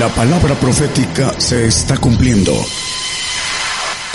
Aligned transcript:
La 0.00 0.08
palabra 0.08 0.54
profética 0.54 1.38
se 1.38 1.66
está 1.66 1.98
cumpliendo. 1.98 2.54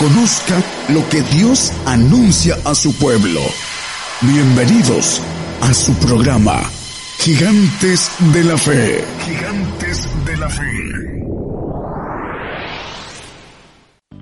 Conozca 0.00 0.60
lo 0.88 1.08
que 1.08 1.22
Dios 1.22 1.72
anuncia 1.84 2.58
a 2.64 2.74
su 2.74 2.92
pueblo. 2.96 3.40
Bienvenidos 4.20 5.22
a 5.60 5.72
su 5.72 5.94
programa, 5.94 6.60
Gigantes 7.18 8.10
de 8.34 8.42
la 8.42 8.58
Fe. 8.58 9.04
Gigantes 9.26 10.08
de 10.24 10.36
la 10.36 10.48
Fe. 10.48 11.06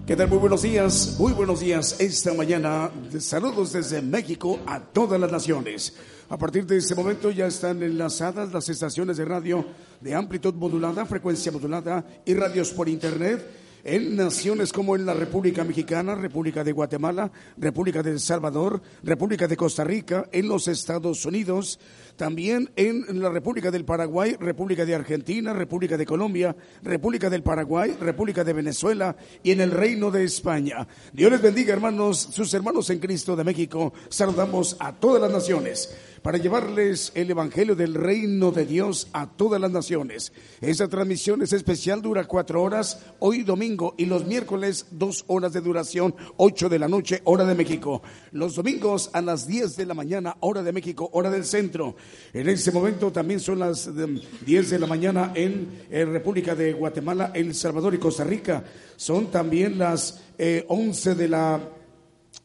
¿Qué 0.07 0.17
tal? 0.17 0.29
Muy 0.29 0.39
buenos 0.39 0.61
días, 0.61 1.17
muy 1.19 1.33
buenos 1.33 1.61
días. 1.61 1.97
Esta 1.99 2.35
mañana, 2.35 2.91
saludos 3.21 3.73
desde 3.73 4.03
México 4.03 4.61
a 4.67 4.81
todas 4.81 5.19
las 5.19 5.33
naciones. 5.33 5.95
A 6.31 6.39
partir 6.39 6.65
de 6.67 6.79
este 6.79 6.95
momento 6.95 7.31
ya 7.31 7.47
están 7.47 7.83
enlazadas 7.83 8.53
las 8.53 8.69
estaciones 8.71 9.19
de 9.19 9.27
radio 9.27 9.65
de 10.01 10.15
amplitud 10.15 10.55
modulada, 10.55 11.05
frecuencia 11.05 11.53
modulada 11.53 12.05
y 12.25 12.35
radios 12.35 12.71
por 12.71 12.89
internet 12.89 13.45
en 13.85 14.17
naciones 14.17 14.73
como 14.73 14.97
en 14.97 15.05
la 15.05 15.13
República 15.13 15.63
Mexicana, 15.63 16.15
República 16.15 16.65
de 16.65 16.73
Guatemala, 16.73 17.31
República 17.59 18.03
de 18.03 18.13
El 18.13 18.21
Salvador, 18.21 18.81
República 19.03 19.47
de 19.47 19.59
Costa 19.59 19.85
Rica, 19.85 20.27
en 20.33 20.49
los 20.49 20.69
Estados 20.69 21.27
Unidos, 21.27 21.79
también 22.17 22.71
en 22.77 23.21
la 23.21 23.29
República 23.29 23.71
del 23.71 23.85
Paraguay, 23.85 24.37
República 24.41 24.87
de 24.87 24.95
Argentina, 24.95 25.53
República 25.53 25.99
de 25.99 26.07
Colombia, 26.07 26.57
República 26.83 27.29
del 27.29 27.43
Paraguay, 27.43 27.95
República 28.01 28.43
de 28.43 28.55
Venezuela 28.55 29.17
y 29.43 29.51
en 29.51 29.61
el 29.61 29.71
Reino 29.71 30.11
de 30.11 30.25
España. 30.25 30.89
Dios 31.13 31.31
les 31.31 31.43
bendiga, 31.43 31.75
hermanos, 31.75 32.19
sus 32.19 32.55
hermanos 32.55 32.89
en 32.89 33.01
Cristo 33.01 33.37
de 33.37 33.45
México. 33.45 33.93
Saludamos 34.09 34.77
a 34.81 34.95
todas 34.95 35.21
las 35.21 35.31
naciones 35.31 35.95
para 36.25 36.39
llevarles 36.39 37.13
el 37.15 37.31
Evangelio 37.31 37.77
del 37.77 37.93
Reino 37.93 38.51
de 38.51 38.65
Dios 38.65 39.09
a 39.13 39.29
todas 39.29 39.61
las 39.61 39.71
naciones. 39.71 40.33
Esta 40.63 40.89
transmisión 40.89 41.43
es 41.43 41.53
especial, 41.53 42.01
dura 42.01 42.25
cuatro 42.25 42.63
horas, 42.63 42.99
hoy 43.19 43.43
domingo 43.43 43.95
y 43.99 44.07
los 44.07 44.25
miércoles 44.25 44.87
dos 44.91 45.25
horas 45.27 45.53
de 45.53 45.61
duración, 45.61 46.15
ocho 46.39 46.71
de 46.71 46.79
la 46.79 46.89
noche, 46.89 47.21
hora 47.25 47.45
de 47.45 47.55
México. 47.55 48.03
Los 48.33 48.55
domingos 48.55 49.11
a 49.13 49.21
las 49.21 49.47
diez 49.47 49.77
de 49.77 49.85
la 49.85 49.93
mañana, 49.93 50.39
hora 50.41 50.63
de 50.63 50.73
México, 50.73 51.11
hora 51.13 51.31
del 51.31 51.45
centro. 51.45 51.95
En 52.33 52.49
este 52.49 52.73
momento 52.73 53.13
también 53.13 53.39
son 53.39 53.59
las 53.59 53.87
em, 53.89 54.19
diez 54.47 54.71
de 54.71 54.79
la 54.79 54.87
mañana 54.87 55.33
en, 55.35 55.85
República 55.91 56.55
de 56.55 56.73
Guatemala, 56.73 57.33
El 57.35 57.55
Salvador 57.55 57.95
y 57.95 57.99
Costa 57.99 58.25
Rica. 58.25 58.65
Son 58.97 59.31
también 59.31 59.77
las 59.77 60.23
eh, 60.39 60.65
once 60.69 61.15
de 61.15 61.29
la 61.29 61.61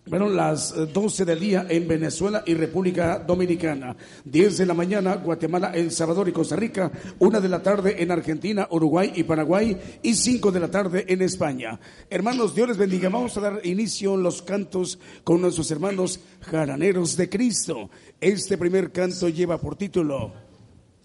bueno, 0.05 0.27
las 0.27 0.73
12 0.91 1.21
eh, 1.21 1.25
del 1.25 1.39
día 1.39 1.65
en 1.69 1.87
Venezuela 1.87 2.43
y 2.45 2.53
República 2.55 3.19
Dominicana, 3.19 3.95
10 4.25 4.57
de 4.57 4.65
la 4.65 4.73
mañana 4.73 5.15
Guatemala, 5.15 5.71
El 5.73 5.91
Salvador 5.91 6.27
y 6.27 6.31
Costa 6.31 6.55
Rica, 6.55 6.91
1 7.19 7.41
de 7.41 7.49
la 7.49 7.61
tarde 7.61 8.01
en 8.01 8.11
Argentina, 8.11 8.67
Uruguay 8.71 9.11
y 9.15 9.23
Paraguay 9.23 9.77
y 10.01 10.15
5 10.15 10.51
de 10.51 10.59
la 10.59 10.71
tarde 10.71 11.05
en 11.07 11.21
España. 11.21 11.79
Hermanos, 12.09 12.55
Dios 12.55 12.69
les 12.69 12.77
bendiga. 12.77 13.09
Vamos 13.09 13.37
a 13.37 13.41
dar 13.41 13.61
inicio 13.65 14.15
a 14.15 14.17
los 14.17 14.41
cantos 14.41 14.99
con 15.23 15.41
nuestros 15.41 15.69
hermanos 15.69 16.19
jaraneros 16.41 17.15
de 17.15 17.29
Cristo. 17.29 17.89
Este 18.19 18.57
primer 18.57 18.91
canto 18.91 19.29
lleva 19.29 19.59
por 19.59 19.75
título 19.75 20.33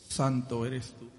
Santo 0.09 0.65
eres 0.65 0.95
tú. 0.99 1.11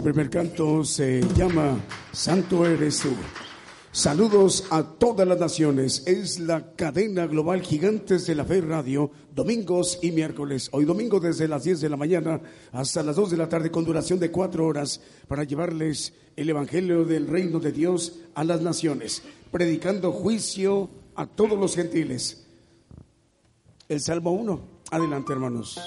Este 0.00 0.14
primer 0.14 0.30
canto 0.30 0.82
se 0.82 1.20
llama 1.36 1.78
Santo 2.10 2.64
eres 2.64 3.00
tú. 3.00 3.10
Saludos 3.92 4.66
a 4.70 4.82
todas 4.82 5.28
las 5.28 5.38
naciones. 5.38 6.04
Es 6.06 6.40
la 6.40 6.74
cadena 6.74 7.26
global 7.26 7.60
Gigantes 7.60 8.26
de 8.26 8.34
la 8.34 8.46
Fe 8.46 8.62
Radio, 8.62 9.10
domingos 9.34 9.98
y 10.00 10.10
miércoles. 10.10 10.70
Hoy 10.72 10.86
domingo 10.86 11.20
desde 11.20 11.46
las 11.48 11.64
10 11.64 11.82
de 11.82 11.90
la 11.90 11.98
mañana 11.98 12.40
hasta 12.72 13.02
las 13.02 13.14
2 13.14 13.32
de 13.32 13.36
la 13.36 13.50
tarde 13.50 13.70
con 13.70 13.84
duración 13.84 14.18
de 14.18 14.30
cuatro 14.30 14.66
horas 14.66 15.02
para 15.28 15.44
llevarles 15.44 16.14
el 16.34 16.48
Evangelio 16.48 17.04
del 17.04 17.26
Reino 17.26 17.60
de 17.60 17.70
Dios 17.70 18.20
a 18.34 18.42
las 18.42 18.62
naciones, 18.62 19.22
predicando 19.52 20.12
juicio 20.12 20.88
a 21.14 21.26
todos 21.26 21.58
los 21.58 21.74
gentiles. 21.74 22.46
El 23.86 24.00
Salmo 24.00 24.30
1. 24.30 24.60
Adelante, 24.92 25.34
hermanos. 25.34 25.78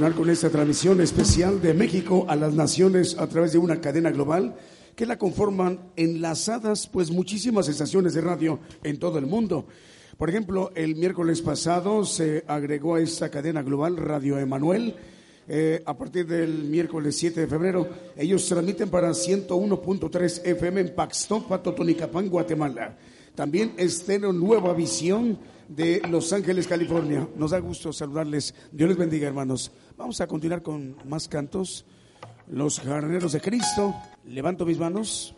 Con 0.00 0.30
esta 0.30 0.48
transmisión 0.48 1.02
especial 1.02 1.60
de 1.60 1.74
México 1.74 2.24
a 2.26 2.34
las 2.34 2.54
naciones 2.54 3.18
a 3.18 3.26
través 3.26 3.52
de 3.52 3.58
una 3.58 3.82
cadena 3.82 4.10
global 4.10 4.56
que 4.96 5.04
la 5.04 5.18
conforman 5.18 5.78
enlazadas 5.94 6.86
pues 6.86 7.10
muchísimas 7.10 7.68
estaciones 7.68 8.14
de 8.14 8.22
radio 8.22 8.60
en 8.82 8.98
todo 8.98 9.18
el 9.18 9.26
mundo. 9.26 9.66
Por 10.16 10.30
ejemplo, 10.30 10.72
el 10.74 10.96
miércoles 10.96 11.42
pasado 11.42 12.06
se 12.06 12.44
agregó 12.48 12.94
a 12.94 13.02
esta 13.02 13.28
cadena 13.28 13.62
global 13.62 13.98
Radio 13.98 14.38
Emanuel. 14.38 14.96
Eh, 15.46 15.82
a 15.84 15.94
partir 15.98 16.26
del 16.26 16.64
miércoles 16.64 17.18
7 17.18 17.42
de 17.42 17.46
febrero, 17.46 17.86
ellos 18.16 18.46
transmiten 18.46 18.88
para 18.88 19.10
101.3 19.10 20.46
FM 20.46 20.80
en 20.80 20.94
Paxtopa, 20.94 21.62
Totonicapán, 21.62 22.30
Guatemala. 22.30 22.96
También 23.40 23.72
estén 23.78 24.20
Nueva 24.38 24.74
Visión 24.74 25.38
de 25.66 26.02
Los 26.10 26.30
Ángeles, 26.34 26.68
California. 26.68 27.26
Nos 27.36 27.52
da 27.52 27.58
gusto 27.58 27.90
saludarles. 27.90 28.54
Dios 28.70 28.90
les 28.90 28.98
bendiga, 28.98 29.26
hermanos. 29.26 29.72
Vamos 29.96 30.20
a 30.20 30.26
continuar 30.26 30.60
con 30.60 30.94
más 31.08 31.26
cantos. 31.26 31.86
Los 32.48 32.80
jardineros 32.80 33.32
de 33.32 33.40
Cristo. 33.40 33.94
Levanto 34.26 34.66
mis 34.66 34.78
manos. 34.78 35.34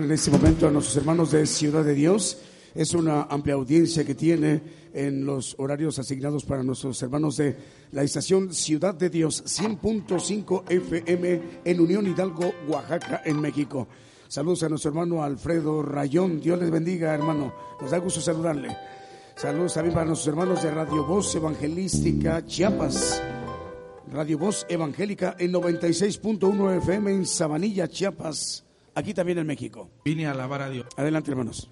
En 0.00 0.10
este 0.10 0.30
momento 0.30 0.66
a 0.66 0.70
nuestros 0.70 0.96
hermanos 0.96 1.32
de 1.32 1.44
Ciudad 1.44 1.84
de 1.84 1.94
Dios. 1.94 2.38
Es 2.74 2.94
una 2.94 3.24
amplia 3.24 3.56
audiencia 3.56 4.04
que 4.04 4.14
tiene 4.14 4.62
en 4.94 5.26
los 5.26 5.54
horarios 5.58 5.98
asignados 5.98 6.44
para 6.44 6.62
nuestros 6.62 7.02
hermanos 7.02 7.36
de 7.36 7.56
la 7.90 8.02
estación 8.02 8.54
Ciudad 8.54 8.94
de 8.94 9.10
Dios 9.10 9.44
100.5 9.44 10.64
FM 10.70 11.42
en 11.64 11.80
Unión 11.80 12.06
Hidalgo, 12.06 12.54
Oaxaca, 12.68 13.20
en 13.24 13.40
México. 13.40 13.86
Saludos 14.28 14.62
a 14.62 14.70
nuestro 14.70 14.90
hermano 14.90 15.22
Alfredo 15.22 15.82
Rayón. 15.82 16.40
Dios 16.40 16.58
les 16.58 16.70
bendiga, 16.70 17.12
hermano. 17.12 17.52
Nos 17.80 17.90
da 17.90 17.98
gusto 17.98 18.20
saludarle. 18.20 18.74
Saludos 19.36 19.74
también 19.74 19.94
para 19.94 20.06
nuestros 20.06 20.28
hermanos 20.28 20.62
de 20.62 20.70
Radio 20.70 21.04
Voz 21.04 21.34
Evangelística 21.34 22.44
Chiapas. 22.46 23.22
Radio 24.10 24.38
Voz 24.38 24.64
Evangélica 24.70 25.36
en 25.38 25.52
96.1 25.52 26.78
FM 26.78 27.10
en 27.12 27.26
Sabanilla, 27.26 27.88
Chiapas. 27.88 28.64
Aquí 28.94 29.14
también 29.14 29.38
en 29.38 29.46
México. 29.46 29.90
Vine 30.04 30.26
a 30.26 30.32
alabar 30.32 30.62
a 30.62 30.68
Dios. 30.70 30.86
Adelante, 30.96 31.30
hermanos. 31.30 31.68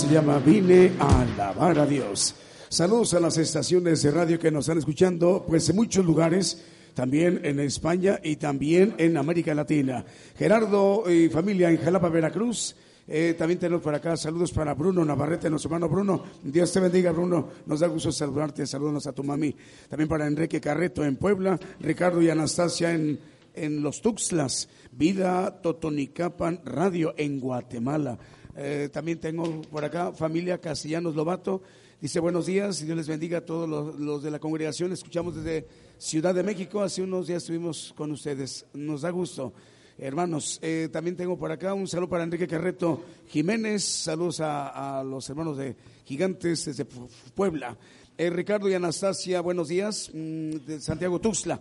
Se 0.00 0.08
llama 0.08 0.38
Vine 0.38 0.92
a 0.98 1.20
alabar 1.20 1.78
a 1.78 1.84
Dios. 1.84 2.34
Saludos 2.70 3.12
a 3.12 3.20
las 3.20 3.36
estaciones 3.36 4.02
de 4.02 4.10
radio 4.10 4.38
que 4.38 4.50
nos 4.50 4.64
están 4.64 4.78
escuchando, 4.78 5.44
pues 5.46 5.68
en 5.68 5.76
muchos 5.76 6.06
lugares, 6.06 6.64
también 6.94 7.42
en 7.44 7.60
España 7.60 8.18
y 8.22 8.36
también 8.36 8.94
en 8.96 9.18
América 9.18 9.54
Latina. 9.54 10.02
Gerardo 10.38 11.04
y 11.10 11.28
familia 11.28 11.68
en 11.68 11.76
Jalapa, 11.76 12.08
Veracruz. 12.08 12.74
Eh, 13.06 13.34
también 13.36 13.60
tenemos 13.60 13.82
por 13.82 13.94
acá 13.94 14.16
saludos 14.16 14.52
para 14.52 14.72
Bruno 14.72 15.04
Navarrete, 15.04 15.50
nuestro 15.50 15.68
hermano 15.68 15.90
Bruno. 15.90 16.24
Dios 16.42 16.72
te 16.72 16.80
bendiga, 16.80 17.12
Bruno. 17.12 17.48
Nos 17.66 17.80
da 17.80 17.86
gusto 17.86 18.10
saludarte. 18.10 18.66
Saludos 18.66 19.06
a 19.06 19.12
tu 19.12 19.22
mami. 19.22 19.54
También 19.90 20.08
para 20.08 20.26
Enrique 20.26 20.62
Carreto 20.62 21.04
en 21.04 21.16
Puebla, 21.16 21.60
Ricardo 21.78 22.22
y 22.22 22.30
Anastasia 22.30 22.94
en, 22.94 23.18
en 23.52 23.82
Los 23.82 24.00
Tuxtlas, 24.00 24.70
Vida 24.92 25.60
Totonicapan 25.60 26.62
Radio 26.64 27.12
en 27.18 27.38
Guatemala. 27.38 28.18
Eh, 28.56 28.88
también 28.92 29.18
tengo 29.18 29.62
por 29.62 29.84
acá 29.84 30.12
familia 30.12 30.58
Castellanos 30.58 31.14
Lobato, 31.14 31.62
Dice 32.00 32.18
buenos 32.18 32.46
días 32.46 32.80
y 32.80 32.86
Dios 32.86 32.96
les 32.96 33.08
bendiga 33.08 33.38
a 33.38 33.40
todos 33.44 33.68
los, 33.68 34.22
de 34.22 34.30
la 34.30 34.38
congregación. 34.38 34.90
Escuchamos 34.90 35.36
desde 35.36 35.66
Ciudad 35.98 36.34
de 36.34 36.42
México. 36.42 36.80
Hace 36.80 37.02
unos 37.02 37.26
días 37.26 37.42
estuvimos 37.42 37.92
con 37.94 38.10
ustedes. 38.10 38.64
Nos 38.72 39.02
da 39.02 39.10
gusto. 39.10 39.52
Hermanos, 39.98 40.58
eh, 40.62 40.88
también 40.90 41.14
tengo 41.14 41.36
por 41.36 41.52
acá 41.52 41.74
un 41.74 41.86
saludo 41.86 42.08
para 42.08 42.24
Enrique 42.24 42.48
Carreto 42.48 43.04
Jiménez. 43.28 43.84
Saludos 43.84 44.40
a, 44.40 45.02
los 45.04 45.28
hermanos 45.28 45.58
de 45.58 45.76
Gigantes 46.06 46.64
desde 46.64 46.86
Puebla. 46.86 47.76
Eh, 48.16 48.30
Ricardo 48.30 48.70
y 48.70 48.72
Anastasia, 48.72 49.42
buenos 49.42 49.68
días. 49.68 50.10
Mm, 50.14 50.52
de 50.64 50.80
Santiago 50.80 51.20
Tuxtla. 51.20 51.60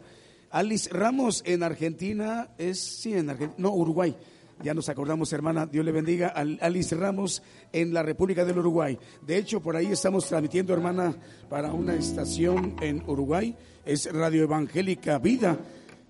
Alice 0.51 0.89
Ramos 0.89 1.43
en 1.45 1.63
Argentina. 1.63 2.51
Es, 2.57 2.79
sí, 2.79 3.13
en 3.13 3.29
Argentina. 3.29 3.55
No, 3.57 3.73
Uruguay. 3.73 4.15
Ya 4.61 4.73
nos 4.73 4.89
acordamos, 4.89 5.31
hermana, 5.31 5.65
Dios 5.65 5.85
le 5.85 5.91
bendiga, 5.91 6.33
a 6.35 6.41
Alice 6.65 6.93
Ramos 6.95 7.41
en 7.71 7.93
la 7.93 8.03
República 8.03 8.43
del 8.43 8.59
Uruguay. 8.59 8.97
De 9.25 9.37
hecho, 9.37 9.61
por 9.61 9.75
ahí 9.75 9.87
estamos 9.87 10.27
transmitiendo, 10.27 10.73
hermana, 10.73 11.15
para 11.49 11.71
una 11.71 11.95
estación 11.95 12.75
en 12.81 13.01
Uruguay. 13.07 13.55
Es 13.85 14.11
Radio 14.11 14.43
Evangélica 14.43 15.17
Vida. 15.17 15.57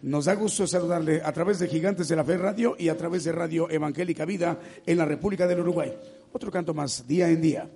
Nos 0.02 0.26
da 0.26 0.34
gusto 0.34 0.66
saludarle 0.66 1.22
a 1.24 1.32
través 1.32 1.60
de 1.60 1.68
Gigantes 1.68 2.08
de 2.08 2.16
la 2.16 2.24
Fe 2.24 2.38
Radio 2.38 2.76
y 2.80 2.90
a 2.90 2.98
través 2.98 3.24
de 3.26 3.34
Radio 3.34 3.70
Evangélica 3.70 4.26
Vida 4.26 4.58
en 4.86 4.98
la 4.98 5.06
República 5.06 5.46
del 5.46 5.60
Uruguay. 5.60 5.94
Otro 6.32 6.50
canto 6.52 6.74
más, 6.74 7.06
día 7.08 7.30
en 7.30 7.42
día. 7.42 7.70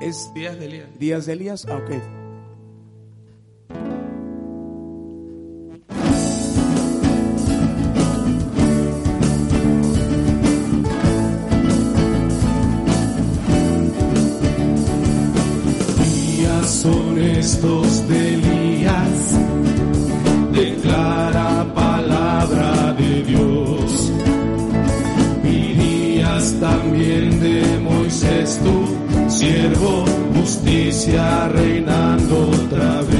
Es 0.00 0.30
Días 0.34 0.58
de 0.58 0.66
Elías. 0.66 0.98
Días 0.98 1.26
de 1.26 1.32
Elías, 1.32 1.66
ah, 1.68 1.76
ok. 1.76 2.23
Son 17.44 17.84
estos 17.84 18.08
de 18.08 18.34
Elías, 18.34 19.38
declara 20.52 21.66
palabra 21.74 22.94
de 22.94 23.22
Dios. 23.22 24.12
Y 25.44 25.74
días 25.74 26.54
también 26.60 27.40
de 27.40 27.78
Moisés, 27.80 28.60
tu 28.62 29.30
siervo, 29.30 30.04
justicia 30.34 31.48
reinando 31.48 32.48
otra 32.50 33.02
vez. 33.02 33.13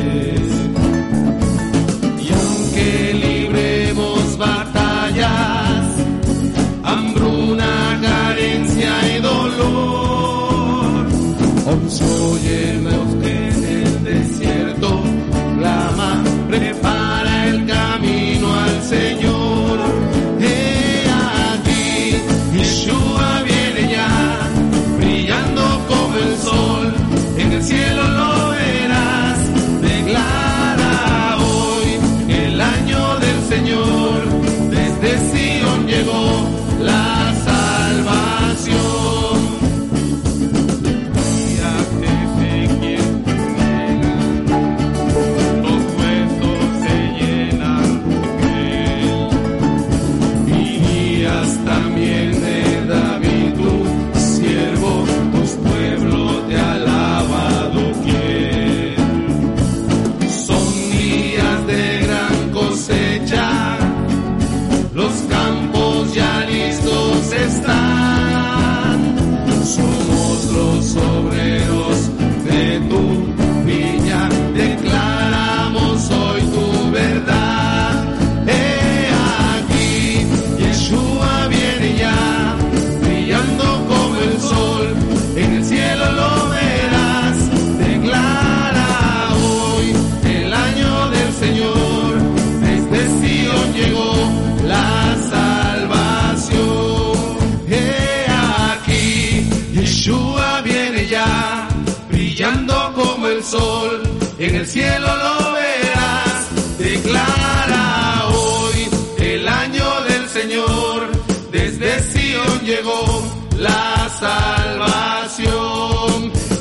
El 104.64 104.70
cielo 104.70 105.07
lo 105.07 105.53
verás, 105.53 106.48
declara 106.79 108.29
hoy 108.29 108.88
el 109.18 109.46
año 109.46 109.85
del 110.09 110.27
Señor, 110.29 111.11
desde 111.53 112.00
Sion 112.00 112.61
llegó 112.64 113.22
la 113.59 114.09
salvación. 114.18 115.53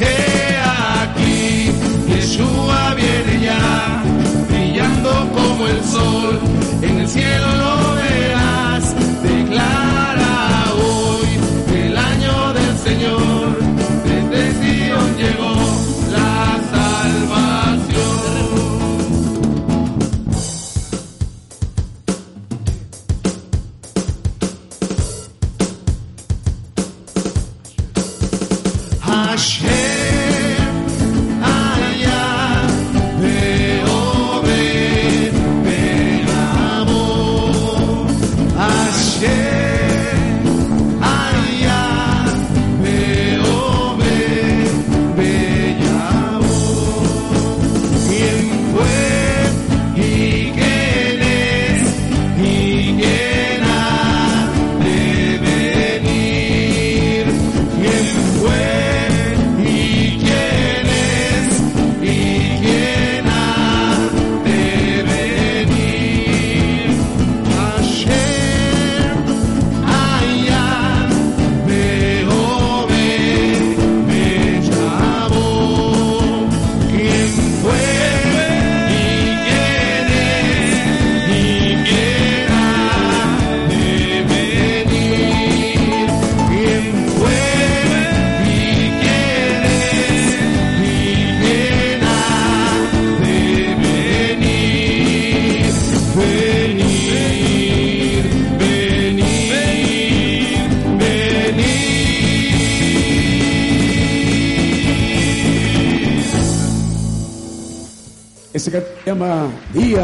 He 0.02 0.58
aquí, 1.02 1.72
Yeshua 2.10 2.94
viene 2.96 3.46
ya, 3.46 4.04
brillando 4.50 5.12
como 5.34 5.68
el 5.68 5.82
sol, 5.86 6.42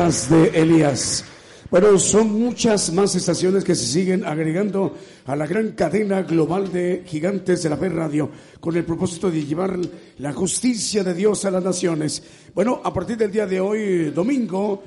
De 0.10 0.48
Elías. 0.60 1.24
Bueno, 1.70 2.00
son 2.00 2.34
muchas 2.34 2.92
más 2.92 3.14
estaciones 3.14 3.64
que 3.64 3.76
se 3.76 3.86
siguen 3.86 4.26
agregando 4.26 4.96
a 5.28 5.36
la 5.36 5.46
gran 5.46 5.74
cadena 5.74 6.24
global 6.24 6.72
de 6.72 7.04
gigantes 7.06 7.62
de 7.62 7.70
la 7.70 7.78
fe 7.78 7.90
radio 7.90 8.28
con 8.60 8.76
el 8.76 8.86
propósito 8.86 9.30
de 9.30 9.46
llevar 9.46 9.78
la 10.18 10.34
justicia 10.34 11.04
de 11.04 11.14
Dios 11.14 11.46
a 11.46 11.52
las 11.52 11.64
naciones. 11.64 12.24
Bueno, 12.56 12.82
a 12.84 12.92
partir 12.92 13.18
del 13.18 13.32
día 13.32 13.46
de 13.46 13.60
hoy, 13.60 14.10
domingo, 14.10 14.82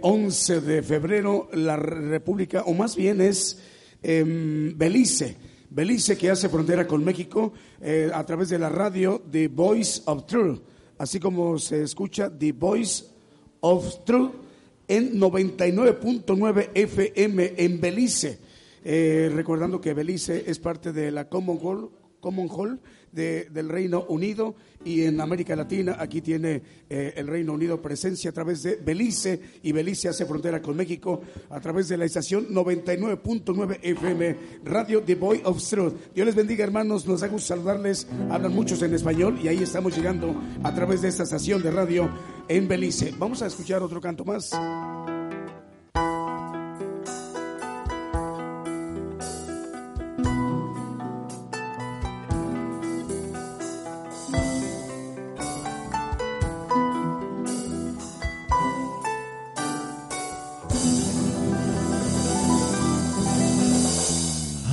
11 0.00 0.56
eh, 0.56 0.60
de 0.60 0.82
febrero, 0.82 1.48
la 1.52 1.76
República, 1.76 2.64
o 2.66 2.74
más 2.74 2.96
bien 2.96 3.20
es 3.20 3.60
em, 4.02 4.76
Belice, 4.76 5.36
Belice 5.70 6.18
que 6.18 6.30
hace 6.30 6.48
frontera 6.48 6.84
con 6.84 7.04
México 7.04 7.52
eh, 7.80 8.10
a 8.12 8.26
través 8.26 8.48
de 8.48 8.58
la 8.58 8.70
radio 8.70 9.22
The 9.30 9.46
Voice 9.46 10.02
of 10.06 10.26
Truth, 10.26 10.62
así 10.98 11.20
como 11.20 11.60
se 11.60 11.84
escucha 11.84 12.28
The 12.28 12.50
Voice 12.50 13.04
of 13.60 14.04
Truth 14.04 14.47
en 14.88 15.20
99.9 15.20 16.70
FM 16.74 17.54
en 17.56 17.80
Belice. 17.80 18.38
Eh, 18.84 19.30
recordando 19.34 19.80
que 19.80 19.94
Belice 19.94 20.44
es 20.46 20.58
parte 20.58 20.92
de 20.92 21.10
la 21.10 21.28
Common 21.28 21.58
Hall, 21.62 21.90
Common 22.20 22.48
Hall 22.50 22.80
del 23.12 23.68
Reino 23.68 24.04
Unido 24.08 24.54
y 24.84 25.02
en 25.02 25.20
América 25.20 25.56
Latina 25.56 25.96
aquí 25.98 26.20
tiene 26.20 26.62
eh, 26.88 27.14
el 27.16 27.26
Reino 27.26 27.52
Unido 27.52 27.80
presencia 27.82 28.30
a 28.30 28.32
través 28.32 28.62
de 28.62 28.76
Belice 28.76 29.40
y 29.62 29.72
Belice 29.72 30.08
hace 30.08 30.24
frontera 30.24 30.62
con 30.62 30.76
México 30.76 31.20
a 31.50 31.60
través 31.60 31.88
de 31.88 31.96
la 31.96 32.04
estación 32.04 32.48
99.9 32.48 33.78
FM 33.82 34.36
Radio 34.64 35.02
The 35.02 35.14
Boy 35.14 35.40
of 35.44 35.62
Truth. 35.68 36.14
Dios 36.14 36.26
les 36.26 36.34
bendiga 36.34 36.64
hermanos, 36.64 37.06
nos 37.06 37.20
da 37.20 37.28
gusto 37.28 37.48
saludarles, 37.48 38.06
hablan 38.30 38.54
muchos 38.54 38.82
en 38.82 38.94
español 38.94 39.38
y 39.42 39.48
ahí 39.48 39.62
estamos 39.62 39.96
llegando 39.96 40.34
a 40.62 40.74
través 40.74 41.02
de 41.02 41.08
esta 41.08 41.24
estación 41.24 41.62
de 41.62 41.70
radio 41.70 42.10
en 42.48 42.68
Belice. 42.68 43.14
Vamos 43.18 43.42
a 43.42 43.46
escuchar 43.46 43.82
otro 43.82 44.00
canto 44.00 44.24
más. 44.24 44.52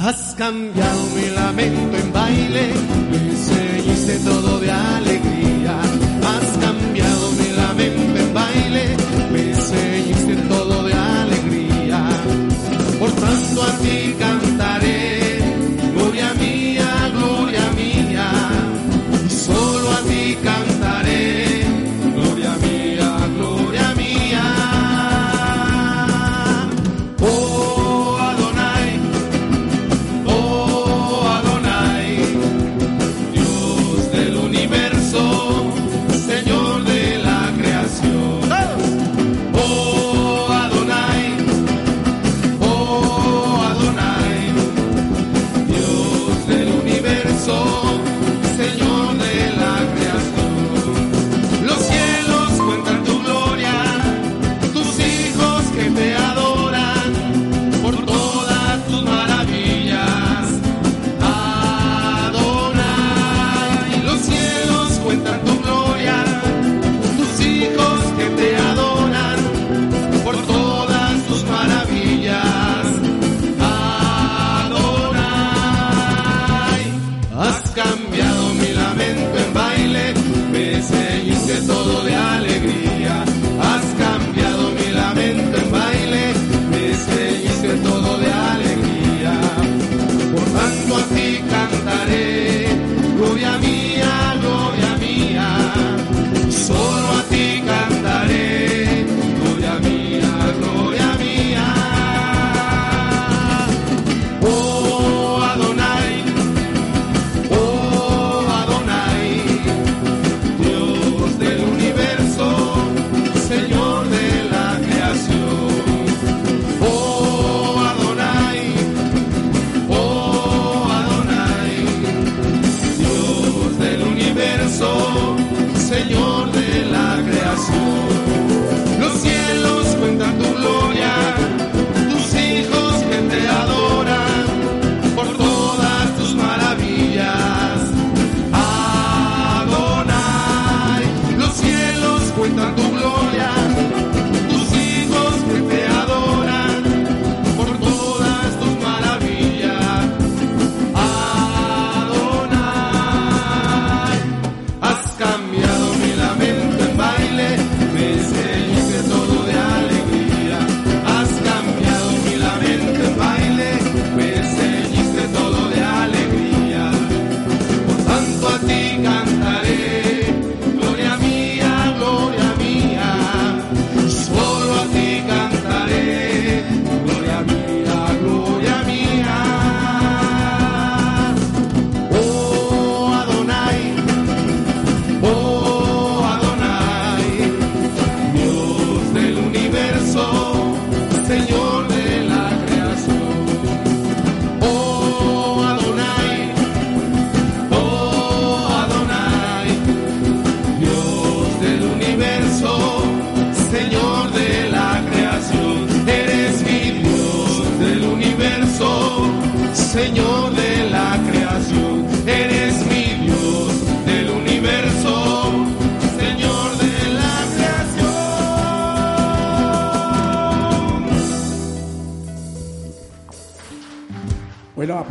Has 0.05 0.35
cambiado 0.37 1.01
mi 1.15 1.29
lamento 1.31 1.97
en 1.97 2.13
baile, 2.13 2.73
me 3.09 4.19
todo 4.19 4.59
de 4.59 4.69
alegría. 4.69 5.34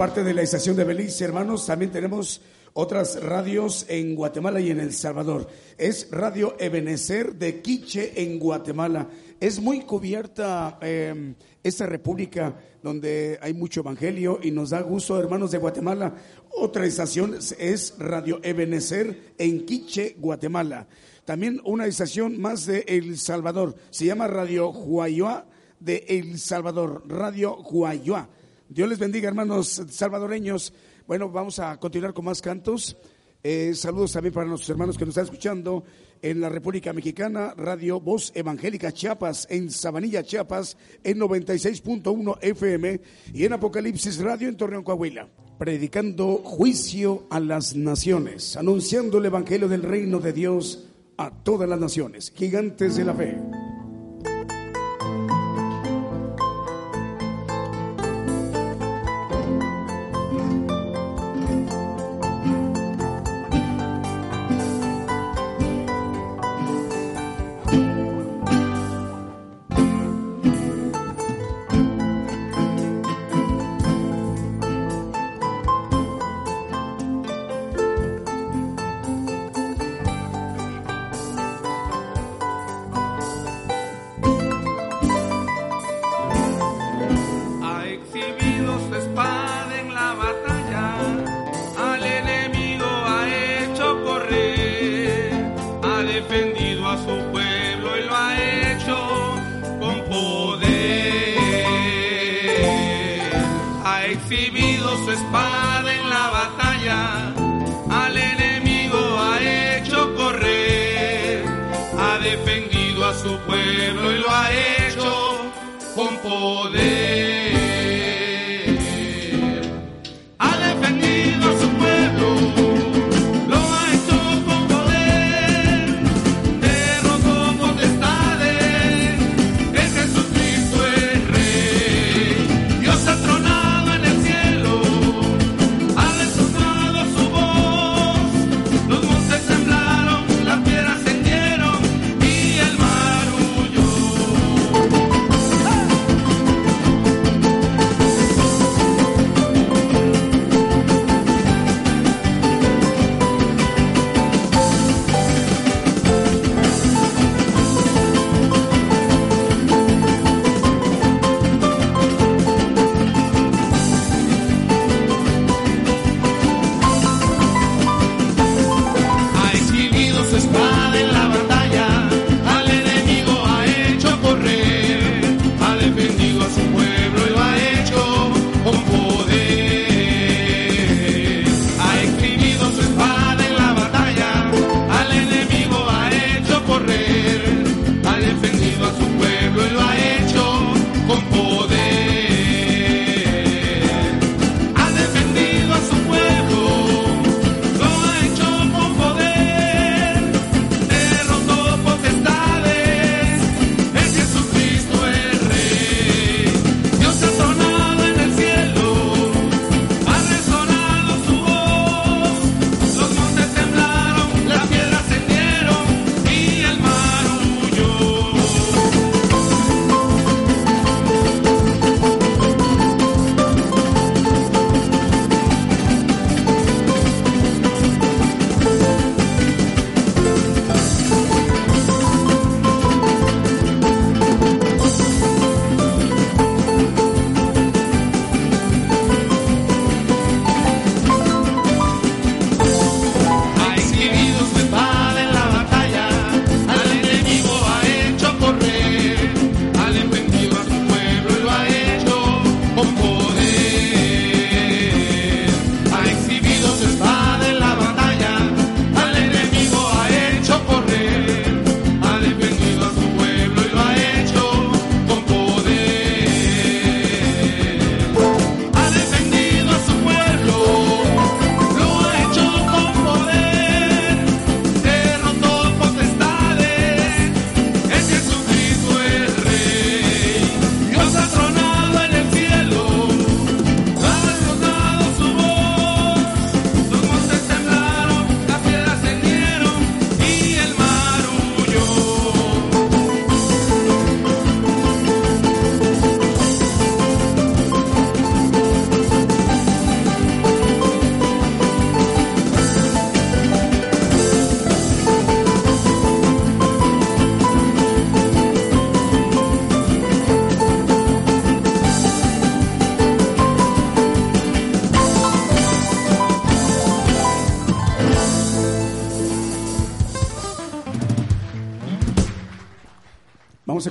Aparte 0.04 0.22
de 0.22 0.34
la 0.34 0.42
estación 0.42 0.76
de 0.76 0.84
Belice, 0.84 1.24
hermanos, 1.24 1.64
también 1.64 1.90
tenemos 1.90 2.42
otras 2.74 3.22
radios 3.22 3.86
en 3.88 4.14
Guatemala 4.14 4.60
y 4.60 4.70
en 4.70 4.78
El 4.78 4.92
Salvador. 4.92 5.48
Es 5.78 6.08
Radio 6.10 6.56
Ebenecer 6.58 7.36
de 7.36 7.62
Quiche 7.62 8.12
en 8.22 8.38
Guatemala. 8.38 9.08
Es 9.40 9.60
muy 9.60 9.80
cubierta 9.80 10.78
em, 10.82 11.34
esta 11.62 11.86
república 11.86 12.54
donde 12.82 13.38
hay 13.40 13.54
mucho 13.54 13.80
evangelio 13.80 14.40
y 14.42 14.50
nos 14.50 14.68
da 14.68 14.82
gusto, 14.82 15.18
hermanos 15.18 15.52
de 15.52 15.56
Guatemala. 15.56 16.14
Otra 16.50 16.84
estación 16.84 17.38
es 17.58 17.94
Radio 17.98 18.40
Ebenecer 18.42 19.32
en 19.38 19.64
Quiche, 19.64 20.16
Guatemala. 20.18 20.86
También 21.24 21.62
una 21.64 21.86
estación 21.86 22.38
más 22.38 22.66
de 22.66 22.84
El 22.86 23.16
Salvador. 23.16 23.74
Se 23.88 24.04
llama 24.04 24.28
Radio 24.28 24.68
Huayua 24.68 25.46
de 25.80 26.04
El 26.08 26.38
Salvador. 26.38 27.04
Radio 27.08 27.56
Huayua. 27.56 28.28
Dios 28.68 28.88
les 28.88 28.98
bendiga, 28.98 29.28
hermanos 29.28 29.82
salvadoreños. 29.90 30.72
Bueno, 31.06 31.28
vamos 31.28 31.58
a 31.58 31.76
continuar 31.78 32.14
con 32.14 32.24
más 32.24 32.40
cantos. 32.40 32.96
Eh, 33.42 33.74
saludos 33.74 34.12
también 34.12 34.32
para 34.32 34.46
nuestros 34.46 34.70
hermanos 34.70 34.96
que 34.96 35.04
nos 35.04 35.12
están 35.12 35.26
escuchando 35.26 35.84
en 36.22 36.40
la 36.40 36.48
República 36.48 36.94
Mexicana, 36.94 37.52
Radio 37.58 38.00
Voz 38.00 38.32
Evangélica 38.34 38.90
Chiapas, 38.90 39.46
en 39.50 39.70
Sabanilla, 39.70 40.22
Chiapas, 40.22 40.78
en 41.02 41.20
96.1 41.20 42.38
FM 42.40 43.00
y 43.34 43.44
en 43.44 43.52
Apocalipsis 43.52 44.18
Radio 44.20 44.48
en 44.48 44.56
Torreón, 44.56 44.82
Coahuila, 44.82 45.28
predicando 45.58 46.38
juicio 46.38 47.26
a 47.28 47.38
las 47.38 47.76
naciones, 47.76 48.56
anunciando 48.56 49.18
el 49.18 49.26
Evangelio 49.26 49.68
del 49.68 49.82
Reino 49.82 50.20
de 50.20 50.32
Dios 50.32 50.88
a 51.18 51.30
todas 51.30 51.68
las 51.68 51.78
naciones, 51.78 52.32
gigantes 52.34 52.96
de 52.96 53.04
la 53.04 53.12
fe. 53.12 53.36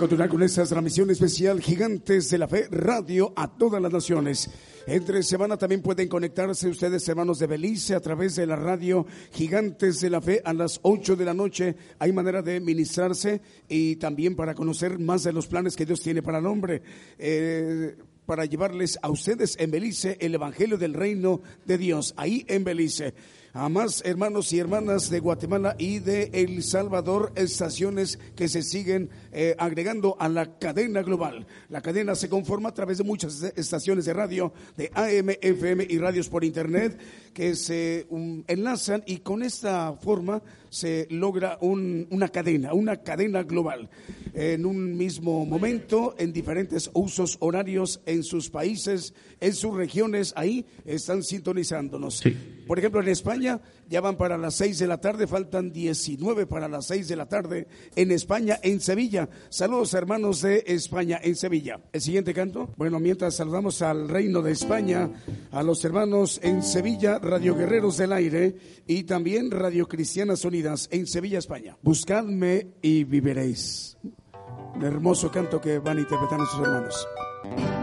Continuar 0.04 0.28
con 0.28 0.44
esta 0.44 0.66
transmisión 0.66 1.10
especial 1.12 1.62
Gigantes 1.62 2.30
de 2.30 2.38
la 2.38 2.50
Fe 2.50 2.68
Radio 2.70 3.32
a 3.38 3.48
todas 3.48 3.82
las 3.82 3.94
naciones. 3.94 4.50
Entre 4.86 5.24
semana 5.24 5.56
también 5.56 5.82
pueden 5.82 6.10
conectarse 6.10 6.68
ustedes, 6.68 7.08
hermanos 7.08 7.40
de 7.40 7.48
Belice, 7.48 7.96
a 7.96 8.02
través 8.02 8.36
de 8.36 8.46
la 8.46 8.58
radio 8.58 9.06
Gigantes 9.32 10.02
de 10.02 10.10
la 10.10 10.20
Fe 10.20 10.42
a 10.44 10.52
las 10.52 10.82
8 10.82 11.16
de 11.16 11.24
la 11.24 11.34
noche. 11.34 11.78
Hay 12.00 12.12
manera 12.12 12.42
de 12.42 12.60
ministrarse 12.60 13.40
y 13.70 13.96
también 13.96 14.36
para 14.36 14.54
conocer 14.54 15.00
más 15.00 15.24
de 15.24 15.32
los 15.32 15.48
planes 15.48 15.78
que 15.78 15.86
Dios 15.86 16.02
tiene 16.02 16.22
para 16.22 16.40
el 16.40 16.48
hombre. 16.48 16.82
Eh, 17.18 17.96
para 18.26 18.44
llevarles 18.44 19.00
a 19.02 19.10
ustedes 19.10 19.56
en 19.58 19.72
Belice 19.72 20.18
el 20.20 20.36
Evangelio 20.36 20.78
del 20.78 20.96
Reino 20.96 21.42
de 21.66 21.78
Dios, 21.78 22.14
ahí 22.18 22.46
en 22.50 22.66
Belice 22.66 23.14
a 23.54 23.70
más 23.70 24.02
hermanos 24.04 24.52
y 24.52 24.58
hermanas 24.58 25.12
de 25.12 25.20
Guatemala 25.20 25.76
y 25.78 26.00
de 26.00 26.32
El 26.34 26.64
Salvador, 26.64 27.32
estaciones 27.36 28.18
que 28.36 28.48
se 28.48 28.64
siguen 28.64 29.12
eh, 29.32 29.56
agregando 29.60 30.18
a 30.20 30.28
la 30.28 30.58
cadena 30.58 31.04
global. 31.04 31.46
La 31.70 31.82
cadena 31.82 32.16
se 32.16 32.30
conforma 32.30 32.70
a 32.70 32.74
través 32.74 32.98
de 32.98 33.04
muchas 33.04 33.44
estaciones 33.56 34.06
de 34.06 34.14
radio, 34.14 34.52
de 34.76 34.90
AM, 34.96 35.36
FM 35.40 35.86
y 35.88 36.00
radios 36.00 36.30
por 36.30 36.44
Internet, 36.44 36.98
que 37.32 37.56
se 37.56 38.08
um, 38.10 38.44
enlazan 38.48 39.04
y 39.06 39.18
con 39.18 39.44
esta 39.44 39.94
forma 39.94 40.42
se 40.72 41.08
logra 41.12 41.60
una 41.62 42.30
cadena, 42.30 42.74
una 42.74 42.98
cadena 43.04 43.44
global. 43.44 43.88
En 44.34 44.66
un 44.66 44.98
mismo 44.98 45.46
momento, 45.46 46.16
en 46.18 46.34
diferentes 46.34 46.90
usos 46.94 47.38
horarios 47.40 48.02
en 48.08 48.24
sus 48.24 48.50
países, 48.50 49.14
en 49.40 49.54
sus 49.54 49.76
regiones, 49.76 50.34
ahí 50.36 50.66
están 50.86 51.22
sintonizándonos. 51.22 52.24
Por 52.68 52.80
ejemplo, 52.80 53.02
en 53.02 53.10
España 53.10 53.62
ya 53.90 54.02
van 54.02 54.18
para 54.18 54.38
las 54.38 54.56
seis 54.56 54.80
de 54.80 54.88
la 54.88 55.00
tarde, 55.00 55.28
faltan 55.28 55.72
19 55.72 56.46
para 56.48 56.68
las 56.68 56.88
seis 56.88 57.08
de 57.08 57.16
la 57.16 57.28
tarde 57.28 57.68
en 57.96 58.12
España, 58.12 58.60
en 58.64 58.80
Sevilla. 58.80 59.30
Saludos 59.50 59.94
hermanos 59.94 60.42
de 60.42 60.64
España, 60.68 61.20
en 61.22 61.36
Sevilla. 61.36 61.80
El 61.92 62.02
siguiente 62.02 62.34
canto. 62.34 62.74
Bueno, 62.78 63.00
mientras 63.00 63.36
saludamos 63.36 63.82
al 63.82 64.10
reino 64.10 64.42
de 64.42 64.52
España, 64.52 65.10
a 65.52 65.64
los 65.64 65.84
hermanos 65.86 66.40
en 66.44 66.64
Sevilla, 66.64 67.20
Radio 67.20 67.56
Guerreros 67.56 67.98
del 67.98 68.14
Aire 68.14 68.56
y 68.88 69.04
también 69.04 69.52
Radio 69.52 69.88
Cristianas 69.88 70.46
Unidas 70.46 70.88
en 70.92 71.08
Sevilla, 71.08 71.40
España. 71.40 71.78
Buscadme 71.82 72.68
y 72.82 73.04
viviréis. 73.04 73.98
Hermoso 74.82 75.32
canto 75.32 75.62
que 75.62 75.80
van 75.80 75.98
a 75.98 76.02
interpretar 76.02 76.38
nuestros 76.38 76.68
hermanos. 76.68 77.83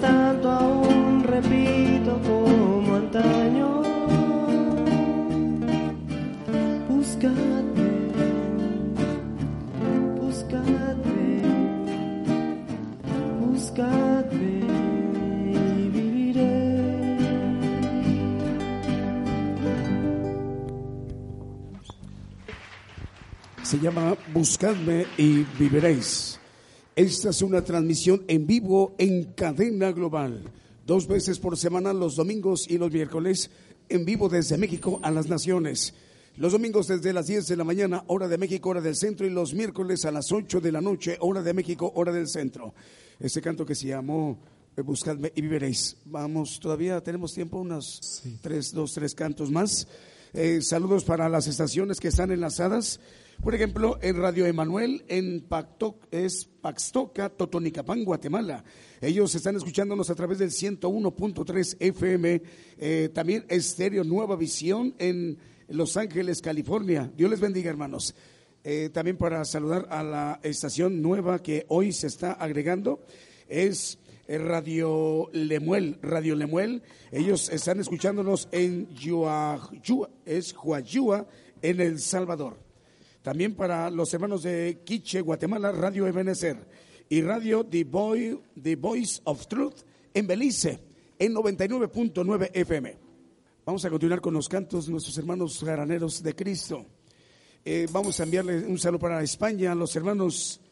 Tanto 0.00 0.48
aún 0.48 1.24
repito 1.24 2.20
como 2.22 2.94
antaño, 2.94 3.82
buscadme, 6.88 7.90
buscadme, 10.20 11.42
buscadme 13.40 14.60
y 15.52 15.88
viviré. 15.90 17.18
Se 23.64 23.78
llama 23.80 24.16
Buscadme 24.32 25.06
y 25.16 25.44
viviréis. 25.58 26.37
Esta 26.98 27.30
es 27.30 27.42
una 27.42 27.62
transmisión 27.62 28.24
en 28.26 28.44
vivo 28.44 28.96
en 28.98 29.32
cadena 29.34 29.92
global. 29.92 30.42
Dos 30.84 31.06
veces 31.06 31.38
por 31.38 31.56
semana, 31.56 31.92
los 31.92 32.16
domingos 32.16 32.68
y 32.68 32.76
los 32.76 32.90
miércoles, 32.90 33.52
en 33.88 34.04
vivo 34.04 34.28
desde 34.28 34.58
México 34.58 34.98
a 35.04 35.12
las 35.12 35.28
naciones. 35.28 35.94
Los 36.38 36.50
domingos 36.50 36.88
desde 36.88 37.12
las 37.12 37.28
10 37.28 37.46
de 37.46 37.56
la 37.56 37.62
mañana, 37.62 38.02
hora 38.08 38.26
de 38.26 38.36
México, 38.36 38.70
hora 38.70 38.80
del 38.80 38.96
centro, 38.96 39.24
y 39.24 39.30
los 39.30 39.54
miércoles 39.54 40.04
a 40.06 40.10
las 40.10 40.32
8 40.32 40.60
de 40.60 40.72
la 40.72 40.80
noche, 40.80 41.16
hora 41.20 41.40
de 41.40 41.54
México, 41.54 41.92
hora 41.94 42.10
del 42.10 42.26
centro. 42.26 42.74
Este 43.20 43.40
canto 43.40 43.64
que 43.64 43.76
se 43.76 43.86
llamó 43.86 44.36
eh, 44.76 44.80
Buscadme 44.80 45.30
y 45.36 45.40
viviréis. 45.40 45.98
Vamos, 46.04 46.58
todavía 46.58 47.00
tenemos 47.00 47.32
tiempo, 47.32 47.58
unos 47.58 48.24
tres, 48.42 48.72
dos, 48.72 48.92
tres 48.94 49.14
cantos 49.14 49.52
más. 49.52 49.86
Eh, 50.34 50.60
saludos 50.62 51.04
para 51.04 51.28
las 51.28 51.46
estaciones 51.46 52.00
que 52.00 52.08
están 52.08 52.32
enlazadas. 52.32 52.98
Por 53.42 53.54
ejemplo, 53.54 53.98
en 54.02 54.16
Radio 54.16 54.46
Emanuel, 54.46 55.04
en 55.06 55.40
Pacto, 55.40 56.00
es 56.10 56.44
Paxtoca, 56.44 57.28
Totonicapán, 57.28 58.04
Guatemala. 58.04 58.64
Ellos 59.00 59.32
están 59.34 59.54
escuchándonos 59.54 60.10
a 60.10 60.16
través 60.16 60.38
del 60.38 60.50
101.3 60.50 61.76
FM. 61.78 62.42
Eh, 62.78 63.10
también 63.14 63.44
Estéreo 63.48 64.02
Nueva 64.02 64.34
Visión 64.34 64.92
en 64.98 65.38
Los 65.68 65.96
Ángeles, 65.96 66.42
California. 66.42 67.12
Dios 67.16 67.30
les 67.30 67.38
bendiga, 67.38 67.70
hermanos. 67.70 68.14
Eh, 68.64 68.90
también 68.92 69.16
para 69.16 69.44
saludar 69.44 69.86
a 69.88 70.02
la 70.02 70.40
estación 70.42 71.00
nueva 71.00 71.40
que 71.40 71.64
hoy 71.68 71.92
se 71.92 72.08
está 72.08 72.32
agregando. 72.32 73.04
Es 73.46 74.00
eh, 74.26 74.38
Radio 74.38 75.30
Lemuel, 75.32 75.96
Radio 76.02 76.34
Lemuel. 76.34 76.82
Ellos 77.12 77.50
están 77.50 77.78
escuchándonos 77.78 78.48
en 78.50 78.92
Yuayua, 78.96 80.10
es 80.26 80.56
Huayua, 80.60 81.28
en 81.62 81.80
El 81.80 82.00
Salvador. 82.00 82.67
También 83.28 83.54
para 83.54 83.90
los 83.90 84.14
hermanos 84.14 84.42
de 84.42 84.80
Quiche, 84.86 85.20
Guatemala, 85.20 85.70
Radio 85.70 86.06
Ebenezer. 86.06 86.66
Y 87.10 87.20
Radio 87.20 87.62
The, 87.62 87.84
Voice 87.84 89.20
of 89.24 89.46
Truth 89.48 89.82
en 90.14 90.26
Belice, 90.26 90.80
en 91.18 91.34
99.9 91.34 92.50
FM. 92.54 92.96
Vamos 93.66 93.84
a 93.84 93.90
continuar 93.90 94.22
con 94.22 94.32
los 94.32 94.48
cantos 94.48 94.86
de 94.86 94.92
nuestros 94.92 95.18
hermanos 95.18 95.62
garaneros 95.62 96.22
de 96.22 96.34
Cristo. 96.34 96.86
Eh, 97.62 97.86
vamos 97.92 98.18
a 98.18 98.22
enviarle 98.22 98.66
un 98.66 98.78
saludo 98.78 99.00
para 99.00 99.22
España 99.22 99.72
a 99.72 99.74
los 99.74 99.94
hermanos. 99.94 100.62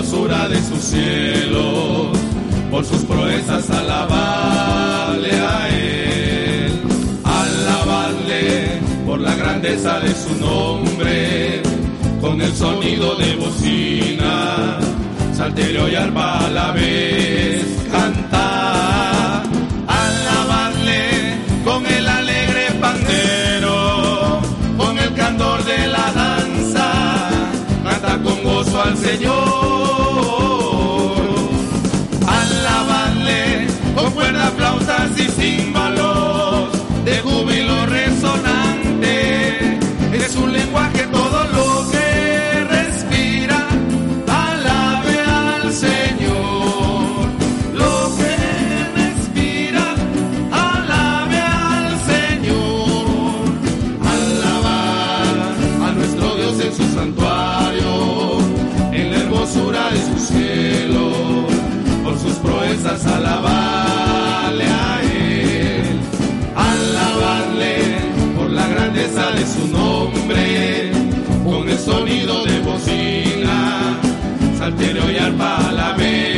De 0.00 0.62
sus 0.62 0.80
cielos. 0.80 2.16
Por 2.70 2.84
sus 2.86 3.04
proezas 3.04 3.68
alabarle 3.68 5.30
a 5.30 5.68
Él. 5.68 6.72
Alabarle 7.22 8.80
por 9.04 9.20
la 9.20 9.34
grandeza 9.34 10.00
de 10.00 10.14
su 10.14 10.34
nombre, 10.40 11.60
con 12.22 12.40
el 12.40 12.54
sonido 12.54 13.14
de 13.16 13.36
bocina, 13.36 14.78
salterio 15.34 15.86
y 15.88 15.96
arpa 15.96 16.46
a 16.46 16.50
la 16.50 16.72
vez, 16.72 17.66
cantar, 17.92 18.59
al 28.80 28.96
Señor. 28.96 29.34
Alabarle 32.26 33.66
con 33.94 34.10
cuerdas, 34.12 34.52
flautas 34.56 35.10
y 35.18 35.24
címbalos 35.28 35.69
sonido 72.10 72.44
de 72.44 72.60
bocina. 72.60 73.98
Salterio 74.58 75.10
y 75.10 75.18
arpa 75.18 75.68
a 75.68 75.72
la 75.72 75.92
vez. 75.92 76.29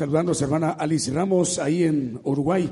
Saludando 0.00 0.32
a 0.32 0.34
su 0.34 0.44
hermana 0.44 0.70
Alice 0.70 1.12
Ramos 1.12 1.58
ahí 1.58 1.84
en 1.84 2.18
Uruguay. 2.24 2.70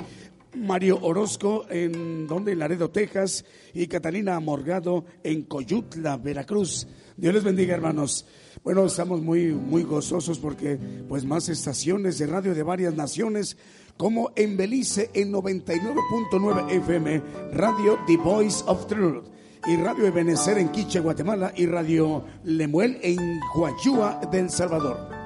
Mario 0.55 0.99
Orozco 1.03 1.67
en 1.69 2.27
donde 2.27 2.53
en 2.53 2.59
Laredo, 2.61 2.89
Texas 2.89 3.45
y 3.75 3.87
Catalina 3.87 4.41
Morgado 4.41 5.05
en 5.23 5.43
Coyutla, 5.43 6.17
Veracruz. 6.17 6.89
Dios 7.19 7.35
les 7.35 7.45
bendiga, 7.45 7.75
hermanos. 7.75 8.25
Bueno, 8.65 8.87
estamos 8.87 9.21
muy 9.21 9.49
muy 9.49 9.83
gozosos 9.83 10.39
porque 10.39 10.79
pues 11.07 11.27
más 11.27 11.51
estaciones 11.51 12.17
de 12.17 12.29
radio 12.29 12.55
de 12.55 12.63
varias 12.63 12.95
naciones 12.95 13.59
como 13.99 14.33
en 14.35 14.57
Belice 14.57 15.11
en 15.13 15.31
99.9 15.31 16.71
FM, 16.71 17.23
Radio 17.53 17.99
The 18.07 18.17
Voice 18.17 18.65
of 18.67 18.87
Truth 18.87 19.27
y 19.67 19.77
Radio 19.77 20.07
Ebenecer 20.07 20.57
en 20.57 20.71
Quiche, 20.71 21.01
Guatemala 21.01 21.53
y 21.55 21.67
Radio 21.67 22.25
Lemuel 22.45 22.99
en 23.03 23.19
Guayúa 23.55 24.19
del 24.33 24.49
Salvador. 24.49 25.18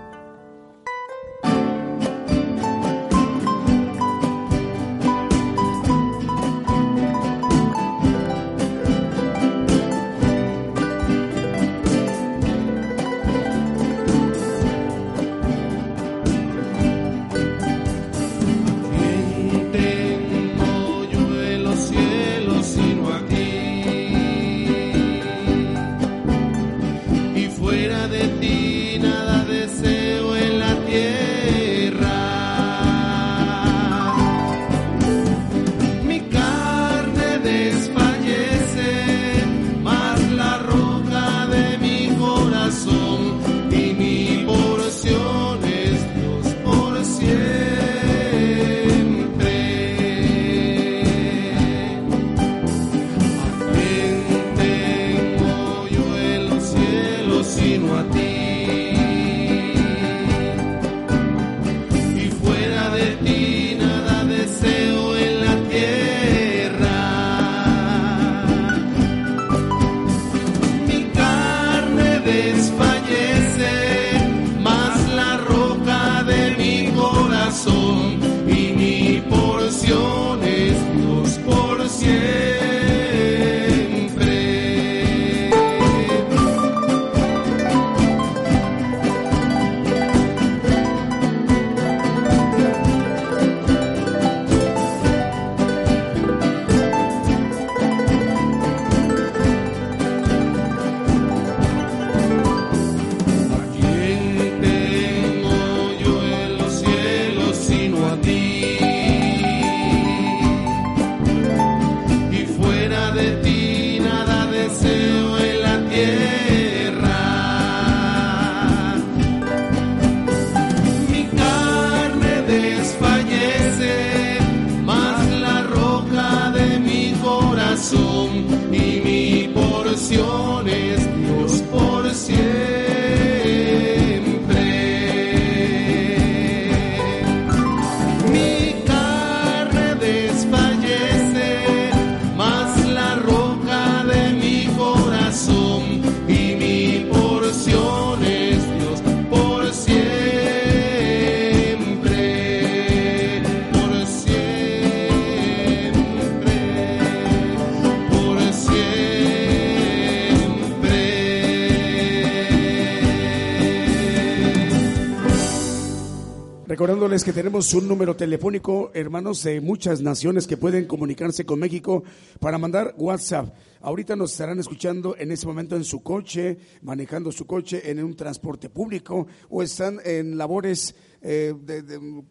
Tenemos 167.33 167.73
un 167.73 167.89
número 167.89 168.15
telefónico, 168.15 168.91
hermanos 168.93 169.43
de 169.43 169.61
muchas 169.61 170.03
naciones 170.03 170.47
que 170.47 170.59
pueden 170.59 170.87
comunicarse 170.87 171.47
con 171.47 171.61
México 171.61 172.05
para 172.41 172.59
mandar 172.59 172.95
WhatsApp. 172.99 173.55
Ahorita 173.81 174.17
nos 174.17 174.33
estarán 174.33 174.61
escuchando 174.61 175.17
en 175.17 175.33
ese 175.33 175.47
momento 175.47 175.75
en 175.75 175.85
su 175.85 176.03
coche, 176.03 176.59
manejando 176.83 177.33
su 177.33 177.47
coche 177.47 177.91
en 177.91 178.05
un 178.05 178.15
transporte 178.17 178.69
público 178.69 179.27
o 179.49 179.63
están 179.63 179.99
en 180.05 180.37
labores 180.37 180.95
eh, 181.23 181.55
de, 181.57 181.83
de, 181.83 182.25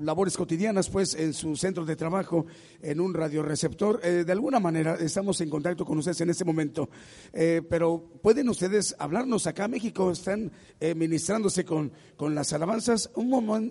labores 0.00 0.36
cotidianas, 0.36 0.88
pues 0.88 1.14
en 1.14 1.32
su 1.34 1.54
centro 1.56 1.84
de 1.84 1.96
trabajo, 1.96 2.46
en 2.82 3.00
un 3.00 3.14
radioreceptor. 3.14 4.00
Eh, 4.02 4.24
de 4.24 4.32
alguna 4.32 4.58
manera 4.58 4.96
estamos 5.00 5.40
en 5.40 5.50
contacto 5.50 5.84
con 5.84 5.98
ustedes 5.98 6.20
en 6.20 6.30
este 6.30 6.44
momento, 6.44 6.88
Eh, 7.32 7.62
pero 7.68 8.02
pueden 8.22 8.48
ustedes 8.48 8.96
hablarnos 8.98 9.46
acá 9.46 9.64
a 9.64 9.68
México, 9.68 10.10
están 10.10 10.50
eh, 10.80 10.94
ministrándose 10.94 11.64
con, 11.64 11.92
con 12.16 12.34
las 12.34 12.52
alabanzas. 12.52 13.10
Un 13.14 13.28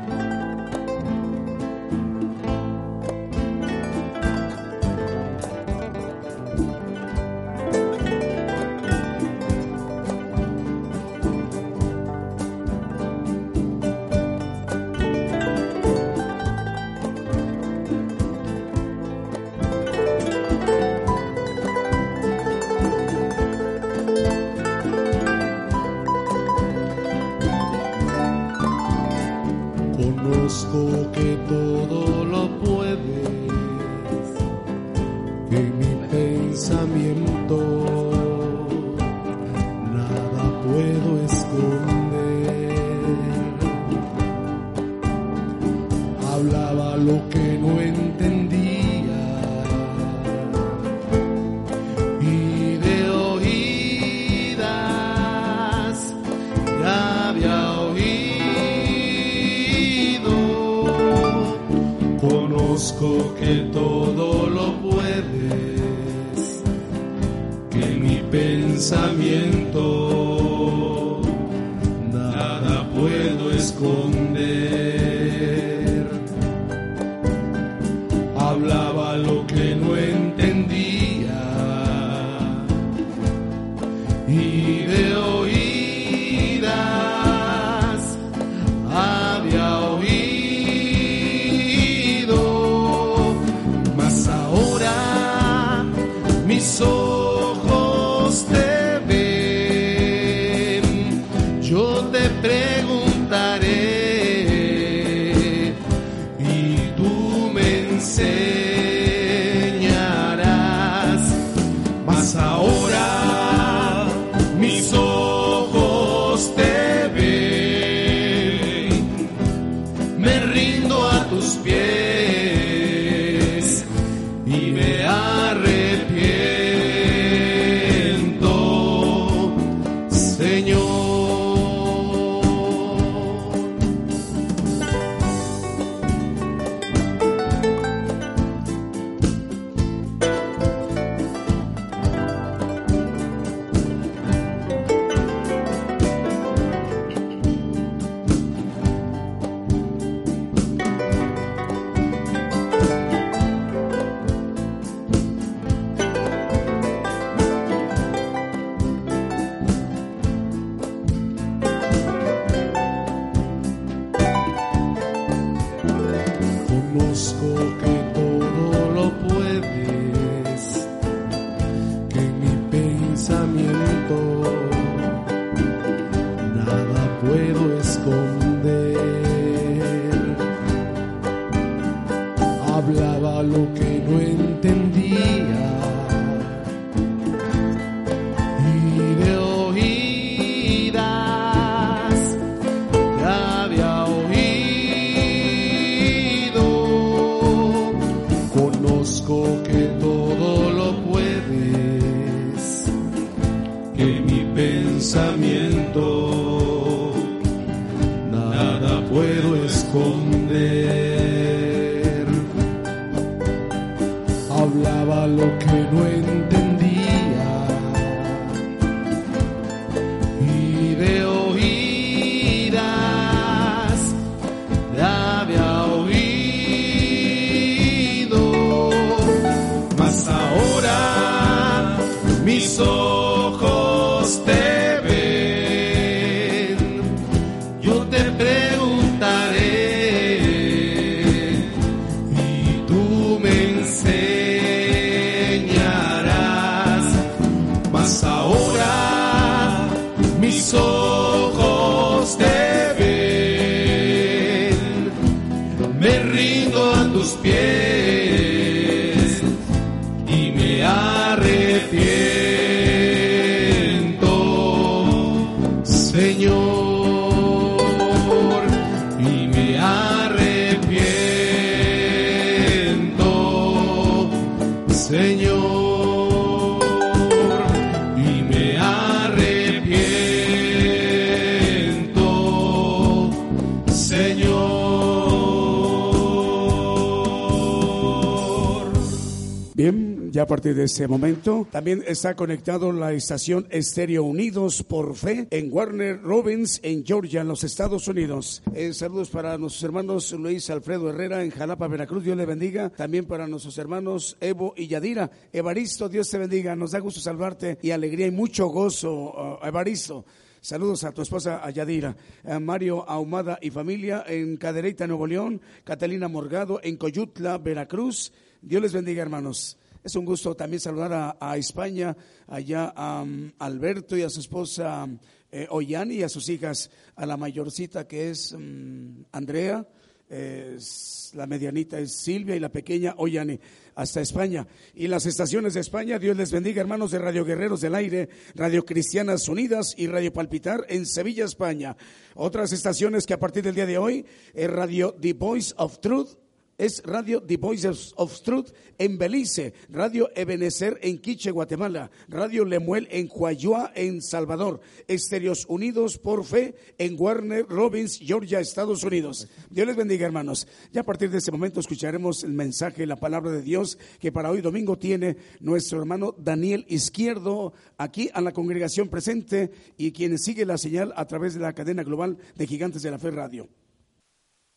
Este 290.84 291.08
momento 291.08 291.66
también 291.70 292.04
está 292.06 292.36
conectado 292.36 292.92
la 292.92 293.14
estación 293.14 293.66
Estéreo 293.70 294.22
Unidos 294.22 294.82
por 294.82 295.16
Fe 295.16 295.48
en 295.50 295.72
Warner 295.72 296.20
Robins 296.20 296.78
en 296.82 297.06
Georgia, 297.06 297.40
en 297.40 297.48
los 297.48 297.64
Estados 297.64 298.06
Unidos. 298.06 298.62
Eh, 298.74 298.92
saludos 298.92 299.30
para 299.30 299.56
nuestros 299.56 299.82
hermanos 299.82 300.30
Luis 300.32 300.68
Alfredo 300.68 301.08
Herrera 301.08 301.42
en 301.42 301.50
Jalapa, 301.50 301.88
Veracruz, 301.88 302.22
Dios 302.22 302.36
le 302.36 302.44
bendiga. 302.44 302.90
También 302.90 303.24
para 303.24 303.46
nuestros 303.46 303.78
hermanos 303.78 304.36
Evo 304.42 304.74
y 304.76 304.86
Yadira. 304.86 305.30
Evaristo, 305.54 306.10
Dios 306.10 306.28
te 306.28 306.36
bendiga. 306.36 306.76
Nos 306.76 306.90
da 306.90 306.98
gusto 306.98 307.18
salvarte 307.18 307.78
y 307.80 307.90
alegría 307.90 308.26
y 308.26 308.30
mucho 308.30 308.66
gozo, 308.66 309.58
uh, 309.62 309.66
Evaristo. 309.66 310.26
Saludos 310.60 311.04
a 311.04 311.12
tu 311.12 311.22
esposa 311.22 311.64
a 311.64 311.70
Yadira, 311.70 312.14
a 312.44 312.60
Mario 312.60 313.08
Ahumada 313.08 313.58
y 313.62 313.70
familia 313.70 314.22
en 314.26 314.58
Cadereyta, 314.58 315.06
Nuevo 315.06 315.26
León, 315.26 315.62
Catalina 315.82 316.28
Morgado 316.28 316.78
en 316.82 316.98
Coyutla, 316.98 317.56
Veracruz. 317.56 318.34
Dios 318.60 318.82
les 318.82 318.92
bendiga, 318.92 319.22
hermanos. 319.22 319.78
Es 320.04 320.14
un 320.16 320.26
gusto 320.26 320.54
también 320.54 320.80
saludar 320.80 321.36
a, 321.40 321.56
España, 321.56 322.14
allá 322.46 322.92
a 322.94 323.22
um, 323.22 323.50
Alberto 323.58 324.14
y 324.18 324.22
a 324.22 324.28
su 324.28 324.40
esposa 324.40 325.08
eh, 325.50 325.66
Ollani 325.70 326.16
y 326.16 326.22
a 326.22 326.28
sus 326.28 326.46
hijas, 326.50 326.90
a 327.16 327.24
la 327.24 327.38
mayorcita 327.38 328.06
que 328.06 328.28
es 328.28 328.52
um, 328.52 329.24
Andrea, 329.32 329.88
es- 330.28 331.30
la 331.34 331.46
medianita 331.46 331.98
es 331.98 332.12
Silvia 332.20 332.54
y 332.54 332.60
la 332.60 332.68
pequeña 332.68 333.14
Ollani, 333.16 333.58
hasta 333.94 334.20
España. 334.20 334.66
Y 334.94 335.06
las 335.08 335.24
estaciones 335.24 335.72
de 335.72 335.80
España, 335.80 336.18
Dios 336.18 336.36
les 336.36 336.52
bendiga, 336.52 336.82
hermanos 336.82 337.10
de 337.10 337.18
Radio 337.18 337.42
Guerreros 337.46 337.80
del 337.80 337.94
Aire, 337.94 338.28
Radio 338.54 338.84
Cristianas 338.84 339.48
Unidas 339.48 339.94
y 339.96 340.06
Radio 340.06 340.34
Palpitar 340.34 340.84
en 340.90 341.06
Sevilla, 341.06 341.46
España. 341.46 341.96
Otras 342.34 342.72
estaciones 342.72 343.24
que 343.24 343.32
a 343.32 343.40
partir 343.40 343.62
del 343.64 343.74
día 343.74 343.86
de 343.86 343.96
hoy, 343.96 344.26
es 344.52 344.68
Radio 344.70 345.14
The 345.18 345.32
Voice 345.32 345.72
of 345.78 345.98
Truth 346.00 346.43
es 346.78 347.02
Radio 347.04 347.42
The 347.42 347.56
Voices 347.56 348.12
of 348.16 348.40
Truth 348.42 348.70
en 348.98 349.18
Belice, 349.18 349.74
Radio 349.88 350.30
Ebenezer 350.34 350.98
en 351.02 351.18
Quiche, 351.18 351.50
Guatemala, 351.50 352.10
Radio 352.28 352.64
Lemuel 352.64 353.08
en 353.10 353.28
Huayua, 353.32 353.92
en 353.94 354.22
Salvador, 354.22 354.80
Estéreos 355.08 355.66
Unidos 355.68 356.18
por 356.18 356.44
Fe 356.44 356.74
en 356.98 357.16
Warner 357.18 357.66
Robins, 357.68 358.18
Georgia, 358.18 358.60
Estados 358.60 359.04
Unidos. 359.04 359.48
Dios 359.70 359.86
les 359.86 359.96
bendiga, 359.96 360.26
hermanos. 360.26 360.66
Ya 360.92 361.02
a 361.02 361.04
partir 361.04 361.30
de 361.30 361.38
este 361.38 361.52
momento 361.52 361.80
escucharemos 361.80 362.44
el 362.44 362.52
mensaje, 362.52 363.06
la 363.06 363.16
palabra 363.16 363.50
de 363.50 363.62
Dios 363.62 363.98
que 364.20 364.32
para 364.32 364.50
hoy 364.50 364.60
domingo 364.60 364.98
tiene 364.98 365.36
nuestro 365.60 365.98
hermano 365.98 366.34
Daniel 366.38 366.84
Izquierdo 366.88 367.72
aquí 367.98 368.30
a 368.34 368.40
la 368.40 368.52
congregación 368.52 369.08
presente 369.08 369.70
y 369.96 370.12
quien 370.12 370.38
sigue 370.38 370.66
la 370.66 370.78
señal 370.78 371.12
a 371.16 371.26
través 371.26 371.54
de 371.54 371.60
la 371.60 371.72
cadena 371.72 372.02
global 372.02 372.38
de 372.56 372.66
Gigantes 372.66 373.02
de 373.02 373.10
la 373.10 373.18
Fe 373.18 373.30
Radio. 373.30 373.68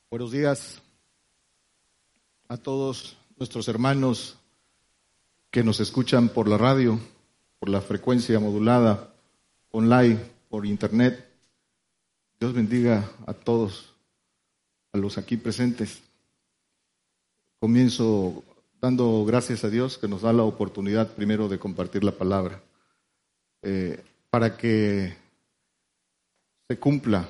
Buenos 0.10 0.32
días 0.32 0.82
a 2.50 2.58
todos 2.58 3.18
nuestros 3.38 3.68
hermanos 3.68 4.38
que 5.52 5.64
nos 5.64 5.80
escuchan 5.80 6.30
por 6.30 6.48
la 6.48 6.58
radio, 6.58 7.00
por 7.60 7.70
la 7.70 7.82
frecuencia 7.82 8.40
modulada, 8.40 9.14
online, 9.72 10.20
por 10.50 10.66
internet. 10.66 11.28
Dios 12.40 12.54
bendiga 12.54 13.10
a 13.26 13.34
todos, 13.34 13.94
a 14.94 14.98
los 14.98 15.18
aquí 15.18 15.38
presentes. 15.38 16.02
Comienzo 17.60 18.44
dando 18.80 19.26
gracias 19.26 19.64
a 19.64 19.70
Dios 19.70 19.98
que 19.98 20.08
nos 20.08 20.22
da 20.22 20.32
la 20.32 20.44
oportunidad 20.44 21.14
primero 21.14 21.50
de 21.50 21.60
compartir 21.60 22.04
la 22.04 22.12
palabra, 22.12 22.62
eh, 23.64 24.04
para 24.30 24.56
que 24.56 25.18
se 26.68 26.80
cumpla 26.80 27.30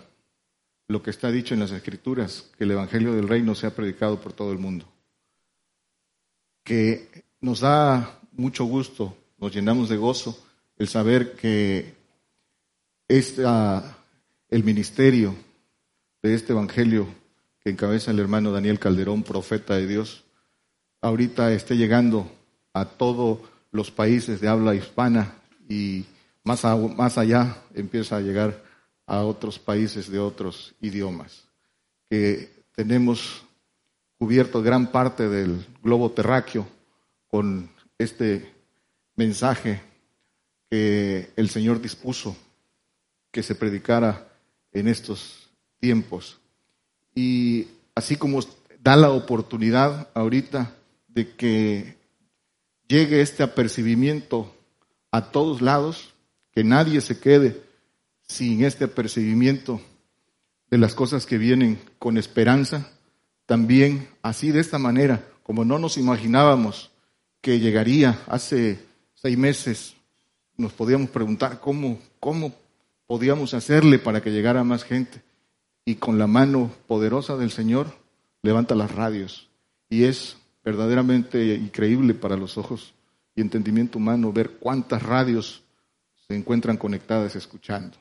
lo 0.89 1.01
que 1.01 1.09
está 1.09 1.31
dicho 1.31 1.53
en 1.53 1.61
las 1.61 1.71
Escrituras, 1.71 2.49
que 2.57 2.65
el 2.65 2.71
Evangelio 2.71 3.13
del 3.13 3.27
Reino 3.27 3.55
sea 3.55 3.73
predicado 3.73 4.19
por 4.19 4.33
todo 4.33 4.51
el 4.51 4.57
mundo 4.57 4.85
que 6.67 7.23
nos 7.39 7.61
da 7.61 8.19
mucho 8.33 8.65
gusto, 8.65 9.15
nos 9.37 9.53
llenamos 9.53 9.87
de 9.87 9.95
gozo 9.95 10.37
el 10.75 10.89
saber 10.89 11.31
que 11.37 11.95
esta, 13.07 13.97
el 14.49 14.65
ministerio 14.65 15.33
de 16.21 16.33
este 16.33 16.51
Evangelio 16.51 17.07
que 17.61 17.69
encabeza 17.69 18.11
el 18.11 18.19
hermano 18.19 18.51
Daniel 18.51 18.79
Calderón, 18.79 19.23
profeta 19.23 19.75
de 19.75 19.87
Dios, 19.87 20.25
ahorita 20.99 21.53
esté 21.53 21.77
llegando 21.77 22.29
a 22.73 22.83
todos 22.83 23.39
los 23.71 23.89
países 23.89 24.41
de 24.41 24.49
habla 24.49 24.75
hispana 24.75 25.35
y 25.69 26.03
más, 26.43 26.65
más 26.97 27.17
allá 27.17 27.63
empieza 27.75 28.17
a 28.17 28.21
llegar 28.21 28.61
a 29.05 29.23
otros 29.23 29.57
países 29.57 30.11
de 30.11 30.19
otros 30.19 30.75
idiomas, 30.81 31.45
que 32.09 32.51
tenemos 32.75 33.46
cubierto 34.17 34.61
gran 34.61 34.91
parte 34.91 35.29
del 35.29 35.65
globo 35.83 36.11
terráqueo 36.11 36.67
con 37.27 37.69
este 37.97 38.53
mensaje 39.15 39.81
que 40.69 41.31
el 41.35 41.49
Señor 41.49 41.81
dispuso 41.81 42.35
que 43.31 43.43
se 43.43 43.55
predicara 43.55 44.27
en 44.71 44.87
estos 44.87 45.49
tiempos. 45.79 46.39
Y 47.13 47.67
así 47.95 48.15
como 48.15 48.39
da 48.79 48.95
la 48.95 49.11
oportunidad 49.11 50.09
ahorita 50.13 50.75
de 51.07 51.35
que 51.35 51.97
llegue 52.87 53.21
este 53.21 53.43
apercibimiento 53.43 54.53
a 55.11 55.31
todos 55.31 55.61
lados, 55.61 56.13
que 56.51 56.63
nadie 56.63 57.01
se 57.01 57.19
quede 57.19 57.61
sin 58.21 58.63
este 58.63 58.85
apercibimiento 58.85 59.81
de 60.69 60.77
las 60.77 60.93
cosas 60.95 61.25
que 61.25 61.37
vienen 61.37 61.79
con 61.97 62.17
esperanza, 62.17 62.91
también 63.47 64.07
así 64.21 64.51
de 64.51 64.59
esta 64.59 64.77
manera, 64.77 65.25
como 65.41 65.65
no 65.65 65.79
nos 65.79 65.97
imaginábamos 65.97 66.91
que 67.41 67.59
llegaría 67.59 68.19
hace 68.27 68.77
seis 69.15 69.37
meses, 69.37 69.95
nos 70.57 70.73
podíamos 70.73 71.09
preguntar 71.09 71.61
cómo, 71.61 71.97
cómo 72.19 72.53
podíamos 73.07 73.53
hacerle 73.53 73.99
para 73.99 74.21
que 74.21 74.31
llegara 74.31 74.63
más 74.65 74.83
gente. 74.83 75.21
Y 75.85 75.95
con 75.95 76.19
la 76.19 76.27
mano 76.27 76.71
poderosa 76.87 77.37
del 77.37 77.49
Señor 77.49 77.87
levanta 78.43 78.75
las 78.75 78.91
radios. 78.91 79.47
Y 79.89 80.03
es 80.03 80.35
verdaderamente 80.65 81.55
increíble 81.55 82.13
para 82.13 82.35
los 82.35 82.57
ojos 82.57 82.93
y 83.33 83.39
entendimiento 83.39 83.97
humano 83.97 84.33
ver 84.33 84.57
cuántas 84.59 85.01
radios 85.03 85.63
se 86.27 86.35
encuentran 86.35 86.75
conectadas 86.75 87.37
escuchando. 87.37 87.95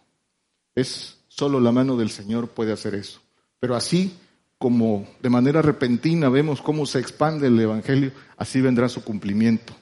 Es 0.74 1.18
solo 1.28 1.60
la 1.60 1.70
mano 1.70 1.96
del 1.96 2.10
Señor 2.10 2.48
puede 2.48 2.72
hacer 2.72 2.96
eso. 2.96 3.20
Pero 3.60 3.76
así 3.76 4.12
como 4.58 5.06
de 5.20 5.30
manera 5.30 5.62
repentina 5.62 6.28
vemos 6.28 6.62
cómo 6.62 6.86
se 6.86 6.98
expande 6.98 7.48
el 7.48 7.60
Evangelio, 7.60 8.12
así 8.36 8.60
vendrá 8.60 8.88
su 8.88 9.04
cumplimiento. 9.04 9.74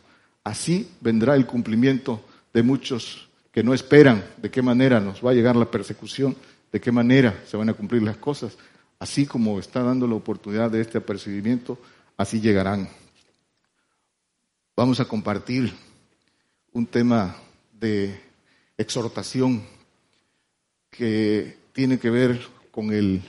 Así 0.43 0.91
vendrá 1.01 1.37
el 1.37 1.47
cumplimiento 1.47 2.23
de 2.53 2.63
muchos 2.63 3.29
que 3.51 3.63
no 3.63 3.73
esperan 3.73 4.25
de 4.37 4.51
qué 4.51 4.63
manera 4.63 5.01
nos 5.01 5.25
va 5.25 5.31
a 5.31 5.35
llegar 5.35 5.57
la 5.57 5.71
persecución, 5.71 6.37
de 6.73 6.81
qué 6.81 6.93
manera 6.93 7.43
se 7.47 7.57
van 7.57 7.69
a 7.69 7.75
cumplir 7.75 8.03
las 8.03 8.17
cosas. 8.17 8.59
Así 8.99 9.27
como 9.27 9.59
está 9.59 9.83
dando 9.83 10.07
la 10.07 10.17
oportunidad 10.17 10.71
de 10.71 10.81
este 10.81 10.99
apercibimiento, 10.99 11.79
así 12.17 12.41
llegarán. 12.41 12.89
Vamos 14.77 14.99
a 14.99 15.05
compartir 15.05 15.73
un 16.73 16.87
tema 16.87 17.37
de 17.73 18.21
exhortación 18.77 19.63
que 20.91 21.59
tiene 21.73 21.99
que 21.99 22.11
ver 22.11 22.41
con 22.71 22.93
el 22.93 23.23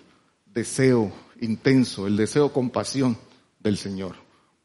deseo 0.46 1.12
intenso, 1.46 2.08
el 2.08 2.18
deseo 2.18 2.52
compasión 2.52 3.18
del 3.60 3.78
Señor. 3.78 4.16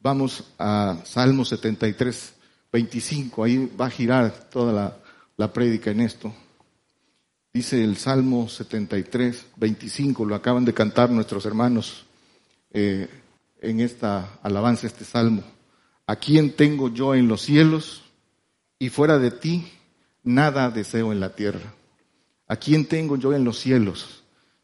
Vamos 0.01 0.43
a 0.59 0.97
Salmo 1.05 1.45
73, 1.45 2.33
25, 2.71 3.43
ahí 3.43 3.71
va 3.79 3.85
a 3.85 3.89
girar 3.89 4.49
toda 4.49 4.73
la, 4.73 4.97
la 5.37 5.53
prédica 5.53 5.91
en 5.91 6.01
esto. 6.01 6.33
Dice 7.53 7.83
el 7.83 7.97
Salmo 7.97 8.47
73, 8.47 9.45
25, 9.57 10.25
lo 10.25 10.35
acaban 10.35 10.63
de 10.63 10.73
cantar 10.73 11.09
nuestros 11.09 11.45
hermanos 11.45 12.05
eh, 12.71 13.09
en 13.59 13.79
esta 13.81 14.39
alabanza, 14.41 14.87
este 14.87 15.03
Salmo. 15.03 15.43
¿A 16.07 16.15
quién 16.15 16.55
tengo 16.55 16.89
yo 16.89 17.13
en 17.13 17.27
los 17.27 17.41
cielos? 17.41 18.03
Y 18.79 18.89
fuera 18.89 19.19
de 19.19 19.31
ti, 19.31 19.67
nada 20.23 20.71
deseo 20.71 21.11
en 21.11 21.19
la 21.19 21.35
tierra. 21.35 21.73
¿A 22.47 22.55
quién 22.55 22.85
tengo 22.85 23.17
yo 23.17 23.33
en 23.33 23.43
los 23.43 23.59
cielos? 23.59 24.23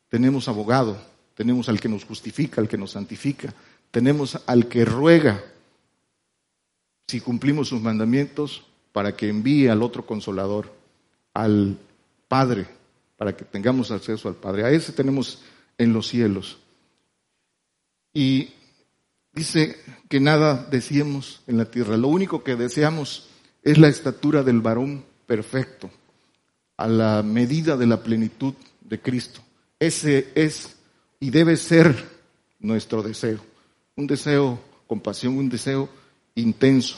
Tenemos 0.09 0.47
abogado, 0.47 0.97
tenemos 1.37 1.69
al 1.69 1.79
que 1.79 1.87
nos 1.87 2.03
justifica, 2.03 2.59
al 2.59 2.67
que 2.67 2.79
nos 2.79 2.91
santifica, 2.91 3.53
tenemos 3.91 4.41
al 4.47 4.67
que 4.67 4.83
ruega 4.83 5.43
si 7.07 7.21
cumplimos 7.21 7.67
sus 7.67 7.79
mandamientos 7.79 8.65
para 8.91 9.15
que 9.15 9.29
envíe 9.29 9.67
al 9.67 9.83
otro 9.83 10.03
consolador, 10.03 10.73
al 11.35 11.77
Padre, 12.27 12.65
para 13.17 13.37
que 13.37 13.45
tengamos 13.45 13.91
acceso 13.91 14.27
al 14.27 14.33
Padre. 14.33 14.65
A 14.65 14.71
ese 14.71 14.91
tenemos 14.93 15.43
en 15.77 15.93
los 15.93 16.07
cielos. 16.07 16.57
Y 18.15 18.49
dice 19.31 19.77
que 20.09 20.19
nada 20.19 20.67
deseamos 20.71 21.43
en 21.45 21.57
la 21.59 21.65
tierra, 21.65 21.97
lo 21.97 22.07
único 22.07 22.43
que 22.43 22.55
deseamos 22.55 23.29
es 23.61 23.77
la 23.77 23.89
estatura 23.89 24.41
del 24.41 24.61
varón 24.61 25.05
perfecto, 25.27 25.91
a 26.77 26.87
la 26.87 27.21
medida 27.21 27.77
de 27.77 27.85
la 27.85 28.01
plenitud 28.01 28.55
de 28.81 28.99
Cristo. 28.99 29.41
Ese 29.79 30.31
es 30.33 30.76
y 31.19 31.29
debe 31.29 31.57
ser 31.57 31.95
nuestro 32.59 33.03
deseo. 33.03 33.39
Un 33.95 34.07
deseo 34.07 34.59
con 34.85 34.99
pasión, 34.99 35.37
un 35.37 35.49
deseo 35.49 35.89
intenso. 36.35 36.97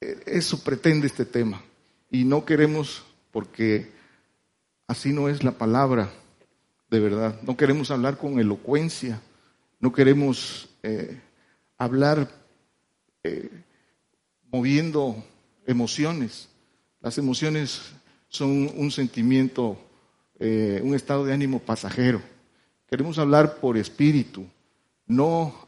E, 0.00 0.22
eso 0.26 0.62
pretende 0.62 1.06
este 1.06 1.24
tema. 1.24 1.62
Y 2.10 2.24
no 2.24 2.44
queremos, 2.44 3.04
porque 3.32 3.90
así 4.86 5.12
no 5.12 5.28
es 5.28 5.42
la 5.42 5.52
palabra 5.52 6.10
de 6.90 7.00
verdad. 7.00 7.40
No 7.42 7.56
queremos 7.56 7.90
hablar 7.90 8.16
con 8.16 8.38
elocuencia. 8.38 9.20
No 9.80 9.92
queremos 9.92 10.68
eh, 10.82 11.20
hablar 11.76 12.30
eh, 13.24 13.50
moviendo 14.50 15.22
emociones. 15.66 16.48
Las 17.00 17.18
emociones 17.18 17.92
son 18.28 18.70
un 18.76 18.90
sentimiento, 18.90 19.78
eh, 20.38 20.80
un 20.82 20.94
estado 20.94 21.24
de 21.24 21.34
ánimo 21.34 21.58
pasajero. 21.58 22.22
Queremos 22.88 23.18
hablar 23.18 23.56
por 23.56 23.76
espíritu, 23.76 24.46
no 25.06 25.66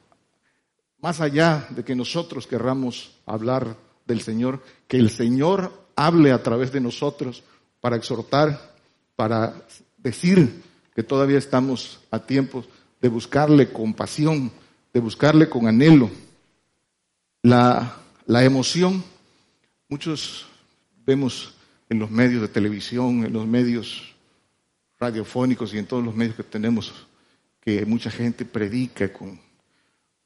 más 1.01 1.21
allá 1.21 1.67
de 1.71 1.85
que 1.85 1.95
nosotros 1.95 2.47
querramos 2.47 3.13
hablar 3.27 3.77
del 4.07 4.21
Señor, 4.21 4.63
que 4.87 4.99
el 4.99 5.11
Señor 5.11 5.73
hable 5.97 6.33
a 6.33 6.43
través 6.43 6.73
de 6.73 6.81
nosotros 6.81 7.43
para 7.81 7.97
exhortar, 7.97 8.75
para 9.17 9.55
decir 9.97 10.63
que 10.95 11.03
todavía 11.03 11.39
estamos 11.39 12.01
a 12.11 12.21
tiempo 12.21 12.65
de 13.01 13.09
buscarle 13.09 13.73
con 13.73 13.95
pasión, 13.95 14.51
de 14.93 15.01
buscarle 15.01 15.49
con 15.49 15.67
anhelo. 15.67 16.11
La, 17.43 17.97
la 18.27 18.45
emoción, 18.45 19.03
muchos 19.89 20.47
vemos 21.05 21.55
en 21.89 21.99
los 21.99 22.11
medios 22.11 22.43
de 22.43 22.49
televisión, 22.49 23.25
en 23.25 23.33
los 23.33 23.47
medios 23.47 24.15
radiofónicos 24.99 25.73
y 25.75 25.79
en 25.79 25.87
todos 25.87 26.05
los 26.05 26.15
medios 26.15 26.37
que 26.37 26.43
tenemos 26.43 27.08
que 27.69 27.85
mucha 27.85 28.11
gente 28.11 28.47
predica 28.47 29.13
con 29.13 29.39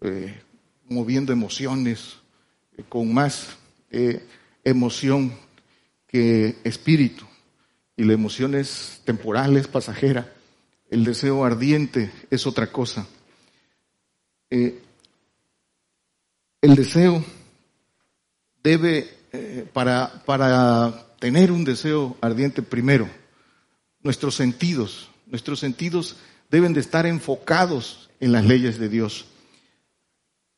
eh, 0.00 0.32
moviendo 0.88 1.32
emociones, 1.32 2.18
eh, 2.78 2.84
con 2.88 3.12
más 3.12 3.56
eh, 3.90 4.24
emoción 4.62 5.32
que 6.06 6.54
espíritu. 6.62 7.24
Y 7.96 8.04
la 8.04 8.12
emoción 8.12 8.54
es 8.54 9.00
temporal, 9.04 9.56
es 9.56 9.66
pasajera. 9.66 10.32
El 10.88 11.02
deseo 11.02 11.44
ardiente 11.44 12.12
es 12.30 12.46
otra 12.46 12.70
cosa. 12.70 13.08
El 14.48 14.76
deseo 16.60 17.24
debe, 18.62 19.10
para, 19.72 20.22
para 20.24 21.16
tener 21.18 21.50
un 21.50 21.64
deseo 21.64 22.16
ardiente 22.20 22.62
primero, 22.62 23.10
nuestros 24.00 24.36
sentidos, 24.36 25.10
nuestros 25.26 25.58
sentidos 25.58 26.18
deben 26.52 26.74
de 26.74 26.80
estar 26.80 27.06
enfocados 27.06 28.10
en 28.20 28.30
las 28.30 28.44
leyes 28.44 28.78
de 28.78 28.90
Dios. 28.90 29.24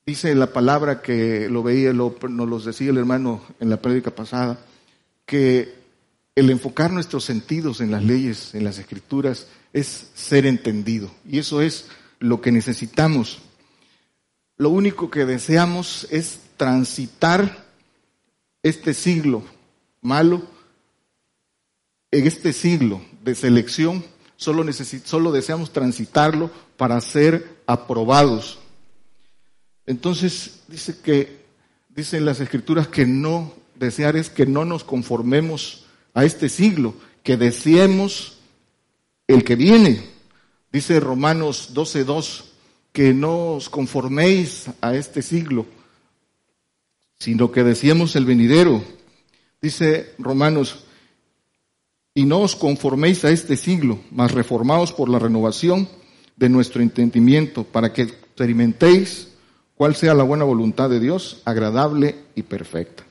Dice 0.04 0.34
la 0.34 0.52
palabra 0.52 1.00
que 1.00 1.48
lo 1.48 1.62
veía, 1.62 1.92
lo, 1.92 2.16
nos 2.28 2.48
lo 2.48 2.58
decía 2.58 2.90
el 2.90 2.98
hermano 2.98 3.42
en 3.60 3.70
la 3.70 3.80
prédica 3.80 4.10
pasada, 4.10 4.58
que 5.24 5.72
el 6.34 6.50
enfocar 6.50 6.92
nuestros 6.92 7.24
sentidos 7.24 7.80
en 7.80 7.92
las 7.92 8.02
leyes, 8.02 8.56
en 8.56 8.64
las 8.64 8.78
escrituras, 8.78 9.46
es 9.72 10.10
ser 10.14 10.46
entendido. 10.46 11.10
Y 11.26 11.38
eso 11.38 11.62
es 11.62 11.86
lo 12.18 12.40
que 12.40 12.50
necesitamos. 12.50 13.38
Lo 14.56 14.70
único 14.70 15.10
que 15.10 15.24
deseamos 15.24 16.08
es 16.10 16.40
transitar 16.56 17.64
este 18.64 18.94
siglo 18.94 19.44
malo, 20.00 20.42
en 22.10 22.26
este 22.26 22.52
siglo 22.52 23.00
de 23.22 23.34
selección, 23.36 24.04
solo, 24.44 24.64
solo 25.04 25.32
deseamos 25.32 25.72
transitarlo 25.72 26.50
para 26.76 27.00
ser 27.00 27.56
aprobados. 27.66 28.58
Entonces 29.86 30.60
dice 30.68 30.96
que, 31.02 31.44
dicen 31.88 32.24
las 32.24 32.40
escrituras 32.40 32.86
que 32.86 33.06
no, 33.06 33.52
desear 33.74 34.16
es 34.16 34.30
que 34.30 34.46
no 34.46 34.64
nos 34.64 34.84
conformemos 34.84 35.86
a 36.12 36.24
este 36.24 36.48
siglo, 36.48 36.94
que 37.22 37.36
deseemos 37.36 38.38
el 39.26 39.44
que 39.44 39.56
viene. 39.56 40.04
Dice 40.72 41.00
Romanos 41.00 41.70
12.2, 41.74 42.44
que 42.92 43.12
no 43.12 43.54
os 43.54 43.68
conforméis 43.68 44.66
a 44.80 44.94
este 44.94 45.22
siglo, 45.22 45.66
sino 47.18 47.50
que 47.50 47.64
deseemos 47.64 48.14
el 48.14 48.24
venidero. 48.24 48.84
Dice 49.60 50.14
Romanos, 50.18 50.84
y 52.14 52.24
no 52.24 52.40
os 52.40 52.54
conforméis 52.54 53.24
a 53.24 53.30
este 53.30 53.56
siglo, 53.56 53.98
mas 54.14 54.30
reformaos 54.30 54.92
por 54.92 55.08
la 55.08 55.18
renovación 55.18 55.88
de 56.36 56.48
nuestro 56.48 56.80
entendimiento, 56.80 57.64
para 57.64 57.92
que 57.92 58.02
experimentéis 58.02 59.28
cuál 59.74 59.96
sea 59.96 60.14
la 60.14 60.22
buena 60.22 60.44
voluntad 60.44 60.88
de 60.88 61.00
Dios, 61.00 61.42
agradable 61.44 62.14
y 62.36 62.42
perfecta. 62.42 63.02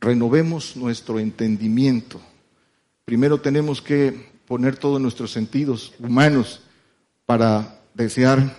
Renovemos 0.00 0.76
nuestro 0.76 1.18
entendimiento. 1.18 2.20
Primero 3.04 3.40
tenemos 3.40 3.82
que 3.82 4.30
poner 4.46 4.76
todos 4.76 5.00
nuestros 5.00 5.32
sentidos 5.32 5.92
humanos 5.98 6.60
para 7.26 7.80
desear 7.94 8.56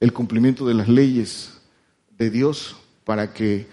el 0.00 0.12
cumplimiento 0.12 0.66
de 0.66 0.74
las 0.74 0.88
leyes 0.88 1.54
de 2.16 2.30
Dios, 2.30 2.76
para 3.04 3.32
que 3.32 3.66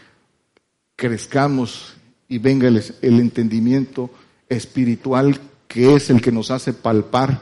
crezcamos 0.95 1.93
y 2.29 2.37
venga 2.37 2.69
el, 2.69 2.81
el 3.01 3.19
entendimiento 3.19 4.09
espiritual 4.49 5.39
que 5.67 5.95
es 5.95 6.09
el 6.09 6.21
que 6.21 6.31
nos 6.31 6.51
hace 6.51 6.73
palpar 6.73 7.41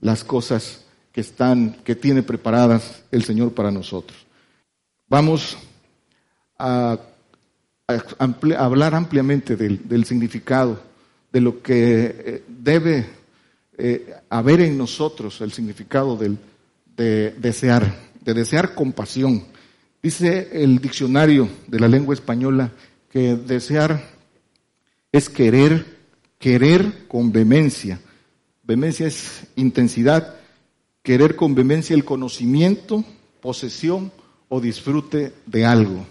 las 0.00 0.24
cosas 0.24 0.84
que 1.12 1.20
están, 1.20 1.76
que 1.84 1.94
tiene 1.94 2.22
preparadas 2.22 3.02
el 3.10 3.24
Señor 3.24 3.52
para 3.52 3.70
nosotros. 3.70 4.26
Vamos 5.08 5.56
a, 6.58 6.98
hablar 8.58 8.94
ampliamente 8.94 9.56
del, 9.56 9.88
del, 9.88 10.04
significado, 10.04 10.80
de 11.32 11.40
lo 11.40 11.62
que 11.62 12.04
eh, 12.04 12.42
debe 12.46 13.06
eh, 13.78 14.14
haber 14.28 14.60
en 14.60 14.76
nosotros, 14.76 15.40
el 15.40 15.52
significado 15.52 16.16
del, 16.16 16.36
de 16.96 17.30
desear, 17.38 17.94
de 18.20 18.34
desear 18.34 18.74
compasión. 18.74 19.44
Dice 20.02 20.48
el 20.52 20.78
diccionario 20.80 21.48
de 21.66 21.80
la 21.80 21.88
lengua 21.88 22.14
española 22.14 22.72
que 23.10 23.36
desear 23.36 24.02
es 25.12 25.28
querer, 25.28 25.97
querer 26.38 27.06
con 27.08 27.32
vehemencia. 27.32 28.00
Vehemencia 28.62 29.06
es 29.06 29.44
intensidad, 29.56 30.36
querer 31.02 31.36
con 31.36 31.54
vehemencia 31.54 31.94
el 31.94 32.04
conocimiento, 32.04 33.04
posesión 33.40 34.12
o 34.48 34.60
disfrute 34.60 35.32
de 35.46 35.64
algo. 35.64 36.06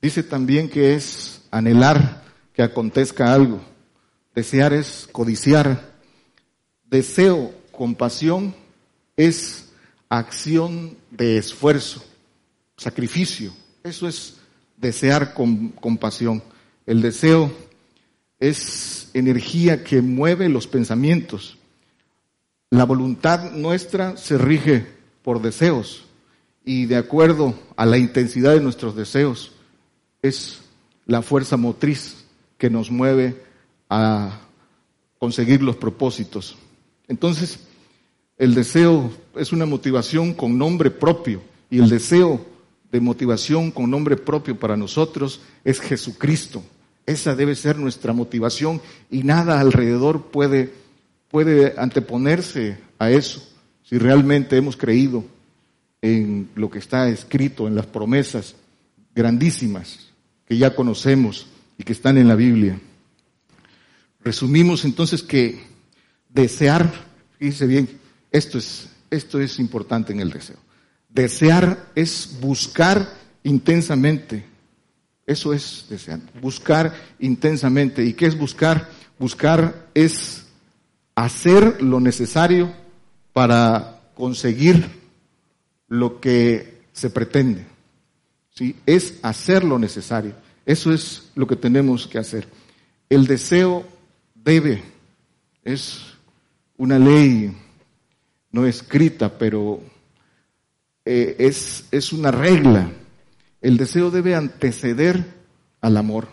Dice 0.00 0.22
también 0.22 0.68
que 0.68 0.94
es 0.94 1.42
anhelar 1.50 2.24
que 2.52 2.62
acontezca 2.62 3.32
algo. 3.32 3.60
Desear 4.34 4.72
es 4.72 5.08
codiciar. 5.10 5.94
Deseo, 6.84 7.52
compasión, 7.70 8.54
es 9.16 9.70
acción 10.08 10.96
de 11.10 11.38
esfuerzo, 11.38 12.04
sacrificio. 12.76 13.52
Eso 13.82 14.06
es 14.06 14.36
desear 14.76 15.34
con 15.34 15.68
compasión. 15.70 16.42
El 16.86 17.00
deseo 17.00 17.50
es 18.40 19.10
energía 19.14 19.84
que 19.84 20.02
mueve 20.02 20.48
los 20.48 20.66
pensamientos. 20.66 21.56
La 22.70 22.84
voluntad 22.84 23.52
nuestra 23.52 24.16
se 24.16 24.38
rige 24.38 24.86
por 25.22 25.40
deseos 25.40 26.04
y 26.64 26.86
de 26.86 26.96
acuerdo 26.96 27.54
a 27.76 27.86
la 27.86 27.98
intensidad 27.98 28.54
de 28.54 28.60
nuestros 28.60 28.96
deseos 28.96 29.52
es 30.22 30.60
la 31.06 31.22
fuerza 31.22 31.56
motriz 31.56 32.24
que 32.58 32.70
nos 32.70 32.90
mueve 32.90 33.42
a 33.90 34.40
conseguir 35.18 35.62
los 35.62 35.76
propósitos. 35.76 36.56
Entonces, 37.08 37.60
el 38.38 38.54
deseo 38.54 39.10
es 39.36 39.52
una 39.52 39.66
motivación 39.66 40.34
con 40.34 40.58
nombre 40.58 40.90
propio 40.90 41.42
y 41.70 41.78
el 41.78 41.88
deseo 41.88 42.44
de 42.90 43.00
motivación 43.00 43.70
con 43.70 43.90
nombre 43.90 44.16
propio 44.16 44.58
para 44.58 44.76
nosotros 44.76 45.40
es 45.64 45.80
Jesucristo. 45.80 46.62
Esa 47.06 47.34
debe 47.34 47.54
ser 47.54 47.78
nuestra 47.78 48.12
motivación 48.12 48.80
y 49.10 49.22
nada 49.22 49.60
alrededor 49.60 50.26
puede, 50.26 50.72
puede 51.30 51.74
anteponerse 51.76 52.78
a 52.98 53.10
eso 53.10 53.46
si 53.82 53.98
realmente 53.98 54.56
hemos 54.56 54.76
creído 54.76 55.24
en 56.00 56.48
lo 56.54 56.70
que 56.70 56.78
está 56.78 57.08
escrito, 57.08 57.66
en 57.68 57.74
las 57.74 57.86
promesas 57.86 58.54
grandísimas 59.14 60.10
que 60.46 60.56
ya 60.56 60.74
conocemos 60.74 61.46
y 61.78 61.84
que 61.84 61.92
están 61.92 62.18
en 62.18 62.28
la 62.28 62.34
Biblia. 62.34 62.78
Resumimos 64.22 64.84
entonces 64.84 65.22
que 65.22 65.62
desear, 66.28 66.92
fíjese 67.38 67.66
bien, 67.66 67.88
esto 68.30 68.58
es, 68.58 68.88
esto 69.10 69.40
es 69.40 69.58
importante 69.58 70.12
en 70.12 70.20
el 70.20 70.30
deseo. 70.30 70.56
Desear 71.08 71.90
es 71.94 72.36
buscar 72.40 73.08
intensamente. 73.42 74.44
Eso 75.26 75.52
es. 75.52 75.86
Buscar 76.40 76.94
intensamente. 77.18 78.04
¿Y 78.04 78.12
qué 78.12 78.26
es 78.26 78.36
buscar? 78.36 78.88
Buscar 79.18 79.88
es 79.94 80.46
hacer 81.14 81.82
lo 81.82 82.00
necesario 82.00 82.74
para 83.32 84.00
conseguir 84.14 84.84
lo 85.88 86.20
que 86.20 86.82
se 86.92 87.10
pretende. 87.10 87.66
¿sí? 88.50 88.76
Es 88.86 89.18
hacer 89.22 89.64
lo 89.64 89.78
necesario. 89.78 90.34
Eso 90.66 90.92
es 90.92 91.30
lo 91.34 91.46
que 91.46 91.56
tenemos 91.56 92.06
que 92.06 92.18
hacer. 92.18 92.46
El 93.08 93.26
deseo 93.26 93.86
debe, 94.34 94.82
es 95.62 96.00
una 96.76 96.98
ley 96.98 97.54
no 98.54 98.66
escrita, 98.66 99.36
pero 99.36 99.80
eh, 101.04 101.34
es, 101.40 101.86
es 101.90 102.12
una 102.12 102.30
regla. 102.30 102.88
El 103.64 103.78
deseo 103.78 104.10
debe 104.10 104.34
anteceder 104.34 105.24
al 105.80 105.96
amor. 105.96 106.28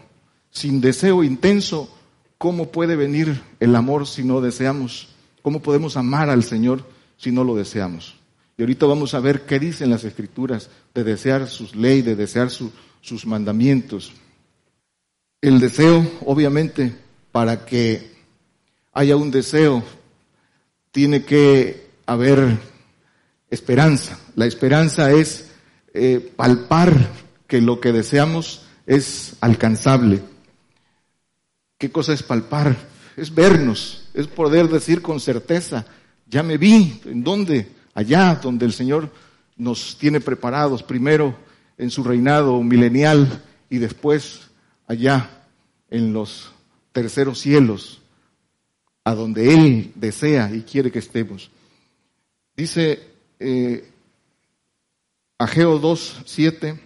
Sin 0.49 0.81
deseo 0.81 1.23
intenso, 1.23 1.89
¿cómo 2.37 2.73
puede 2.73 2.97
venir 2.97 3.41
el 3.61 3.73
amor 3.77 4.05
si 4.05 4.25
no 4.25 4.41
deseamos? 4.41 5.15
¿Cómo 5.41 5.61
podemos 5.61 5.95
amar 5.95 6.29
al 6.29 6.43
Señor 6.43 6.85
si 7.15 7.31
no 7.31 7.45
lo 7.45 7.55
deseamos? 7.55 8.17
Y 8.57 8.63
ahorita 8.63 8.85
vamos 8.85 9.13
a 9.13 9.21
ver 9.21 9.45
qué 9.45 9.59
dicen 9.59 9.89
las 9.89 10.03
escrituras 10.03 10.69
de 10.93 11.05
desear 11.05 11.47
sus 11.47 11.73
leyes, 11.73 12.03
de 12.03 12.17
desear 12.17 12.49
sus 12.49 13.25
mandamientos. 13.25 14.11
El 15.39 15.61
deseo, 15.61 16.05
obviamente, 16.25 16.93
para 17.31 17.63
que 17.63 18.11
haya 18.91 19.15
un 19.15 19.31
deseo, 19.31 19.81
tiene 20.91 21.23
que 21.23 21.91
haber 22.05 22.57
esperanza. 23.49 24.19
La 24.35 24.47
esperanza 24.47 25.13
es 25.13 25.50
eh, 25.93 26.31
palpar 26.35 27.09
que 27.47 27.61
lo 27.61 27.79
que 27.79 27.91
deseamos 27.91 28.63
es 28.85 29.35
alcanzable. 29.41 30.21
¿Qué 31.77 31.91
cosa 31.91 32.13
es 32.13 32.23
palpar? 32.23 32.75
Es 33.17 33.33
vernos, 33.33 34.07
es 34.13 34.27
poder 34.27 34.69
decir 34.69 35.01
con 35.01 35.19
certeza, 35.19 35.85
ya 36.27 36.43
me 36.43 36.57
vi, 36.57 37.01
¿en 37.05 37.23
dónde? 37.23 37.67
allá 37.93 38.35
donde 38.35 38.65
el 38.65 38.73
Señor 38.73 39.09
nos 39.57 39.97
tiene 39.97 40.21
preparados 40.21 40.83
primero 40.83 41.35
en 41.77 41.89
su 41.89 42.03
reinado 42.03 42.61
milenial 42.63 43.43
y 43.69 43.77
después 43.77 44.41
allá 44.87 45.29
en 45.89 46.13
los 46.13 46.51
terceros 46.91 47.39
cielos, 47.39 48.01
a 49.03 49.15
donde 49.15 49.53
Él 49.53 49.91
desea 49.95 50.53
y 50.53 50.61
quiere 50.61 50.91
que 50.91 50.99
estemos. 50.99 51.49
Dice 52.55 53.01
eh, 53.39 53.89
Ageo 55.41 55.79
2, 55.79 56.21
7, 56.23 56.79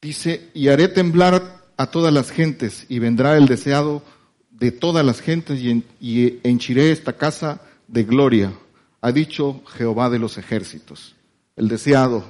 dice, 0.00 0.48
y 0.54 0.68
haré 0.68 0.88
temblar 0.88 1.62
a 1.76 1.90
todas 1.90 2.10
las 2.10 2.30
gentes 2.30 2.86
y 2.88 3.00
vendrá 3.00 3.36
el 3.36 3.44
deseado 3.44 4.02
de 4.48 4.72
todas 4.72 5.04
las 5.04 5.20
gentes 5.20 5.60
y, 5.60 5.84
y 6.00 6.40
henchiré 6.42 6.90
esta 6.90 7.18
casa 7.18 7.60
de 7.86 8.04
gloria, 8.04 8.58
ha 9.02 9.12
dicho 9.12 9.62
Jehová 9.66 10.08
de 10.08 10.18
los 10.18 10.38
ejércitos. 10.38 11.16
El 11.54 11.68
deseado, 11.68 12.24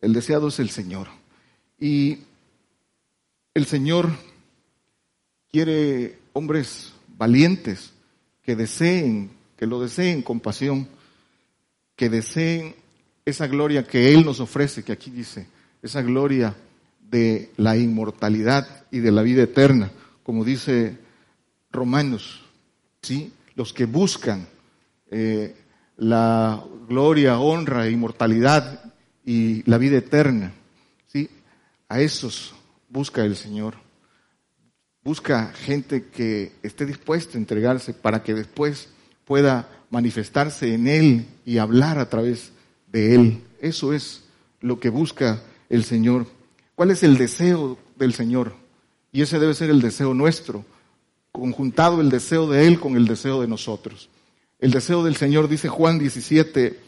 el 0.00 0.12
deseado 0.12 0.48
es 0.48 0.58
el 0.58 0.70
Señor. 0.70 1.06
Y 1.78 2.18
el 3.54 3.64
Señor 3.64 4.10
quiere 5.52 6.18
hombres 6.32 6.92
valientes 7.16 7.92
que 8.42 8.56
deseen, 8.56 9.30
que 9.56 9.66
lo 9.66 9.80
deseen 9.80 10.20
con 10.20 10.40
pasión, 10.40 10.88
que 11.94 12.10
deseen 12.10 12.81
esa 13.24 13.46
gloria 13.46 13.86
que 13.86 14.12
Él 14.12 14.24
nos 14.24 14.40
ofrece, 14.40 14.82
que 14.82 14.92
aquí 14.92 15.10
dice, 15.10 15.46
esa 15.82 16.02
gloria 16.02 16.54
de 17.10 17.50
la 17.56 17.76
inmortalidad 17.76 18.84
y 18.90 19.00
de 19.00 19.12
la 19.12 19.22
vida 19.22 19.42
eterna, 19.42 19.90
como 20.22 20.44
dice 20.44 20.96
Romanos, 21.70 22.42
¿sí? 23.02 23.32
Los 23.54 23.72
que 23.72 23.84
buscan 23.84 24.46
eh, 25.10 25.54
la 25.96 26.64
gloria, 26.88 27.38
honra, 27.38 27.88
inmortalidad 27.88 28.92
y 29.24 29.62
la 29.68 29.78
vida 29.78 29.98
eterna, 29.98 30.52
¿sí? 31.06 31.28
A 31.88 32.00
esos 32.00 32.54
busca 32.88 33.24
el 33.24 33.36
Señor. 33.36 33.74
Busca 35.04 35.52
gente 35.52 36.06
que 36.06 36.52
esté 36.62 36.86
dispuesta 36.86 37.36
a 37.36 37.40
entregarse 37.40 37.92
para 37.92 38.22
que 38.22 38.34
después 38.34 38.88
pueda 39.24 39.68
manifestarse 39.90 40.74
en 40.74 40.86
Él 40.86 41.26
y 41.44 41.58
hablar 41.58 41.98
a 41.98 42.08
través 42.08 42.46
de 42.46 42.61
Él. 42.92 43.42
Eso 43.60 43.92
es 43.92 44.24
lo 44.60 44.80
que 44.80 44.88
busca 44.88 45.42
el 45.68 45.84
Señor. 45.84 46.26
¿Cuál 46.74 46.90
es 46.90 47.02
el 47.02 47.16
deseo 47.16 47.78
del 47.96 48.14
Señor? 48.14 48.54
Y 49.12 49.22
ese 49.22 49.38
debe 49.38 49.54
ser 49.54 49.70
el 49.70 49.80
deseo 49.80 50.14
nuestro, 50.14 50.64
conjuntado 51.30 52.00
el 52.00 52.10
deseo 52.10 52.48
de 52.48 52.66
Él 52.66 52.80
con 52.80 52.96
el 52.96 53.06
deseo 53.06 53.40
de 53.40 53.48
nosotros. 53.48 54.08
El 54.58 54.70
deseo 54.70 55.02
del 55.02 55.16
Señor, 55.16 55.48
dice 55.48 55.68
Juan 55.68 55.98
17, 55.98 56.78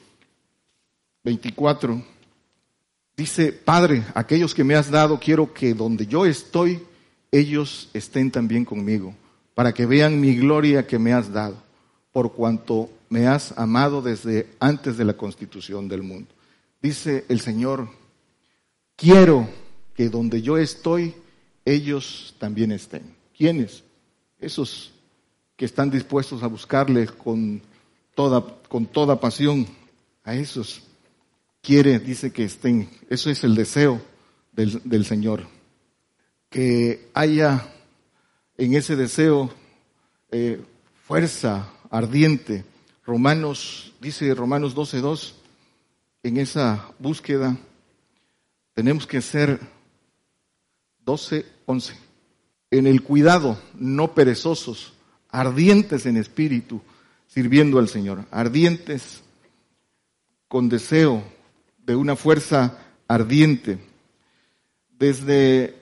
24, 1.25 2.05
dice, 3.17 3.53
Padre, 3.53 4.05
aquellos 4.15 4.55
que 4.55 4.65
me 4.65 4.75
has 4.75 4.91
dado, 4.91 5.19
quiero 5.19 5.53
que 5.53 5.75
donde 5.75 6.07
yo 6.07 6.27
estoy, 6.27 6.83
ellos 7.33 7.89
estén 7.93 8.31
también 8.31 8.65
conmigo, 8.65 9.15
para 9.55 9.73
que 9.73 9.87
vean 9.87 10.21
mi 10.21 10.37
gloria 10.37 10.87
que 10.87 10.99
me 10.99 11.13
has 11.13 11.33
dado, 11.33 11.57
por 12.15 12.33
cuanto 12.33 12.91
me 13.09 13.27
has 13.27 13.59
amado 13.59 14.01
desde 14.01 14.49
antes 14.61 14.97
de 14.97 15.05
la 15.05 15.15
constitución 15.15 15.89
del 15.89 16.05
mundo. 16.05 16.33
Dice 16.81 17.25
el 17.29 17.41
Señor, 17.41 17.89
quiero 18.95 19.49
que 19.97 20.09
donde 20.09 20.41
yo 20.41 20.57
estoy, 20.57 21.13
ellos 21.65 22.37
también 22.39 22.71
estén. 22.71 23.17
¿Quiénes? 23.37 23.83
Esos 24.39 24.93
que 25.57 25.65
están 25.65 25.91
dispuestos 25.91 26.45
a 26.45 26.47
buscarle 26.47 27.09
con 27.09 27.61
toda, 28.15 28.45
con 28.69 28.87
toda 28.87 29.19
pasión. 29.19 29.67
A 30.23 30.37
esos 30.37 30.85
quiere, 31.61 31.99
dice 31.99 32.33
que 32.33 32.45
estén. 32.45 32.89
Eso 33.11 33.29
es 33.29 33.43
el 33.43 33.57
deseo 33.57 34.01
del, 34.53 34.81
del 34.85 35.05
Señor. 35.05 35.49
Que 36.49 37.09
haya 37.13 37.75
en 38.57 38.75
ese 38.75 38.95
deseo 38.95 39.51
eh, 40.31 40.63
fuerza 41.09 41.74
ardiente. 41.95 42.65
Romanos, 43.07 43.93
dice 44.01 44.35
Romanos 44.35 44.75
12.2, 44.75 45.35
en 46.25 46.39
esa 46.39 46.91
búsqueda 46.99 47.57
tenemos 48.75 49.07
que 49.07 49.21
ser 49.23 49.61
12, 51.05 51.47
11. 51.67 51.95
En 52.73 52.89
el 52.89 53.03
cuidado, 53.03 53.61
no 53.79 54.13
perezosos, 54.13 54.95
ardientes 55.31 56.07
en 56.07 56.17
espíritu, 56.17 56.81
sirviendo 57.29 57.79
al 57.79 57.89
Señor, 57.89 58.25
ardientes 58.33 59.21
con 60.49 60.69
deseo 60.69 61.23
de 61.87 61.95
una 61.95 62.17
fuerza 62.17 62.79
ardiente. 63.07 63.79
Desde, 64.99 65.77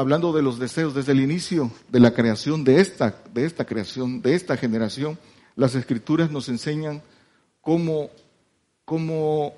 hablando 0.00 0.32
de 0.32 0.42
los 0.42 0.58
deseos, 0.58 0.94
desde 0.94 1.12
el 1.12 1.20
inicio 1.20 1.70
de 1.88 2.00
la 2.00 2.12
creación 2.12 2.64
de 2.64 2.80
esta, 2.80 3.22
de 3.32 3.44
esta 3.44 3.64
creación, 3.64 4.22
de 4.22 4.34
esta 4.34 4.56
generación, 4.56 5.18
las 5.56 5.74
escrituras 5.74 6.30
nos 6.30 6.48
enseñan 6.48 7.02
cómo, 7.60 8.10
cómo 8.84 9.54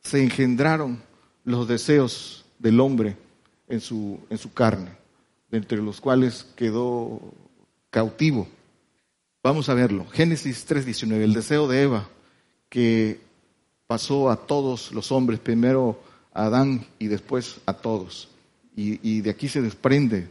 se 0.00 0.22
engendraron 0.22 1.02
los 1.44 1.68
deseos 1.68 2.46
del 2.58 2.80
hombre 2.80 3.16
en 3.68 3.80
su, 3.80 4.18
en 4.30 4.38
su 4.38 4.52
carne, 4.52 4.90
entre 5.50 5.78
los 5.78 6.00
cuales 6.00 6.46
quedó 6.56 7.20
cautivo. 7.90 8.48
Vamos 9.42 9.68
a 9.68 9.74
verlo. 9.74 10.06
Génesis 10.08 10.66
3:19, 10.66 11.22
el 11.22 11.34
deseo 11.34 11.68
de 11.68 11.82
Eva 11.82 12.08
que 12.68 13.20
pasó 13.86 14.30
a 14.30 14.36
todos 14.36 14.92
los 14.92 15.12
hombres, 15.12 15.40
primero 15.40 16.00
a 16.32 16.46
Adán 16.46 16.86
y 16.98 17.06
después 17.08 17.60
a 17.66 17.74
todos. 17.74 18.28
Y, 18.80 19.22
de 19.22 19.30
aquí 19.30 19.48
se 19.48 19.60
desprende. 19.60 20.28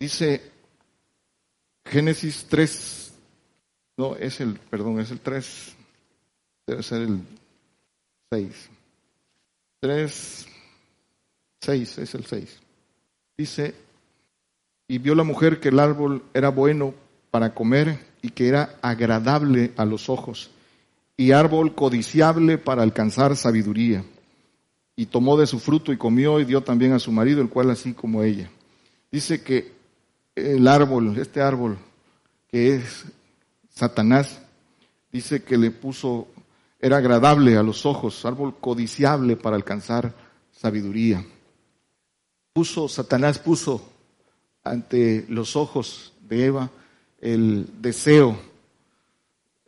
Dice 0.00 0.40
Génesis 1.84 2.46
3, 2.48 3.12
no, 3.98 4.16
es 4.16 4.40
el, 4.40 4.54
perdón, 4.58 4.98
es 5.00 5.10
el 5.10 5.20
3, 5.20 5.74
debe 6.66 6.82
ser 6.82 7.02
el 7.02 7.20
6. 8.30 8.70
3, 9.80 10.46
6, 11.60 11.98
es 11.98 12.14
el 12.14 12.24
6. 12.24 12.60
Dice, 13.36 13.74
y 14.88 14.96
vio 14.96 15.14
la 15.14 15.24
mujer 15.24 15.60
que 15.60 15.68
el 15.68 15.80
árbol 15.80 16.22
era 16.32 16.48
bueno 16.48 16.94
para 17.30 17.52
comer 17.52 17.98
y 18.22 18.30
que 18.30 18.48
era 18.48 18.78
agradable 18.80 19.74
a 19.76 19.84
los 19.84 20.08
ojos, 20.08 20.50
y 21.14 21.32
árbol 21.32 21.74
codiciable 21.74 22.56
para 22.56 22.82
alcanzar 22.82 23.36
sabiduría. 23.36 24.02
Y 24.96 25.06
tomó 25.06 25.36
de 25.36 25.46
su 25.46 25.60
fruto 25.60 25.92
y 25.92 25.98
comió 25.98 26.40
y 26.40 26.44
dio 26.44 26.62
también 26.62 26.92
a 26.92 26.98
su 26.98 27.12
marido, 27.12 27.42
el 27.42 27.50
cual 27.50 27.70
así 27.70 27.92
como 27.92 28.22
ella. 28.22 28.50
Dice 29.12 29.42
que 29.42 29.72
el 30.34 30.66
árbol, 30.66 31.16
este 31.18 31.40
árbol 31.40 31.78
que 32.48 32.76
es 32.76 33.04
Satanás, 33.70 34.40
dice 35.12 35.42
que 35.42 35.58
le 35.58 35.70
puso, 35.70 36.28
era 36.80 36.96
agradable 36.96 37.56
a 37.56 37.62
los 37.62 37.84
ojos, 37.86 38.24
árbol 38.24 38.56
codiciable 38.58 39.36
para 39.36 39.56
alcanzar 39.56 40.14
sabiduría. 40.52 41.24
Puso, 42.52 42.88
Satanás 42.88 43.38
puso 43.38 43.86
ante 44.64 45.26
los 45.28 45.56
ojos 45.56 46.12
de 46.28 46.46
Eva 46.46 46.70
el 47.20 47.68
deseo 47.80 48.38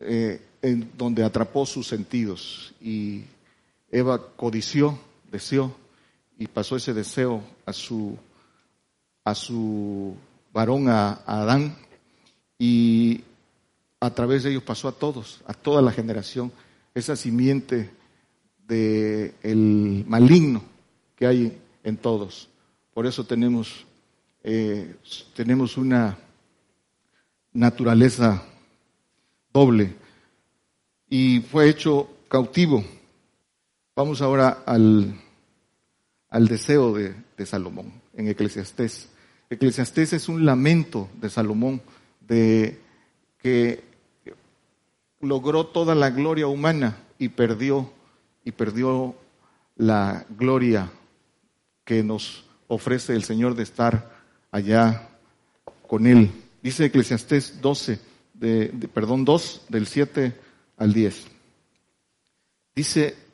eh, 0.01 0.41
en 0.63 0.91
donde 0.97 1.25
atrapó 1.25 1.67
sus 1.67 1.87
sentidos 1.87 2.75
y 2.81 3.25
Eva 3.91 4.21
codició, 4.37 4.99
deseó 5.31 5.75
y 6.39 6.47
pasó 6.47 6.77
ese 6.77 6.95
deseo 6.95 7.43
a 7.67 7.73
su 7.73 8.19
a 9.25 9.35
su 9.35 10.17
varón 10.53 10.89
a, 10.89 11.21
Adán 11.27 11.77
y 12.59 13.23
a 14.01 14.11
través 14.11 14.43
de 14.43 14.51
ellos 14.51 14.63
pasó 14.63 14.89
a 14.89 14.93
todos, 14.93 15.43
a 15.47 15.53
toda 15.53 15.83
la 15.83 15.93
generación, 15.93 16.51
esa 16.95 17.15
simiente 17.15 17.91
de 18.67 19.35
el 19.43 20.05
maligno 20.09 20.63
que 21.17 21.27
hay 21.27 21.59
en 21.85 21.97
todos. 21.97 22.49
Por 22.95 23.07
eso 23.07 23.25
tenemos 23.25 23.87
eh, 24.43 24.95
tenemos 25.35 25.77
una 25.77 26.17
naturaleza 27.53 28.43
doble 29.53 29.95
y 31.11 31.41
fue 31.41 31.69
hecho 31.69 32.09
cautivo. 32.29 32.85
Vamos 33.99 34.23
ahora 34.23 34.63
al, 34.65 35.13
al 36.31 36.47
deseo 36.47 36.93
de, 36.93 37.17
Salomón 37.45 37.93
en 38.15 38.29
Eclesiastés. 38.29 39.09
Eclesiastés 39.51 40.13
es 40.13 40.29
un 40.29 40.47
lamento 40.47 41.09
de 41.21 41.29
Salomón 41.29 41.83
de 42.21 42.79
que 43.39 43.83
logró 45.21 45.67
toda 45.67 45.97
la 45.97 46.11
gloria 46.11 46.47
humana 46.47 46.97
y 47.19 47.31
perdió 47.31 47.93
y 48.45 48.53
perdió 48.53 49.17
la 49.75 50.25
gloria 50.31 50.93
que 51.85 52.05
nos 52.05 52.45
ofrece 52.69 53.17
el 53.17 53.25
Señor 53.25 53.57
de 53.57 53.65
estar 53.65 54.13
allá 54.53 55.09
con 55.89 56.07
él. 56.07 56.31
Dice 56.63 56.85
Eclesiastés 56.85 57.61
12, 57.61 57.99
de, 58.33 58.69
perdón, 58.95 59.25
2, 59.25 59.63
del 59.69 59.89
7 59.89 60.41
al 60.77 60.93
10. 60.93 61.27
Dice, 62.77 63.28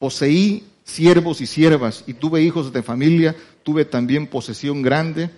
poseí 0.00 0.64
siervos 0.82 1.42
y 1.42 1.46
siervas 1.46 2.04
y 2.06 2.14
tuve 2.14 2.42
hijos 2.42 2.72
de 2.72 2.82
familia, 2.82 3.36
tuve 3.62 3.84
también 3.84 4.26
posesión 4.26 4.80
grande, 4.82 5.30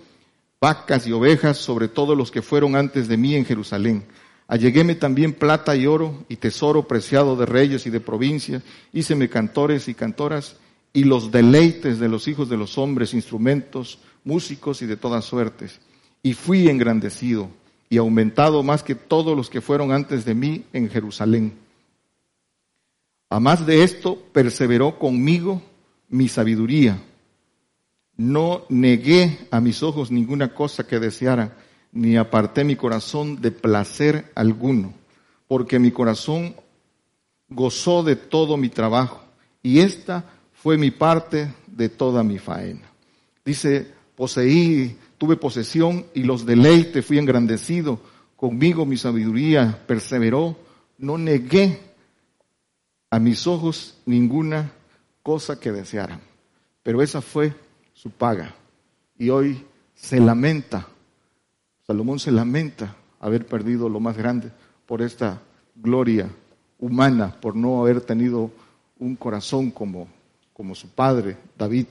vacas 0.59 1.05
y 1.05 1.11
ovejas 1.11 1.57
sobre 1.57 1.89
todos 1.89 2.17
los 2.17 2.31
que 2.31 2.41
fueron 2.41 2.77
antes 2.77 3.09
de 3.09 3.17
mí 3.17 3.35
en 3.35 3.45
Jerusalén. 3.45 4.05
Alleguéme 4.47 4.95
también 4.95 5.33
plata 5.33 5.75
y 5.75 5.85
oro 5.85 6.23
y 6.29 6.37
tesoro 6.37 6.87
preciado 6.87 7.35
de 7.35 7.45
reyes 7.45 7.85
y 7.85 7.89
de 7.89 7.99
provincias, 7.99 8.63
híceme 8.93 9.29
cantores 9.29 9.89
y 9.89 9.93
cantoras 9.93 10.55
y 10.93 11.03
los 11.03 11.29
deleites 11.31 11.99
de 11.99 12.07
los 12.07 12.29
hijos 12.29 12.49
de 12.49 12.55
los 12.55 12.77
hombres, 12.77 13.13
instrumentos, 13.13 13.99
músicos 14.23 14.81
y 14.81 14.85
de 14.85 14.95
todas 14.95 15.25
suertes. 15.25 15.81
Y 16.21 16.33
fui 16.35 16.69
engrandecido 16.69 17.49
y 17.89 17.97
aumentado 17.97 18.63
más 18.63 18.81
que 18.81 18.95
todos 18.95 19.35
los 19.35 19.49
que 19.49 19.59
fueron 19.59 19.91
antes 19.91 20.23
de 20.23 20.35
mí 20.35 20.63
en 20.71 20.89
Jerusalén. 20.89 21.62
A 23.33 23.39
más 23.39 23.65
de 23.65 23.81
esto, 23.81 24.15
perseveró 24.31 24.99
conmigo 24.99 25.59
mi 26.07 26.27
sabiduría. 26.27 27.01
No 28.15 28.63
negué 28.69 29.47
a 29.49 29.59
mis 29.59 29.81
ojos 29.81 30.11
ninguna 30.11 30.53
cosa 30.53 30.85
que 30.85 30.99
deseara, 30.99 31.57
ni 31.91 32.15
aparté 32.15 32.63
mi 32.63 32.75
corazón 32.75 33.41
de 33.41 33.49
placer 33.49 34.31
alguno, 34.35 34.93
porque 35.47 35.79
mi 35.79 35.89
corazón 35.89 36.53
gozó 37.49 38.03
de 38.03 38.15
todo 38.15 38.55
mi 38.55 38.69
trabajo, 38.69 39.23
y 39.63 39.79
esta 39.79 40.25
fue 40.53 40.77
mi 40.77 40.91
parte 40.91 41.51
de 41.65 41.89
toda 41.89 42.21
mi 42.21 42.37
faena. 42.37 42.87
Dice, 43.43 43.87
poseí, 44.15 44.95
tuve 45.17 45.37
posesión 45.37 46.05
y 46.13 46.21
los 46.21 46.45
deleite, 46.45 47.01
fui 47.01 47.17
engrandecido, 47.17 47.99
conmigo 48.35 48.85
mi 48.85 48.95
sabiduría 48.95 49.81
perseveró, 49.87 50.55
no 50.99 51.17
negué 51.17 51.92
a 53.13 53.19
mis 53.19 53.45
ojos 53.45 53.99
ninguna 54.07 54.71
cosa 55.21 55.59
que 55.59 55.71
desearan. 55.71 56.19
Pero 56.81 56.99
esa 57.03 57.21
fue 57.21 57.53
su 57.93 58.09
paga. 58.09 58.55
Y 59.19 59.29
hoy 59.29 59.63
se 59.93 60.19
lamenta, 60.19 60.87
Salomón 61.85 62.17
se 62.17 62.31
lamenta 62.31 62.95
haber 63.19 63.45
perdido 63.45 63.87
lo 63.87 63.99
más 63.99 64.17
grande 64.17 64.51
por 64.87 65.03
esta 65.03 65.39
gloria 65.75 66.27
humana, 66.79 67.39
por 67.39 67.55
no 67.55 67.81
haber 67.81 68.01
tenido 68.01 68.49
un 68.97 69.15
corazón 69.15 69.69
como 69.69 70.07
como 70.51 70.73
su 70.73 70.89
padre, 70.89 71.37
David. 71.55 71.85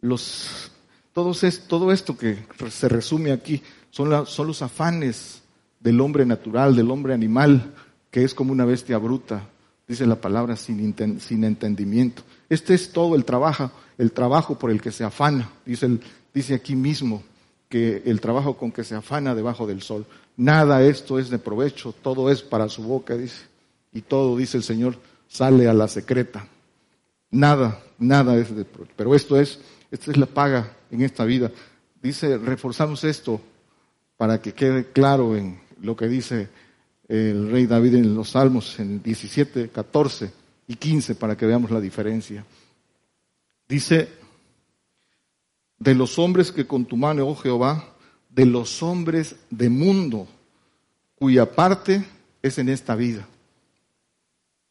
Los, 0.00 0.72
todos 1.12 1.44
es, 1.44 1.68
todo 1.68 1.92
esto 1.92 2.18
que 2.18 2.36
se 2.68 2.88
resume 2.88 3.30
aquí 3.30 3.62
son, 3.90 4.26
son 4.26 4.48
los 4.48 4.60
afanes 4.62 5.42
del 5.78 6.00
hombre 6.00 6.26
natural, 6.26 6.74
del 6.74 6.90
hombre 6.90 7.14
animal, 7.14 7.74
que 8.10 8.24
es 8.24 8.34
como 8.34 8.52
una 8.52 8.64
bestia 8.64 8.98
bruta, 8.98 9.48
dice 9.92 10.06
la 10.06 10.20
palabra, 10.20 10.56
sin, 10.56 10.94
sin 11.20 11.44
entendimiento. 11.44 12.22
Este 12.48 12.72
es 12.72 12.92
todo 12.92 13.14
el 13.14 13.26
trabajo, 13.26 13.70
el 13.98 14.12
trabajo 14.12 14.58
por 14.58 14.70
el 14.70 14.80
que 14.80 14.90
se 14.90 15.04
afana, 15.04 15.50
dice, 15.66 15.98
dice 16.32 16.54
aquí 16.54 16.74
mismo, 16.74 17.22
que 17.68 18.02
el 18.06 18.20
trabajo 18.20 18.56
con 18.56 18.72
que 18.72 18.84
se 18.84 18.94
afana 18.94 19.34
debajo 19.34 19.66
del 19.66 19.82
sol. 19.82 20.06
Nada 20.36 20.82
esto 20.82 21.18
es 21.18 21.28
de 21.28 21.38
provecho, 21.38 21.94
todo 22.02 22.30
es 22.30 22.42
para 22.42 22.70
su 22.70 22.82
boca, 22.82 23.16
dice. 23.16 23.44
Y 23.92 24.00
todo, 24.00 24.36
dice 24.36 24.56
el 24.56 24.62
Señor, 24.62 24.96
sale 25.28 25.68
a 25.68 25.74
la 25.74 25.88
secreta. 25.88 26.46
Nada, 27.30 27.82
nada 27.98 28.36
es 28.36 28.54
de 28.54 28.64
Pero 28.64 29.14
esto 29.14 29.38
es, 29.38 29.60
esta 29.90 30.10
es 30.10 30.16
la 30.16 30.26
paga 30.26 30.74
en 30.90 31.02
esta 31.02 31.24
vida. 31.24 31.50
Dice, 32.02 32.38
reforzamos 32.38 33.04
esto 33.04 33.42
para 34.16 34.40
que 34.40 34.54
quede 34.54 34.90
claro 34.90 35.36
en 35.36 35.60
lo 35.82 35.96
que 35.96 36.08
dice 36.08 36.48
el 37.12 37.50
rey 37.50 37.66
David 37.66 37.96
en 37.96 38.14
los 38.14 38.30
Salmos, 38.30 38.80
en 38.80 39.02
17, 39.02 39.68
14 39.68 40.32
y 40.68 40.76
15, 40.76 41.14
para 41.16 41.36
que 41.36 41.44
veamos 41.44 41.70
la 41.70 41.78
diferencia. 41.78 42.42
Dice, 43.68 44.08
de 45.78 45.94
los 45.94 46.18
hombres 46.18 46.50
que 46.50 46.66
con 46.66 46.86
tu 46.86 46.96
mano, 46.96 47.28
oh 47.28 47.36
Jehová, 47.36 47.84
de 48.30 48.46
los 48.46 48.82
hombres 48.82 49.36
de 49.50 49.68
mundo, 49.68 50.26
cuya 51.14 51.52
parte 51.52 52.02
es 52.40 52.56
en 52.56 52.70
esta 52.70 52.96
vida 52.96 53.28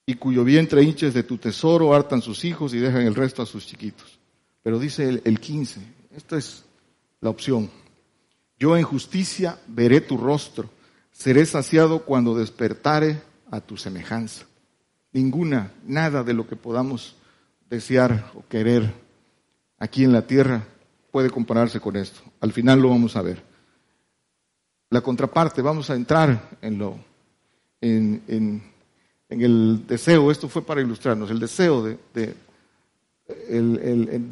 y 0.08 0.16
cuyo 0.16 0.44
vientre 0.44 0.82
hinches 0.82 1.14
de 1.14 1.22
tu 1.22 1.38
tesoro, 1.38 1.94
hartan 1.94 2.24
sus 2.24 2.44
hijos 2.44 2.74
y 2.74 2.80
dejan 2.80 3.04
el 3.04 3.14
resto 3.14 3.44
a 3.44 3.46
sus 3.46 3.68
chiquitos. 3.68 4.18
Pero 4.64 4.80
dice 4.80 5.08
el, 5.08 5.22
el 5.26 5.40
15, 5.40 5.80
esta 6.16 6.40
es 6.40 6.66
la 7.20 7.30
opción. 7.30 7.70
Yo 8.58 8.76
en 8.76 8.84
justicia 8.84 9.60
veré 9.68 10.02
tu 10.02 10.18
rostro, 10.18 10.72
seré 11.22 11.46
saciado 11.46 12.04
cuando 12.04 12.36
despertare 12.36 13.22
a 13.52 13.62
tu 13.62 13.78
semejanza. 13.78 14.46
Ninguna, 15.14 15.72
nada 15.86 16.24
de 16.24 16.34
lo 16.34 16.48
que 16.48 16.56
podamos 16.56 17.16
desear 17.70 18.32
o 18.34 18.44
querer 18.48 18.92
aquí 19.78 20.04
en 20.04 20.14
la 20.14 20.26
tierra 20.26 20.66
puede 21.12 21.30
compararse 21.30 21.80
con 21.80 21.96
esto. 21.96 22.22
Al 22.40 22.54
final 22.54 22.82
lo 22.82 22.90
vamos 22.90 23.16
a 23.16 23.22
ver. 23.22 23.44
La 24.90 25.02
contraparte, 25.02 25.62
vamos 25.62 25.90
a 25.90 25.96
entrar 25.96 26.58
en 26.62 26.78
lo, 26.78 26.98
en, 27.82 28.24
en 28.28 28.72
en 29.32 29.42
el 29.42 29.88
deseo, 29.88 30.30
esto 30.30 30.48
fue 30.50 30.62
para 30.62 30.82
ilustrarnos, 30.82 31.32
el 31.32 31.40
deseo 31.40 31.82
de, 31.82 31.98
de, 32.14 32.36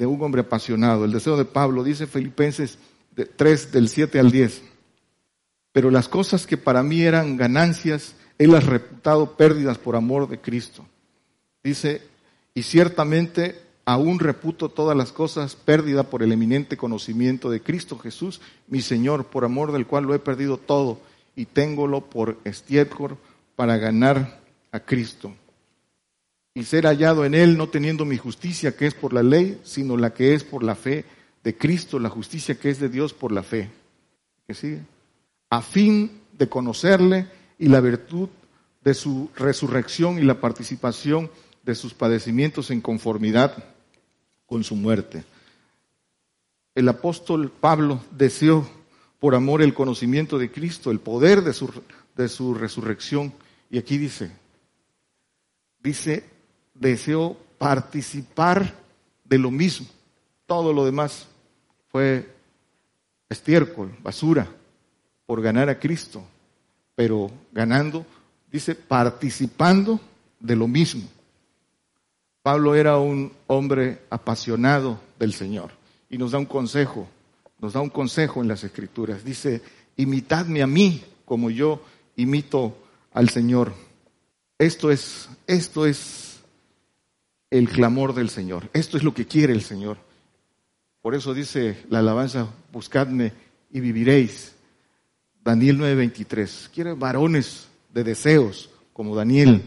un 0.06 0.22
hombre 0.22 0.42
apasionado, 0.42 1.06
el 1.06 1.14
deseo 1.14 1.38
de 1.38 1.46
Pablo, 1.46 1.86
dice 1.86 2.06
Filipenses 2.06 2.78
3 3.38 3.72
del 3.72 3.88
7 3.88 4.20
al 4.20 4.30
10. 4.30 4.62
Pero 5.80 5.92
las 5.92 6.10
cosas 6.10 6.46
que 6.46 6.58
para 6.58 6.84
mí 6.84 7.04
eran 7.04 7.38
ganancias, 7.38 8.14
él 8.38 8.52
las 8.52 8.66
reputado 8.66 9.38
pérdidas 9.38 9.78
por 9.78 9.96
amor 9.96 10.28
de 10.28 10.38
Cristo. 10.38 10.86
Dice, 11.64 12.02
y 12.54 12.64
ciertamente 12.64 13.62
aún 13.86 14.20
reputo 14.20 14.68
todas 14.68 14.98
las 14.98 15.14
cosas 15.14 15.56
pérdida 15.56 16.04
por 16.04 16.22
el 16.22 16.34
eminente 16.34 16.76
conocimiento 16.76 17.50
de 17.50 17.62
Cristo 17.62 17.98
Jesús, 17.98 18.42
mi 18.68 18.82
Señor, 18.82 19.28
por 19.28 19.46
amor 19.46 19.72
del 19.72 19.88
cual 19.88 20.04
lo 20.04 20.14
he 20.14 20.20
perdido 20.20 20.58
todo 20.58 21.00
y 21.34 21.46
téngolo 21.46 22.02
por 22.02 22.38
estiércol 22.44 23.16
para 23.56 23.78
ganar 23.78 24.42
a 24.74 24.82
Cristo 24.82 25.34
y 26.56 26.66
ser 26.66 26.88
hallado 26.88 27.24
en 27.24 27.34
Él, 27.34 27.58
no 27.58 27.70
teniendo 27.70 28.04
mi 28.04 28.18
justicia 28.18 28.76
que 28.76 28.86
es 28.86 28.96
por 28.96 29.14
la 29.14 29.24
ley, 29.24 29.62
sino 29.64 29.96
la 29.96 30.14
que 30.14 30.34
es 30.34 30.44
por 30.44 30.62
la 30.62 30.76
fe 30.76 31.06
de 31.42 31.56
Cristo, 31.56 32.00
la 32.00 32.10
justicia 32.10 32.60
que 32.60 32.70
es 32.70 32.82
de 32.82 32.90
Dios 32.90 33.14
por 33.14 33.32
la 33.32 33.44
fe. 33.44 33.70
¿Qué 34.46 34.54
sigue? 34.54 34.82
A 35.50 35.62
fin 35.62 36.22
de 36.38 36.48
conocerle 36.48 37.28
y 37.58 37.68
la 37.68 37.82
virtud 37.82 38.30
de 38.84 38.94
su 38.94 39.30
resurrección 39.36 40.20
y 40.20 40.24
la 40.24 40.40
participación 40.40 41.30
de 41.64 41.76
sus 41.76 41.94
padecimientos 41.94 42.72
en 42.72 42.82
conformidad 42.82 43.64
con 44.46 44.64
su 44.64 44.76
muerte. 44.76 45.24
El 46.76 46.88
apóstol 46.88 47.52
Pablo 47.52 48.02
deseó 48.12 48.68
por 49.20 49.36
amor 49.36 49.62
el 49.62 49.74
conocimiento 49.74 50.38
de 50.38 50.52
Cristo, 50.52 50.92
el 50.92 51.00
poder 51.00 51.44
de 51.44 51.54
su, 51.54 51.70
de 52.16 52.30
su 52.30 52.54
resurrección. 52.54 53.34
Y 53.70 53.78
aquí 53.78 53.98
dice, 53.98 54.32
dice, 55.84 56.24
deseo 56.74 57.38
participar 57.58 58.74
de 59.26 59.38
lo 59.38 59.52
mismo. 59.52 59.88
Todo 60.46 60.74
lo 60.74 60.86
demás 60.86 61.28
fue 61.92 62.34
estiércol, 63.28 63.96
basura, 64.02 64.48
por 65.30 65.44
ganar 65.44 65.70
a 65.70 65.78
Cristo. 65.78 66.24
Pero 66.96 67.30
ganando, 67.52 68.04
dice, 68.52 68.74
participando 68.74 70.00
de 70.40 70.56
lo 70.56 70.68
mismo. 70.68 71.08
Pablo 72.42 72.74
era 72.74 72.98
un 72.98 73.32
hombre 73.46 74.00
apasionado 74.10 75.00
del 75.20 75.34
Señor 75.34 75.70
y 76.10 76.18
nos 76.18 76.32
da 76.32 76.40
un 76.40 76.48
consejo, 76.48 77.08
nos 77.60 77.74
da 77.74 77.80
un 77.80 77.92
consejo 77.92 78.42
en 78.42 78.48
las 78.48 78.64
Escrituras. 78.64 79.24
Dice, 79.24 79.62
imitadme 79.98 80.64
a 80.64 80.68
mí 80.68 81.04
como 81.26 81.52
yo 81.52 81.84
imito 82.16 82.76
al 83.14 83.30
Señor. 83.30 83.72
Esto 84.58 84.90
es, 84.90 85.30
esto 85.46 85.86
es 85.86 86.40
el 87.52 87.70
clamor 87.70 88.16
del 88.16 88.32
Señor. 88.32 88.68
Esto 88.74 88.98
es 88.98 89.04
lo 89.04 89.14
que 89.14 89.28
quiere 89.28 89.54
el 89.54 89.62
Señor. 89.62 89.98
Por 91.04 91.14
eso 91.14 91.36
dice 91.36 91.86
la 91.88 92.00
alabanza, 92.00 92.48
buscadme 92.74 93.32
y 93.72 93.80
viviréis. 93.80 94.56
Daniel 95.50 95.80
9:23. 95.80 96.70
Quiere 96.72 96.94
varones 96.94 97.70
de 97.92 98.04
deseos 98.04 98.70
como 98.94 99.16
Daniel. 99.16 99.64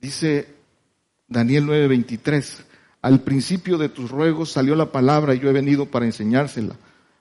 Dice 0.00 0.46
Daniel 1.26 1.66
9:23. 1.66 2.62
Al 3.00 3.18
principio 3.22 3.78
de 3.78 3.88
tus 3.88 4.12
ruegos 4.12 4.52
salió 4.52 4.76
la 4.76 4.92
palabra 4.92 5.34
y 5.34 5.40
yo 5.40 5.50
he 5.50 5.52
venido 5.52 5.86
para 5.86 6.06
enseñársela, 6.06 6.76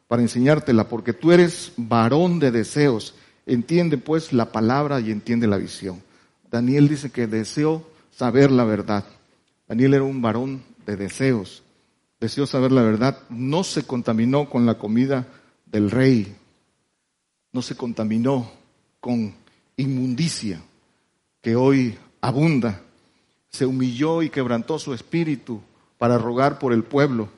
para 0.07 0.21
enseñártela, 0.21 0.89
porque 0.89 1.13
tú 1.13 1.31
eres 1.31 1.71
varón 1.75 2.37
de 2.37 2.51
deseos. 2.51 3.15
Entiende 3.47 3.97
pues 3.97 4.31
la 4.31 4.51
palabra 4.51 4.99
y 4.99 5.09
entiende 5.09 5.47
la 5.47 5.57
visión. 5.57 6.03
Daniel 6.51 6.87
dice 6.87 7.09
que 7.09 7.25
deseó 7.25 7.83
saber 8.11 8.51
la 8.51 8.63
verdad. 8.63 9.05
Daniel 9.67 9.95
era 9.95 10.03
un 10.03 10.21
varón 10.21 10.61
de 10.85 10.97
deseos. 10.97 11.63
Deseó 12.19 12.45
saber 12.45 12.71
la 12.71 12.83
verdad. 12.83 13.17
No 13.31 13.63
se 13.63 13.81
contaminó 13.81 14.51
con 14.51 14.67
la 14.67 14.75
comida 14.75 15.25
del 15.65 15.89
rey. 15.89 16.35
No 17.51 17.61
se 17.61 17.75
contaminó 17.75 18.49
con 18.99 19.33
inmundicia 19.77 20.61
que 21.41 21.55
hoy 21.55 21.97
abunda. 22.21 22.81
Se 23.49 23.65
humilló 23.65 24.21
y 24.21 24.29
quebrantó 24.29 24.79
su 24.79 24.93
espíritu 24.93 25.61
para 25.97 26.17
rogar 26.17 26.59
por 26.59 26.71
el 26.71 26.83
pueblo. 26.83 27.29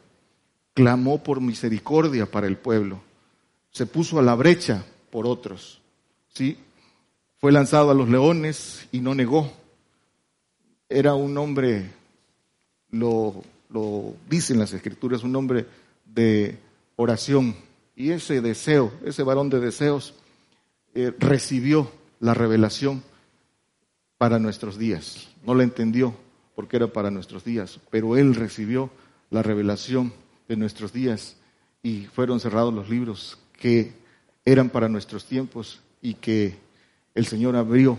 Clamó 0.73 1.23
por 1.23 1.41
misericordia 1.41 2.29
para 2.29 2.47
el 2.47 2.57
pueblo. 2.57 3.01
Se 3.71 3.85
puso 3.85 4.19
a 4.19 4.21
la 4.21 4.35
brecha 4.35 4.85
por 5.09 5.25
otros. 5.25 5.81
¿Sí? 6.33 6.57
Fue 7.39 7.51
lanzado 7.51 7.91
a 7.91 7.93
los 7.93 8.09
leones 8.09 8.87
y 8.91 8.99
no 8.99 9.15
negó. 9.15 9.51
Era 10.89 11.15
un 11.15 11.37
hombre, 11.37 11.91
lo, 12.91 13.43
lo 13.69 14.13
dicen 14.29 14.59
las 14.59 14.73
escrituras, 14.73 15.23
un 15.23 15.35
hombre 15.35 15.65
de 16.05 16.57
oración. 16.95 17.55
Y 17.95 18.11
ese 18.11 18.41
deseo, 18.41 18.91
ese 19.05 19.23
varón 19.23 19.49
de 19.49 19.59
deseos, 19.59 20.15
eh, 20.95 21.13
recibió 21.19 21.91
la 22.19 22.33
revelación 22.33 23.03
para 24.17 24.39
nuestros 24.39 24.77
días. 24.77 25.29
No 25.45 25.53
la 25.55 25.63
entendió 25.63 26.15
porque 26.55 26.77
era 26.77 26.87
para 26.87 27.11
nuestros 27.11 27.43
días, 27.43 27.79
pero 27.89 28.15
él 28.17 28.35
recibió 28.35 28.89
la 29.29 29.43
revelación 29.43 30.13
de 30.47 30.55
nuestros 30.55 30.93
días 30.93 31.35
y 31.81 32.05
fueron 32.05 32.39
cerrados 32.39 32.73
los 32.73 32.89
libros 32.89 33.37
que 33.59 33.93
eran 34.45 34.69
para 34.69 34.89
nuestros 34.89 35.25
tiempos 35.25 35.81
y 36.01 36.15
que 36.15 36.57
el 37.15 37.25
Señor 37.25 37.55
abrió 37.55 37.97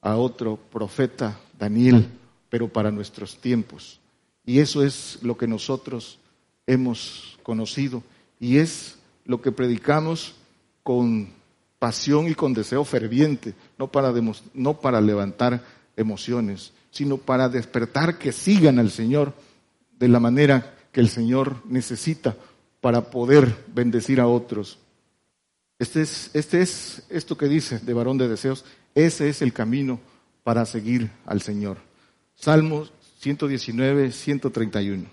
a 0.00 0.16
otro 0.16 0.56
profeta, 0.56 1.38
Daniel, 1.58 2.06
pero 2.48 2.68
para 2.68 2.90
nuestros 2.90 3.36
tiempos. 3.38 4.00
Y 4.44 4.58
eso 4.58 4.82
es 4.82 5.18
lo 5.22 5.36
que 5.36 5.46
nosotros 5.46 6.18
hemos 6.66 7.38
conocido 7.42 8.02
y 8.42 8.58
es 8.58 8.98
lo 9.24 9.40
que 9.40 9.52
predicamos 9.52 10.34
con 10.82 11.28
pasión 11.78 12.26
y 12.26 12.34
con 12.34 12.52
deseo 12.52 12.84
ferviente, 12.84 13.54
no 13.78 13.86
para, 13.86 14.12
no 14.52 14.80
para 14.80 15.00
levantar 15.00 15.62
emociones, 15.96 16.72
sino 16.90 17.18
para 17.18 17.48
despertar 17.48 18.18
que 18.18 18.32
sigan 18.32 18.80
al 18.80 18.90
Señor 18.90 19.32
de 19.96 20.08
la 20.08 20.18
manera 20.18 20.74
que 20.90 20.98
el 20.98 21.08
Señor 21.08 21.62
necesita 21.66 22.36
para 22.80 23.10
poder 23.10 23.64
bendecir 23.72 24.20
a 24.20 24.26
otros. 24.26 24.80
Este 25.78 26.02
es, 26.02 26.30
este 26.34 26.62
es 26.62 27.04
esto 27.10 27.38
que 27.38 27.46
dice 27.46 27.78
de 27.78 27.94
varón 27.94 28.18
de 28.18 28.26
deseos, 28.26 28.64
ese 28.96 29.28
es 29.28 29.40
el 29.40 29.52
camino 29.52 30.00
para 30.42 30.66
seguir 30.66 31.12
al 31.26 31.42
Señor. 31.42 31.76
Salmos 32.34 32.92
119, 33.20 34.10
131. 34.10 35.04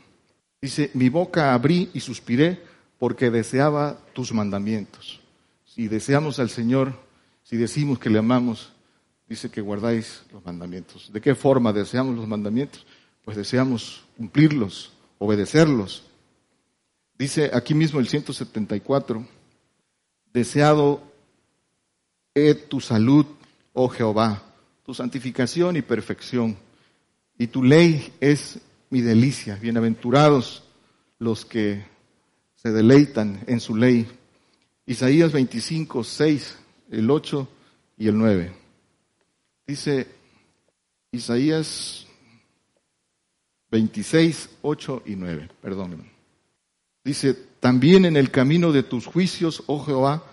Dice, 0.59 0.89
mi 0.95 1.09
boca 1.09 1.53
abrí 1.53 1.91
y 1.93 1.99
suspiré 1.99 2.78
porque 2.99 3.31
deseaba 3.31 3.97
tus 4.13 4.33
mandamientos. 4.33 5.21
Si 5.65 5.87
deseamos 5.87 6.37
al 6.39 6.49
Señor, 6.49 6.93
si 7.43 7.57
decimos 7.57 7.97
que 7.97 8.09
le 8.09 8.19
amamos, 8.19 8.73
dice 9.27 9.49
que 9.49 9.61
guardáis 9.61 10.23
los 10.33 10.45
mandamientos. 10.45 11.11
¿De 11.11 11.21
qué 11.21 11.33
forma 11.33 11.71
deseamos 11.71 12.15
los 12.15 12.27
mandamientos? 12.27 12.85
Pues 13.23 13.37
deseamos 13.37 14.03
cumplirlos, 14.17 14.91
obedecerlos. 15.17 16.03
Dice 17.17 17.49
aquí 17.53 17.73
mismo 17.73 17.99
el 17.99 18.07
174, 18.07 19.25
deseado 20.33 21.01
es 22.33 22.67
tu 22.67 22.81
salud, 22.81 23.25
oh 23.73 23.87
Jehová, 23.87 24.43
tu 24.85 24.93
santificación 24.93 25.77
y 25.77 25.81
perfección, 25.81 26.57
y 27.37 27.47
tu 27.47 27.63
ley 27.63 28.13
es 28.19 28.59
mi 28.89 29.01
delicia. 29.01 29.55
Bienaventurados 29.55 30.63
los 31.19 31.45
que 31.45 31.83
se 32.61 32.71
deleitan 32.71 33.39
en 33.47 33.59
su 33.59 33.75
ley. 33.75 34.07
Isaías 34.85 35.31
25, 35.31 36.03
6, 36.03 36.57
el 36.91 37.09
8 37.09 37.47
y 37.97 38.07
el 38.07 38.17
9. 38.17 38.51
Dice 39.65 40.07
Isaías 41.11 42.07
26, 43.71 44.49
8 44.61 45.03
y 45.05 45.15
9, 45.15 45.49
perdón. 45.61 46.03
Dice, 47.03 47.33
también 47.59 48.05
en 48.05 48.17
el 48.17 48.29
camino 48.29 48.71
de 48.71 48.83
tus 48.83 49.05
juicios, 49.05 49.63
oh 49.67 49.83
Jehová, 49.85 50.23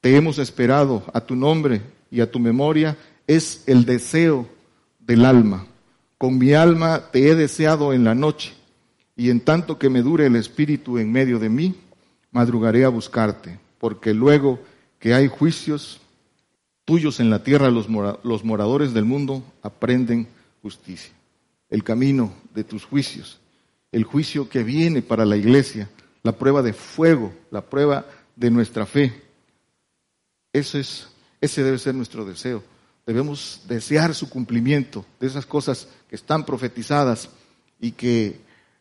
te 0.00 0.16
hemos 0.16 0.38
esperado, 0.38 1.04
a 1.12 1.20
tu 1.20 1.34
nombre 1.34 1.82
y 2.10 2.20
a 2.20 2.30
tu 2.30 2.38
memoria 2.38 2.96
es 3.26 3.64
el 3.66 3.84
deseo 3.84 4.48
del 5.00 5.24
alma. 5.24 5.66
Con 6.16 6.38
mi 6.38 6.54
alma 6.54 7.10
te 7.10 7.28
he 7.28 7.34
deseado 7.34 7.92
en 7.92 8.04
la 8.04 8.14
noche, 8.14 8.54
y 9.18 9.30
en 9.30 9.40
tanto 9.40 9.78
que 9.78 9.90
me 9.90 10.00
dure 10.00 10.26
el 10.26 10.36
espíritu 10.36 10.96
en 10.96 11.10
medio 11.10 11.40
de 11.40 11.48
mí, 11.48 11.74
madrugaré 12.30 12.84
a 12.84 12.88
buscarte, 12.88 13.58
porque 13.78 14.14
luego 14.14 14.60
que 15.00 15.12
hay 15.12 15.26
juicios 15.26 16.00
tuyos 16.84 17.18
en 17.18 17.28
la 17.28 17.42
tierra, 17.42 17.68
los, 17.68 17.88
moradores 17.88 18.94
del 18.94 19.04
mundo 19.04 19.42
aprenden 19.60 20.28
justicia. 20.62 21.12
El 21.68 21.82
camino 21.82 22.32
de 22.54 22.62
tus 22.62 22.84
juicios, 22.84 23.40
el 23.90 24.04
juicio 24.04 24.48
que 24.48 24.62
viene 24.62 25.02
para 25.02 25.26
la 25.26 25.36
iglesia, 25.36 25.90
la 26.22 26.38
prueba 26.38 26.62
de 26.62 26.72
fuego, 26.72 27.34
la 27.50 27.62
prueba 27.62 28.06
de 28.36 28.52
nuestra 28.52 28.86
fe. 28.86 29.20
Eso 30.52 30.78
es, 30.78 31.08
ese 31.40 31.64
debe 31.64 31.78
ser 31.78 31.94
nuestro 31.94 32.24
deseo 32.24 32.62
debemos 33.04 33.62
desear 33.66 34.14
su 34.14 34.28
cumplimiento 34.28 35.02
de 35.18 35.28
esas 35.28 35.46
cosas 35.46 35.88
que 36.10 36.14
están 36.14 36.44
profetizadas 36.44 37.30
y 37.80 37.92
que 37.92 38.38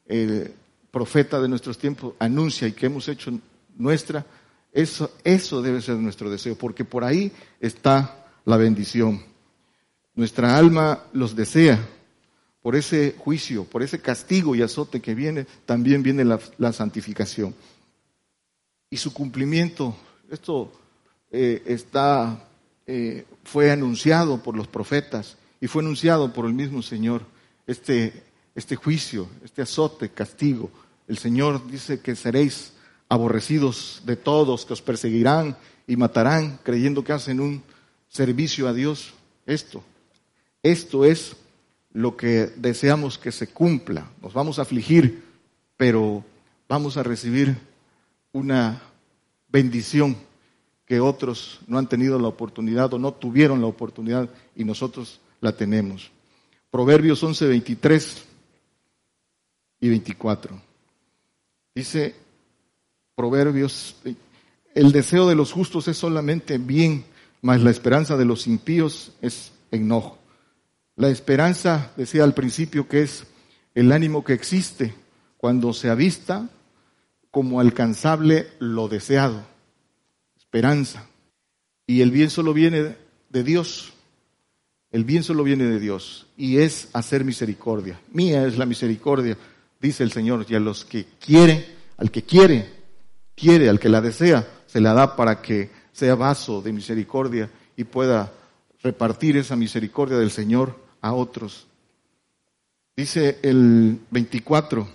el 0.07 0.53
profeta 0.91 1.39
de 1.39 1.47
nuestros 1.47 1.77
tiempos 1.77 2.13
anuncia 2.19 2.67
y 2.67 2.73
que 2.73 2.85
hemos 2.87 3.07
hecho 3.07 3.31
nuestra, 3.77 4.25
eso, 4.71 5.11
eso 5.23 5.61
debe 5.61 5.81
ser 5.81 5.95
nuestro 5.97 6.29
deseo, 6.29 6.55
porque 6.55 6.85
por 6.85 7.03
ahí 7.03 7.31
está 7.59 8.27
la 8.45 8.57
bendición. 8.57 9.23
Nuestra 10.15 10.57
alma 10.57 11.03
los 11.13 11.35
desea. 11.35 11.79
Por 12.61 12.75
ese 12.75 13.15
juicio, 13.17 13.63
por 13.63 13.81
ese 13.81 14.01
castigo 14.01 14.55
y 14.55 14.61
azote 14.61 14.99
que 14.99 15.15
viene, 15.15 15.45
también 15.65 16.03
viene 16.03 16.25
la, 16.25 16.73
santificación. 16.73 17.55
Y 18.89 18.97
su 18.97 19.13
cumplimiento, 19.13 19.95
esto 20.29 20.71
eh, 21.31 21.63
está 21.65 22.47
eh, 22.85 23.25
fue 23.43 23.69
anunciado 23.69 24.41
por 24.41 24.55
los 24.55 24.67
profetas 24.67 25.37
y 25.59 25.67
fue 25.67 25.81
anunciado 25.81 26.31
por 26.31 26.45
el 26.45 26.53
mismo 26.53 26.81
Señor 26.81 27.21
este, 27.67 28.23
este 28.57 28.75
juicio, 28.75 29.29
este 29.45 29.61
azote, 29.61 30.09
castigo. 30.09 30.71
El 31.07 31.19
Señor 31.19 31.69
dice 31.69 31.99
que 31.99 32.15
seréis 32.15 32.73
aborrecidos 33.07 34.01
de 34.03 34.15
todos, 34.15 34.65
que 34.65 34.73
os 34.73 34.81
perseguirán 34.81 35.55
y 35.85 35.95
matarán 35.95 36.59
creyendo 36.63 37.03
que 37.03 37.13
hacen 37.13 37.39
un 37.39 37.61
servicio 38.09 38.67
a 38.67 38.73
Dios. 38.73 39.13
Esto, 39.45 39.83
esto 40.63 41.05
es 41.05 41.35
lo 41.93 42.17
que 42.17 42.47
deseamos 42.57 43.19
que 43.19 43.31
se 43.31 43.45
cumpla. 43.45 44.09
Nos 44.23 44.33
vamos 44.33 44.57
a 44.57 44.63
afligir, 44.63 45.23
pero 45.77 46.25
vamos 46.67 46.97
a 46.97 47.03
recibir 47.03 47.55
una 48.33 48.81
bendición 49.49 50.17
que 50.87 50.99
otros 50.99 51.59
no 51.67 51.77
han 51.77 51.87
tenido 51.87 52.17
la 52.17 52.27
oportunidad 52.27 52.91
o 52.95 52.97
no 52.97 53.13
tuvieron 53.13 53.61
la 53.61 53.67
oportunidad 53.67 54.27
y 54.55 54.63
nosotros 54.63 55.19
la 55.41 55.51
tenemos. 55.51 56.09
Proverbios 56.71 57.21
11, 57.21 57.45
23 57.45 58.26
y 59.79 59.89
24. 59.89 60.61
Dice 61.75 62.15
Proverbios, 63.15 63.95
el 64.73 64.91
deseo 64.91 65.27
de 65.27 65.35
los 65.35 65.51
justos 65.51 65.87
es 65.87 65.97
solamente 65.97 66.57
bien, 66.57 67.05
mas 67.41 67.61
la 67.61 67.71
esperanza 67.71 68.17
de 68.17 68.25
los 68.25 68.47
impíos 68.47 69.13
es 69.21 69.51
enojo. 69.71 70.17
La 70.95 71.09
esperanza, 71.09 71.91
decía 71.95 72.23
al 72.23 72.33
principio, 72.33 72.87
que 72.87 73.03
es 73.03 73.25
el 73.75 73.91
ánimo 73.91 74.23
que 74.23 74.33
existe 74.33 74.95
cuando 75.37 75.73
se 75.73 75.89
avista 75.89 76.49
como 77.29 77.59
alcanzable 77.59 78.47
lo 78.59 78.87
deseado 78.87 79.43
esperanza. 80.47 81.05
Y 81.85 82.01
el 82.01 82.09
bien 82.09 82.29
solo 82.29 82.53
viene 82.53 82.95
de 83.29 83.43
Dios. 83.43 83.93
El 84.91 85.03
bien 85.03 85.23
solo 85.23 85.43
viene 85.43 85.65
de 85.65 85.79
Dios 85.79 86.25
y 86.37 86.57
es 86.57 86.89
hacer 86.93 87.25
misericordia. 87.25 87.99
Mía 88.11 88.47
es 88.47 88.57
la 88.57 88.65
misericordia, 88.65 89.37
dice 89.79 90.03
el 90.03 90.11
Señor, 90.11 90.45
y 90.47 90.55
a 90.55 90.59
los 90.59 90.85
que 90.85 91.05
quiere, 91.19 91.75
al 91.97 92.11
que 92.11 92.23
quiere, 92.23 92.69
quiere, 93.35 93.69
al 93.69 93.79
que 93.79 93.89
la 93.89 94.01
desea, 94.01 94.47
se 94.65 94.81
la 94.81 94.93
da 94.93 95.15
para 95.15 95.41
que 95.41 95.69
sea 95.91 96.15
vaso 96.15 96.61
de 96.61 96.73
misericordia 96.73 97.49
y 97.75 97.83
pueda 97.83 98.31
repartir 98.83 99.37
esa 99.37 99.55
misericordia 99.55 100.17
del 100.17 100.31
Señor 100.31 100.79
a 101.01 101.13
otros. 101.13 101.67
Dice 102.95 103.39
el 103.43 103.99
24, 104.11 104.87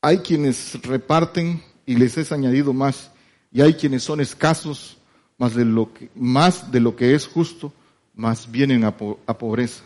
hay 0.00 0.18
quienes 0.18 0.80
reparten 0.82 1.62
y 1.86 1.96
les 1.96 2.16
es 2.18 2.32
añadido 2.32 2.72
más 2.72 3.10
y 3.50 3.62
hay 3.62 3.74
quienes 3.74 4.02
son 4.02 4.20
escasos, 4.20 4.98
más 5.38 5.54
de 5.54 5.64
lo 5.64 5.92
que, 5.92 6.10
más 6.14 6.70
de 6.70 6.80
lo 6.80 6.96
que 6.96 7.14
es 7.14 7.26
justo, 7.26 7.72
más 8.14 8.50
vienen 8.50 8.84
a, 8.84 8.88
a 9.26 9.38
pobreza. 9.38 9.84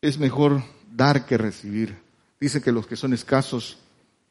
Es 0.00 0.18
mejor 0.18 0.62
dar 0.94 1.26
que 1.26 1.38
recibir. 1.38 2.07
Dice 2.40 2.62
que 2.62 2.72
los 2.72 2.86
que 2.86 2.96
son 2.96 3.12
escasos 3.12 3.78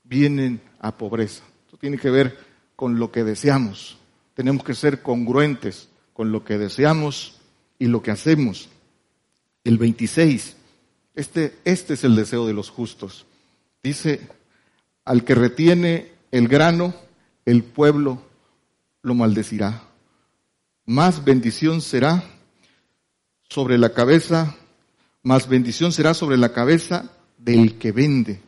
vienen 0.03 0.61
a 0.79 0.97
pobreza. 0.97 1.43
Esto 1.65 1.77
tiene 1.77 1.97
que 1.97 2.09
ver 2.09 2.37
con 2.75 2.99
lo 2.99 3.11
que 3.11 3.23
deseamos. 3.23 3.97
Tenemos 4.33 4.63
que 4.63 4.75
ser 4.75 5.01
congruentes 5.01 5.89
con 6.13 6.31
lo 6.31 6.43
que 6.43 6.57
deseamos 6.57 7.39
y 7.79 7.87
lo 7.87 8.01
que 8.01 8.11
hacemos. 8.11 8.69
El 9.63 9.77
26, 9.77 10.55
este, 11.15 11.57
este 11.65 11.95
es 11.95 12.03
el 12.03 12.15
deseo 12.15 12.47
de 12.47 12.53
los 12.53 12.69
justos. 12.69 13.25
Dice, 13.83 14.27
al 15.03 15.23
que 15.23 15.35
retiene 15.35 16.11
el 16.31 16.47
grano, 16.47 16.93
el 17.45 17.63
pueblo 17.63 18.21
lo 19.01 19.13
maldecirá. 19.15 19.83
Más 20.85 21.25
bendición 21.25 21.81
será 21.81 22.23
sobre 23.49 23.77
la 23.77 23.93
cabeza, 23.93 24.55
más 25.23 25.49
bendición 25.49 25.91
será 25.91 26.13
sobre 26.13 26.37
la 26.37 26.53
cabeza 26.53 27.11
del 27.47 27.77
que 27.77 27.93
vende. 27.93 28.41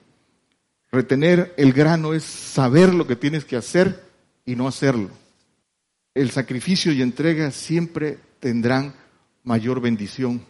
Retener 0.91 1.53
el 1.55 1.71
grano 1.71 2.13
es 2.13 2.23
saber 2.26 2.93
lo 2.93 3.07
que 3.07 3.15
tienes 3.15 3.45
que 3.45 3.55
hacer 3.55 4.03
y 4.45 4.57
no 4.57 4.67
hacerlo. 4.67 5.09
El 6.13 6.31
sacrificio 6.31 6.91
y 6.91 7.01
entrega 7.01 7.49
siempre 7.51 8.19
tendrán 8.41 8.93
mayor 9.45 9.80
bendición. 9.80 10.41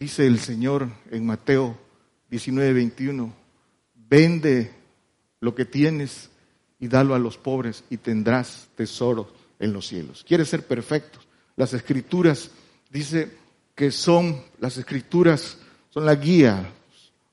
Dice 0.00 0.26
el 0.26 0.40
Señor 0.40 0.88
en 1.12 1.24
Mateo 1.24 1.78
19, 2.30 2.72
21, 2.72 3.32
vende 3.94 4.72
lo 5.38 5.54
que 5.54 5.66
tienes 5.66 6.30
y 6.80 6.88
dalo 6.88 7.14
a 7.14 7.20
los 7.20 7.38
pobres 7.38 7.84
y 7.90 7.98
tendrás 7.98 8.70
tesoro 8.74 9.32
en 9.60 9.72
los 9.72 9.86
cielos. 9.86 10.24
Quieres 10.26 10.48
ser 10.48 10.66
perfecto. 10.66 11.20
Las 11.54 11.74
escrituras 11.74 12.50
dice 12.90 13.30
que 13.76 13.92
son, 13.92 14.42
las 14.58 14.78
escrituras 14.78 15.58
son 15.90 16.04
la 16.04 16.16
guía 16.16 16.72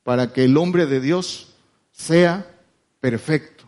para 0.08 0.32
que 0.32 0.46
el 0.46 0.56
hombre 0.56 0.86
de 0.86 1.02
Dios 1.02 1.50
sea 1.92 2.50
perfecto. 3.02 3.66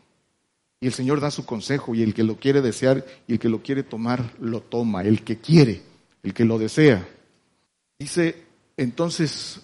Y 0.79 0.87
el 0.87 0.93
Señor 0.93 1.19
da 1.19 1.31
su 1.31 1.45
consejo 1.45 1.93
y 1.95 2.01
el 2.01 2.13
que 2.13 2.23
lo 2.23 2.37
quiere 2.37 2.61
desear 2.61 3.05
y 3.27 3.33
el 3.33 3.39
que 3.39 3.49
lo 3.49 3.61
quiere 3.61 3.83
tomar, 3.83 4.37
lo 4.39 4.61
toma. 4.61 5.03
El 5.03 5.25
que 5.25 5.39
quiere, 5.39 5.81
el 6.23 6.33
que 6.33 6.45
lo 6.45 6.57
desea. 6.57 7.05
Dice 7.99 8.41
entonces 8.77 9.59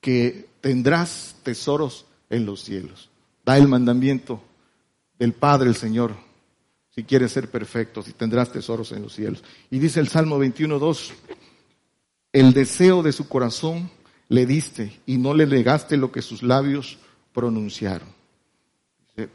que 0.00 0.48
tendrás 0.60 1.36
tesoros 1.44 2.06
en 2.28 2.44
los 2.44 2.60
cielos. 2.64 3.08
Da 3.44 3.56
el 3.56 3.68
mandamiento 3.68 4.42
del 5.16 5.32
Padre 5.32 5.68
el 5.68 5.76
Señor, 5.76 6.16
si 6.92 7.04
quieres 7.04 7.30
ser 7.30 7.48
perfecto, 7.52 8.02
si 8.02 8.14
tendrás 8.14 8.50
tesoros 8.50 8.90
en 8.90 9.02
los 9.02 9.14
cielos. 9.14 9.44
Y 9.70 9.78
dice 9.78 10.00
el 10.00 10.08
Salmo 10.08 10.40
21.2, 10.40 11.12
el 12.32 12.52
deseo 12.52 13.04
de 13.04 13.12
su 13.12 13.28
corazón 13.28 13.88
le 14.30 14.46
diste 14.46 15.00
y 15.06 15.18
no 15.18 15.34
le 15.34 15.44
negaste 15.44 15.96
lo 15.96 16.12
que 16.12 16.22
sus 16.22 16.42
labios 16.42 16.98
pronunciaron. 17.34 18.08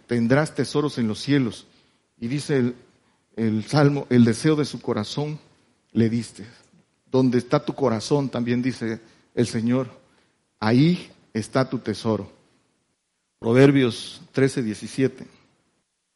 Tendrás 0.08 0.56
tesoros 0.56 0.98
en 0.98 1.08
los 1.08 1.20
cielos. 1.20 1.68
Y 2.18 2.30
dice 2.30 2.74
el, 3.36 3.66
Salmo, 3.66 4.08
el 4.10 4.24
deseo 4.24 4.56
de 4.56 4.64
su 4.64 4.82
corazón 4.82 5.38
le 5.92 6.10
diste. 6.10 6.46
Donde 7.12 7.38
está 7.38 7.64
tu 7.64 7.74
corazón, 7.74 8.30
también 8.30 8.62
dice 8.62 9.02
el 9.36 9.48
Señor, 9.48 9.92
ahí 10.62 11.12
está 11.34 11.70
tu 11.70 11.80
tesoro. 11.80 12.32
Proverbios 13.38 14.22
13, 14.32 14.64
17. 14.64 15.28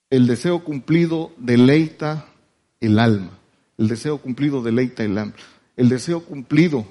El 0.10 0.26
deseo 0.26 0.64
cumplido 0.64 1.34
deleita 1.38 2.28
el 2.80 2.98
alma. 2.98 3.38
El 3.78 3.90
deseo 3.90 4.20
cumplido 4.20 4.64
deleita 4.64 5.04
el 5.04 5.18
alma. 5.18 5.34
El 5.76 5.90
deseo 5.90 6.24
cumplido 6.24 6.88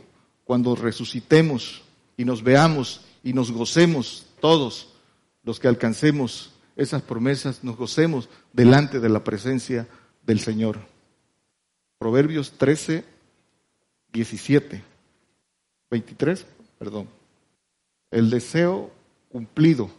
cuando 0.49 0.75
resucitemos 0.75 1.83
y 2.16 2.25
nos 2.25 2.43
veamos 2.43 3.03
y 3.23 3.35
nos 3.35 3.53
gocemos 3.53 4.25
todos 4.41 4.89
los 5.43 5.61
que 5.61 5.69
alcancemos 5.69 6.55
esas 6.75 7.03
promesas, 7.03 7.62
nos 7.62 7.77
gocemos 7.77 8.31
delante 8.55 8.99
de 8.99 9.11
la 9.11 9.23
presencia 9.23 9.87
del 10.25 10.41
Señor. 10.41 10.79
Proverbios 11.99 12.53
13, 12.53 13.05
17, 14.11 14.83
23, 15.91 16.47
perdón. 16.79 17.11
El 18.11 18.31
deseo 18.31 18.91
cumplido. 19.29 19.91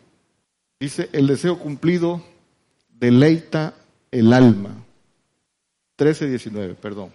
Dice, 0.79 1.11
el 1.13 1.27
deseo 1.27 1.59
cumplido 1.59 2.23
deleita 2.89 3.75
el 4.09 4.33
alma. 4.33 4.71
13, 5.97 6.27
19, 6.27 6.73
perdón. 6.73 7.11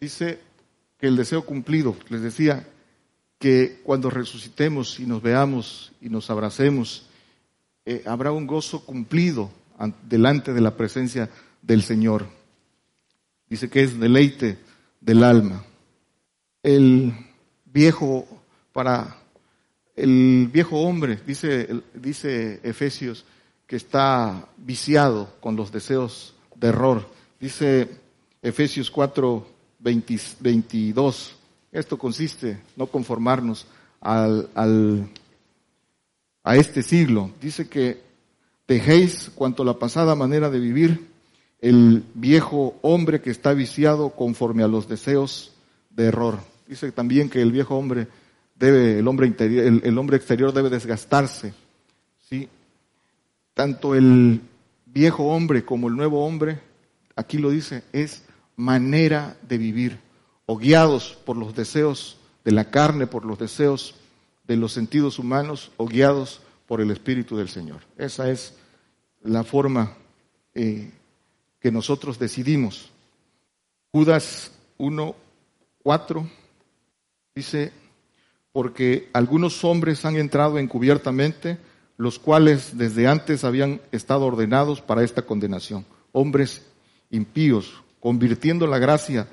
Dice 0.00 0.40
que 0.98 1.06
el 1.06 1.16
deseo 1.16 1.44
cumplido, 1.44 1.96
les 2.08 2.22
decía 2.22 2.66
que 3.38 3.80
cuando 3.84 4.10
resucitemos 4.10 4.98
y 4.98 5.06
nos 5.06 5.22
veamos 5.22 5.92
y 6.00 6.08
nos 6.08 6.30
abracemos, 6.30 7.06
eh, 7.84 8.02
habrá 8.06 8.32
un 8.32 8.46
gozo 8.46 8.84
cumplido 8.84 9.50
delante 10.08 10.52
de 10.52 10.60
la 10.60 10.76
presencia 10.76 11.28
del 11.62 11.82
Señor. 11.82 12.26
Dice 13.48 13.68
que 13.68 13.82
es 13.82 13.98
deleite 13.98 14.58
del 15.00 15.22
alma. 15.22 15.64
El 16.62 17.12
viejo, 17.64 18.26
para 18.72 19.18
el 19.94 20.48
viejo 20.52 20.80
hombre, 20.80 21.20
dice, 21.26 21.82
dice 21.94 22.60
Efesios, 22.62 23.24
que 23.66 23.76
está 23.76 24.48
viciado 24.56 25.34
con 25.40 25.56
los 25.56 25.70
deseos 25.70 26.34
de 26.54 26.68
error. 26.68 27.08
Dice 27.38 27.88
Efesios 28.42 28.90
4, 28.90 29.46
22. 29.78 31.36
Esto 31.72 31.98
consiste 31.98 32.60
no 32.76 32.86
conformarnos 32.86 33.66
al, 34.00 34.48
al, 34.54 35.08
a 36.42 36.56
este 36.56 36.82
siglo. 36.82 37.30
Dice 37.40 37.68
que 37.68 38.00
dejéis 38.66 39.30
cuanto 39.34 39.64
la 39.64 39.78
pasada 39.78 40.14
manera 40.14 40.50
de 40.50 40.58
vivir, 40.58 41.06
el 41.60 42.04
viejo 42.14 42.76
hombre 42.82 43.20
que 43.20 43.30
está 43.30 43.52
viciado 43.54 44.10
conforme 44.10 44.62
a 44.62 44.68
los 44.68 44.88
deseos 44.88 45.52
de 45.90 46.06
error. 46.06 46.38
Dice 46.66 46.92
también 46.92 47.28
que 47.30 47.40
el 47.40 47.52
viejo 47.52 47.76
hombre 47.76 48.08
debe, 48.54 48.98
el 48.98 49.08
hombre 49.08 49.26
interior, 49.26 49.64
el, 49.64 49.80
el 49.84 49.98
hombre 49.98 50.16
exterior 50.16 50.52
debe 50.52 50.70
desgastarse, 50.70 51.54
¿sí? 52.28 52.48
tanto 53.54 53.94
el 53.94 54.42
viejo 54.84 55.24
hombre 55.24 55.64
como 55.64 55.88
el 55.88 55.96
nuevo 55.96 56.26
hombre, 56.26 56.60
aquí 57.14 57.38
lo 57.38 57.50
dice, 57.50 57.84
es 57.92 58.22
manera 58.56 59.36
de 59.46 59.58
vivir, 59.58 60.00
o 60.46 60.56
guiados 60.56 61.18
por 61.24 61.36
los 61.36 61.54
deseos 61.54 62.16
de 62.44 62.52
la 62.52 62.70
carne, 62.70 63.06
por 63.06 63.24
los 63.24 63.38
deseos 63.38 63.94
de 64.44 64.56
los 64.56 64.72
sentidos 64.72 65.18
humanos, 65.18 65.70
o 65.76 65.86
guiados 65.86 66.40
por 66.66 66.80
el 66.80 66.90
Espíritu 66.90 67.36
del 67.36 67.48
Señor. 67.48 67.82
Esa 67.96 68.30
es 68.30 68.54
la 69.22 69.44
forma 69.44 69.94
eh, 70.54 70.90
que 71.60 71.70
nosotros 71.70 72.18
decidimos. 72.18 72.90
Judas 73.92 74.52
1, 74.78 75.14
4 75.82 76.30
dice, 77.34 77.72
porque 78.52 79.10
algunos 79.12 79.64
hombres 79.64 80.04
han 80.04 80.16
entrado 80.16 80.58
encubiertamente, 80.58 81.58
los 81.96 82.18
cuales 82.18 82.76
desde 82.78 83.06
antes 83.06 83.44
habían 83.44 83.80
estado 83.92 84.26
ordenados 84.26 84.80
para 84.80 85.02
esta 85.02 85.22
condenación, 85.22 85.84
hombres 86.12 86.62
impíos, 87.10 87.82
convirtiendo 88.00 88.66
la 88.66 88.78
gracia 88.78 89.28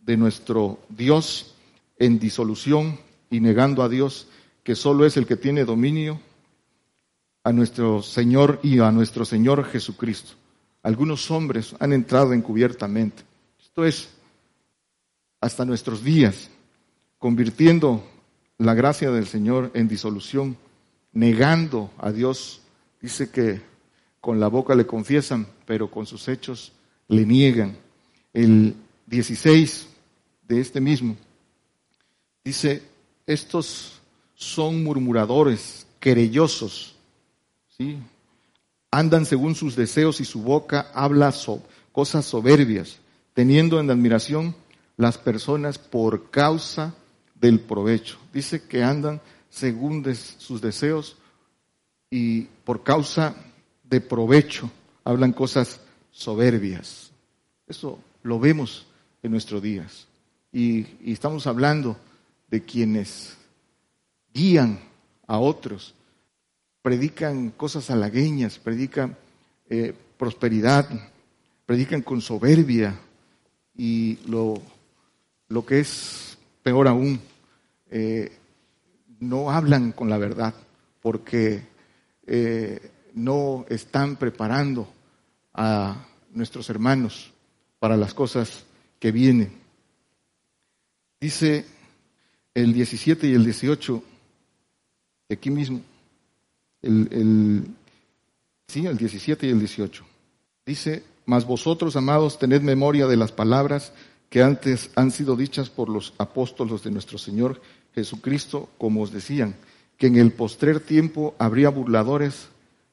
de 0.00 0.16
nuestro 0.16 0.80
Dios 0.88 1.54
en 1.98 2.18
disolución 2.18 2.98
y 3.30 3.40
negando 3.40 3.82
a 3.82 3.88
Dios, 3.88 4.28
que 4.62 4.74
solo 4.74 5.06
es 5.06 5.16
el 5.16 5.26
que 5.26 5.36
tiene 5.36 5.64
dominio, 5.64 6.20
a 7.42 7.52
nuestro 7.52 8.02
Señor 8.02 8.60
y 8.62 8.80
a 8.80 8.90
nuestro 8.90 9.24
Señor 9.24 9.64
Jesucristo. 9.64 10.32
Algunos 10.82 11.30
hombres 11.30 11.74
han 11.78 11.92
entrado 11.92 12.32
encubiertamente. 12.32 13.22
Esto 13.60 13.84
es 13.84 14.10
hasta 15.40 15.64
nuestros 15.64 16.04
días, 16.04 16.50
convirtiendo 17.18 18.04
la 18.58 18.74
gracia 18.74 19.10
del 19.10 19.26
Señor 19.26 19.70
en 19.74 19.88
disolución 19.88 20.56
negando 21.12 21.90
a 21.98 22.12
Dios. 22.12 22.60
Dice 23.00 23.30
que 23.30 23.62
con 24.20 24.38
la 24.38 24.48
boca 24.48 24.74
le 24.74 24.86
confiesan, 24.86 25.46
pero 25.66 25.90
con 25.90 26.06
sus 26.06 26.28
hechos 26.28 26.72
le 27.08 27.24
niegan. 27.24 27.76
El 28.32 28.76
16 29.06 29.88
de 30.46 30.60
este 30.60 30.80
mismo 30.80 31.16
dice, 32.44 32.82
estos 33.26 34.00
son 34.34 34.84
murmuradores, 34.84 35.86
querellosos, 35.98 36.96
¿sí? 37.76 37.98
andan 38.90 39.26
según 39.26 39.54
sus 39.54 39.76
deseos 39.76 40.20
y 40.20 40.24
su 40.24 40.42
boca 40.42 40.90
habla 40.94 41.32
cosas 41.92 42.24
soberbias, 42.24 42.98
teniendo 43.34 43.80
en 43.80 43.90
admiración 43.90 44.54
las 44.96 45.18
personas 45.18 45.78
por 45.78 46.30
causa 46.30 46.94
del 47.34 47.60
provecho. 47.60 48.18
Dice 48.32 48.62
que 48.62 48.82
andan 48.82 49.20
según 49.48 50.04
sus 50.14 50.60
deseos 50.60 51.16
y 52.10 52.42
por 52.64 52.82
causa 52.82 53.34
de 53.84 54.00
provecho 54.00 54.70
hablan 55.04 55.32
cosas 55.32 55.80
soberbias. 56.10 57.10
Eso 57.66 57.98
lo 58.22 58.38
vemos 58.38 58.86
en 59.22 59.32
nuestros 59.32 59.62
días. 59.62 60.06
Y, 60.52 60.86
estamos 61.12 61.46
hablando 61.46 61.96
de 62.48 62.62
quienes 62.62 63.36
guían 64.34 64.80
a 65.26 65.38
otros, 65.38 65.94
predican 66.82 67.50
cosas 67.50 67.90
halagueñas, 67.90 68.58
predican 68.58 69.16
eh, 69.68 69.94
prosperidad, 70.16 70.88
predican 71.66 72.02
con 72.02 72.20
soberbia 72.20 72.98
y 73.76 74.18
lo, 74.26 74.60
que 75.66 75.80
es 75.80 76.36
peor 76.62 76.88
aún, 76.88 77.20
eh, 77.90 78.36
no 79.20 79.50
hablan 79.50 79.92
con 79.92 80.10
la 80.10 80.18
verdad, 80.18 80.54
porque 81.00 81.62
eh, 82.26 82.90
no 83.14 83.66
están 83.68 84.16
preparando 84.16 84.88
a 85.54 86.06
nuestros 86.32 86.70
hermanos 86.70 87.32
para 87.80 87.96
las 87.96 88.14
cosas 88.14 88.64
que 89.00 89.10
vienen. 89.10 89.58
Dice 91.20 91.64
el 92.54 92.72
17 92.72 93.26
y 93.26 93.34
el 93.34 93.44
18, 93.44 94.02
aquí 95.30 95.50
mismo, 95.50 95.80
el, 96.82 97.66
sí, 98.68 98.86
el 98.86 98.96
17 98.96 99.46
y 99.46 99.50
el 99.50 99.58
18. 99.58 100.04
Dice, 100.64 101.02
mas 101.26 101.44
vosotros, 101.44 101.96
amados, 101.96 102.38
tened 102.38 102.62
memoria 102.62 103.06
de 103.06 103.16
las 103.16 103.32
palabras 103.32 103.92
que 104.28 104.42
antes 104.42 104.90
han 104.94 105.10
sido 105.10 105.34
dichas 105.34 105.70
por 105.70 105.88
los 105.88 106.14
apóstolos 106.18 106.84
de 106.84 106.90
nuestro 106.90 107.18
Señor 107.18 107.60
Jesucristo, 107.94 108.68
como 108.78 109.02
os 109.02 109.10
decían, 109.10 109.56
que 109.96 110.06
en 110.06 110.16
el 110.16 110.32
postrer 110.32 110.80
tiempo 110.80 111.34
habría 111.38 111.68
burladores 111.68 112.48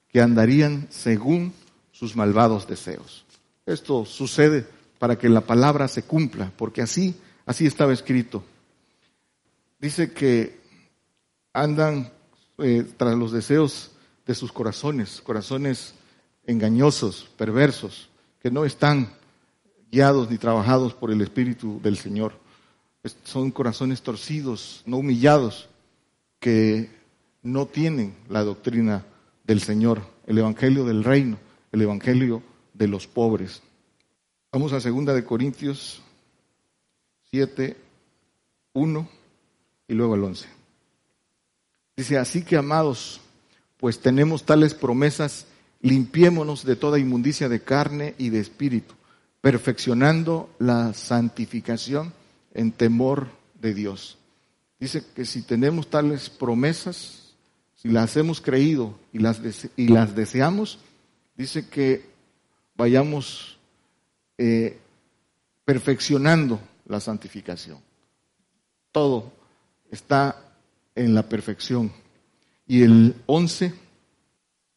que 0.10 0.22
andarían 0.22 0.88
según 0.90 1.54
sus 1.92 2.16
malvados 2.16 2.68
deseos. 2.68 3.26
Esto 3.66 4.06
sucede 4.06 4.66
para 5.00 5.18
que 5.18 5.30
la 5.30 5.42
palabra 5.42 5.88
se 5.88 6.04
cumpla, 6.04 6.52
porque 6.58 6.82
así, 6.82 7.16
así 7.46 7.66
estaba 7.66 7.94
escrito. 7.94 8.44
Dice 9.80 10.12
que 10.12 10.60
andan 11.54 12.12
eh, 12.58 12.86
tras 12.98 13.16
los 13.16 13.32
deseos 13.32 13.92
de 14.26 14.36
sus 14.36 14.52
corazones, 14.52 15.22
corazones 15.22 15.94
engañosos, 16.46 17.30
perversos, 17.38 18.10
que 18.42 18.50
no 18.50 18.66
están 18.66 19.14
guiados 19.92 20.30
ni 20.30 20.38
trabajados 20.38 20.94
por 20.94 21.12
el 21.12 21.22
Espíritu 21.22 21.80
del 21.82 21.98
Señor. 21.98 22.34
Son 23.24 23.52
corazones 23.52 24.02
torcidos, 24.02 24.82
no 24.86 24.98
humillados, 24.98 25.70
que 26.40 26.90
no 27.44 27.66
tienen 27.66 28.16
la 28.30 28.44
doctrina 28.44 29.06
del 29.44 29.62
Señor, 29.62 30.02
el 30.26 30.38
Evangelio 30.38 30.84
del 30.86 31.04
Reino, 31.04 31.38
el 31.72 31.82
Evangelio 31.82 32.42
de 32.74 32.88
los 32.88 33.08
pobres. 33.08 33.62
Vamos 34.58 34.74
a 34.74 34.82
segunda 34.82 35.14
de 35.14 35.24
Corintios 35.24 36.02
7, 37.30 37.78
1 38.74 39.10
y 39.88 39.94
luego 39.94 40.16
el 40.16 40.24
11. 40.24 40.48
Dice, 41.96 42.18
así 42.18 42.42
que 42.44 42.58
amados, 42.58 43.22
pues 43.78 44.00
tenemos 44.00 44.46
tales 44.48 44.74
promesas, 44.74 45.46
limpiémonos 45.82 46.66
de 46.66 46.76
toda 46.76 46.98
inmundicia 46.98 47.50
de 47.50 47.62
carne 47.62 48.16
y 48.18 48.32
de 48.32 48.40
espíritu, 48.40 48.96
perfeccionando 49.42 50.50
la 50.58 50.92
santificación 50.96 52.12
en 52.56 52.72
temor 52.72 53.28
de 53.62 53.76
Dios. 53.76 54.18
Dice 54.80 55.04
que 55.16 55.26
si 55.26 55.44
tenemos 55.44 55.88
tales 55.88 56.32
promesas, 56.32 57.36
si 57.76 57.90
las 57.90 58.18
hemos 58.18 58.42
creído 58.42 58.98
y 59.14 59.20
las, 59.20 59.40
y 59.76 59.90
las 59.90 60.16
deseamos, 60.16 60.80
dice 61.36 61.70
que 61.70 62.10
vayamos 62.76 63.57
eh, 64.38 64.78
perfeccionando 65.66 66.60
la 66.86 67.00
santificación. 67.00 67.80
Todo 68.92 69.32
está 69.92 70.42
en 70.96 71.14
la 71.14 71.24
perfección. 71.24 71.92
Y 72.68 72.84
el 72.84 73.16
11, 73.26 73.74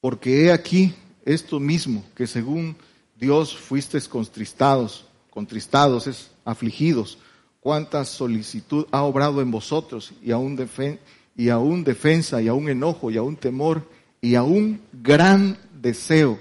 porque 0.00 0.44
he 0.44 0.52
aquí 0.52 0.94
esto 1.24 1.60
mismo, 1.60 2.04
que 2.14 2.26
según 2.26 2.76
Dios 3.16 3.56
fuisteis 3.56 4.08
contristados, 4.08 5.06
contristados 5.30 6.06
es 6.06 6.30
afligidos, 6.44 7.18
cuánta 7.60 8.04
solicitud 8.04 8.86
ha 8.90 9.02
obrado 9.02 9.42
en 9.42 9.50
vosotros 9.50 10.12
y 10.22 10.32
aún, 10.32 10.58
y 11.36 11.48
aún 11.48 11.84
defensa 11.84 12.40
y 12.42 12.48
aún 12.48 12.68
enojo 12.68 13.10
y 13.10 13.16
aún 13.16 13.36
temor 13.36 13.86
y 14.20 14.34
aún 14.34 14.80
gran 14.92 15.58
deseo 15.80 16.38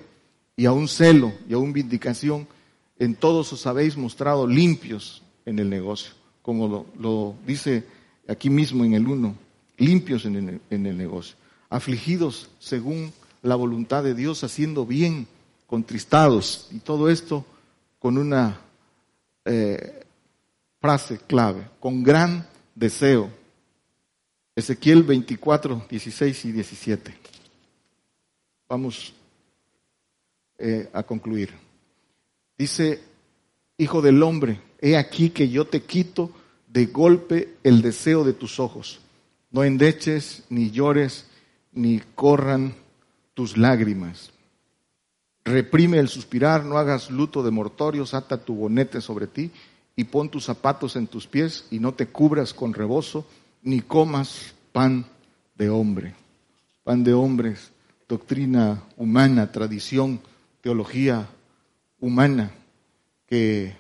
y 0.56 0.66
aún 0.66 0.88
celo 0.88 1.34
y 1.48 1.54
aún 1.54 1.72
vindicación, 1.74 2.48
en 3.00 3.16
todos 3.16 3.52
os 3.54 3.66
habéis 3.66 3.98
mostrado 3.98 4.46
limpios 4.46 5.24
en 5.46 5.58
el 5.60 5.70
negocio, 5.70 6.12
como 6.42 6.86
lo, 7.00 7.36
dice 7.48 7.86
aquí 8.28 8.50
mismo 8.50 8.86
en 8.86 8.94
el 8.94 9.08
1 9.08 9.50
limpios 9.80 10.26
en 10.26 10.36
el, 10.36 10.62
en 10.70 10.86
el 10.86 10.98
negocio, 10.98 11.36
afligidos 11.70 12.50
según 12.60 13.12
la 13.42 13.56
voluntad 13.56 14.04
de 14.04 14.14
Dios, 14.14 14.44
haciendo 14.44 14.86
bien, 14.86 15.28
contristados, 15.66 16.68
y 16.72 16.80
todo 16.80 17.10
esto 17.10 17.46
con 17.98 18.18
una 18.18 18.60
eh, 19.46 20.06
frase 20.80 21.20
clave, 21.20 21.68
con 21.80 22.04
gran 22.04 22.48
deseo. 22.76 23.30
Ezequiel 24.56 25.04
24, 25.04 25.86
16 25.90 26.46
y 26.46 26.52
17. 26.52 27.16
Vamos 28.68 29.14
eh, 30.58 30.90
a 30.92 31.04
concluir. 31.04 31.69
Dice, 32.60 33.02
Hijo 33.80 34.04
del 34.04 34.22
hombre, 34.22 34.62
he 34.80 34.98
aquí 34.98 35.32
que 35.32 35.50
yo 35.50 35.66
te 35.66 35.82
quito 35.82 36.30
de 36.68 36.86
golpe 36.86 37.56
el 37.64 37.82
deseo 37.82 38.24
de 38.24 38.34
tus 38.34 38.60
ojos 38.60 39.00
no 39.52 39.64
endeches, 39.64 40.44
ni 40.50 40.70
llores, 40.72 41.26
ni 41.72 42.02
corran 42.16 42.76
tus 43.34 43.58
lágrimas. 43.58 44.32
Reprime 45.44 45.98
el 45.98 46.08
suspirar, 46.08 46.66
no 46.66 46.78
hagas 46.78 47.10
luto 47.10 47.42
de 47.42 47.52
mortorios, 47.52 48.14
ata 48.14 48.38
tu 48.38 48.54
bonete 48.54 49.02
sobre 49.02 49.28
ti 49.28 49.52
y 49.96 50.04
pon 50.04 50.30
tus 50.30 50.46
zapatos 50.46 50.96
en 50.96 51.08
tus 51.08 51.26
pies 51.26 51.66
y 51.72 51.80
no 51.80 51.94
te 51.94 52.08
cubras 52.08 52.54
con 52.54 52.74
rebozo, 52.74 53.26
ni 53.64 53.82
comas 53.82 54.54
pan 54.72 55.06
de 55.56 55.70
hombre. 55.70 56.14
Pan 56.84 57.04
de 57.04 57.14
hombres, 57.14 57.72
doctrina 58.08 58.84
humana, 58.98 59.52
tradición, 59.52 60.20
teología 60.62 61.28
humana 62.00 62.52
que 63.28 63.76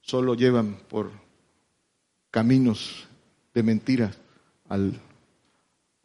solo 0.00 0.34
llevan 0.34 0.78
por 0.88 1.10
caminos 2.30 3.06
de 3.54 3.62
mentiras 3.62 4.16
al, 4.68 5.00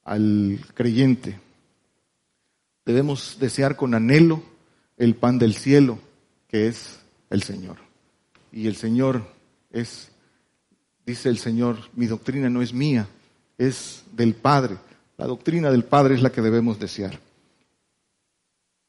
al 0.04 0.60
creyente. 0.74 1.40
Debemos 2.86 3.38
desear 3.40 3.76
con 3.76 3.94
anhelo 3.94 4.44
el 4.98 5.16
pan 5.16 5.40
del 5.40 5.54
cielo, 5.54 6.00
que 6.48 6.68
es 6.68 7.00
el 7.30 7.44
Señor. 7.44 7.78
Y 8.52 8.68
el 8.68 8.76
Señor 8.76 9.24
es, 9.72 10.12
dice 11.06 11.30
el 11.30 11.38
Señor, 11.38 11.78
mi 11.96 12.08
doctrina 12.08 12.50
no 12.50 12.62
es 12.62 12.74
mía, 12.74 13.08
es 13.58 14.04
del 14.12 14.36
Padre. 14.36 14.78
La 15.18 15.26
doctrina 15.26 15.72
del 15.72 15.84
Padre 15.84 16.16
es 16.16 16.22
la 16.22 16.32
que 16.32 16.42
debemos 16.42 16.80
desear. 16.80 17.20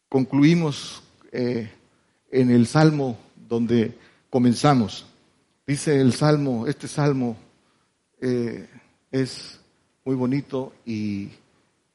Concluimos 0.08 1.02
eh, 1.32 1.70
en 2.34 2.50
el 2.50 2.66
Salmo 2.66 3.16
donde 3.48 3.96
comenzamos. 4.28 5.06
Dice 5.64 6.00
el 6.00 6.12
Salmo, 6.12 6.66
este 6.66 6.88
Salmo 6.88 7.36
eh, 8.20 8.68
es 9.12 9.60
muy 10.04 10.16
bonito 10.16 10.72
y 10.84 11.28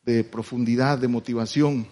de 0.05 0.23
profundidad, 0.23 0.97
de 0.97 1.09
motivación. 1.09 1.85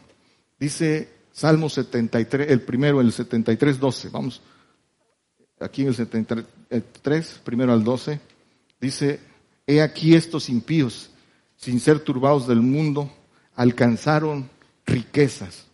Dice 0.58 1.10
Salmo 1.34 1.68
73, 1.68 2.50
el 2.50 2.62
primero, 2.62 3.02
el 3.02 3.12
73, 3.12 3.80
12. 3.80 4.10
Vamos, 4.10 4.42
aquí 5.60 5.82
en 5.82 5.90
el 5.90 5.96
73, 5.96 7.42
primero 7.44 7.74
al 7.74 7.84
12. 7.84 8.22
Dice, 8.80 9.20
he 9.68 9.82
aquí 9.82 10.16
estos 10.16 10.48
impíos, 10.48 11.10
sin 11.58 11.82
ser 11.82 12.00
turbados 12.00 12.48
del 12.48 12.62
mundo, 12.62 13.12
alcanzaron 13.56 14.50
riquezas. 14.86 15.67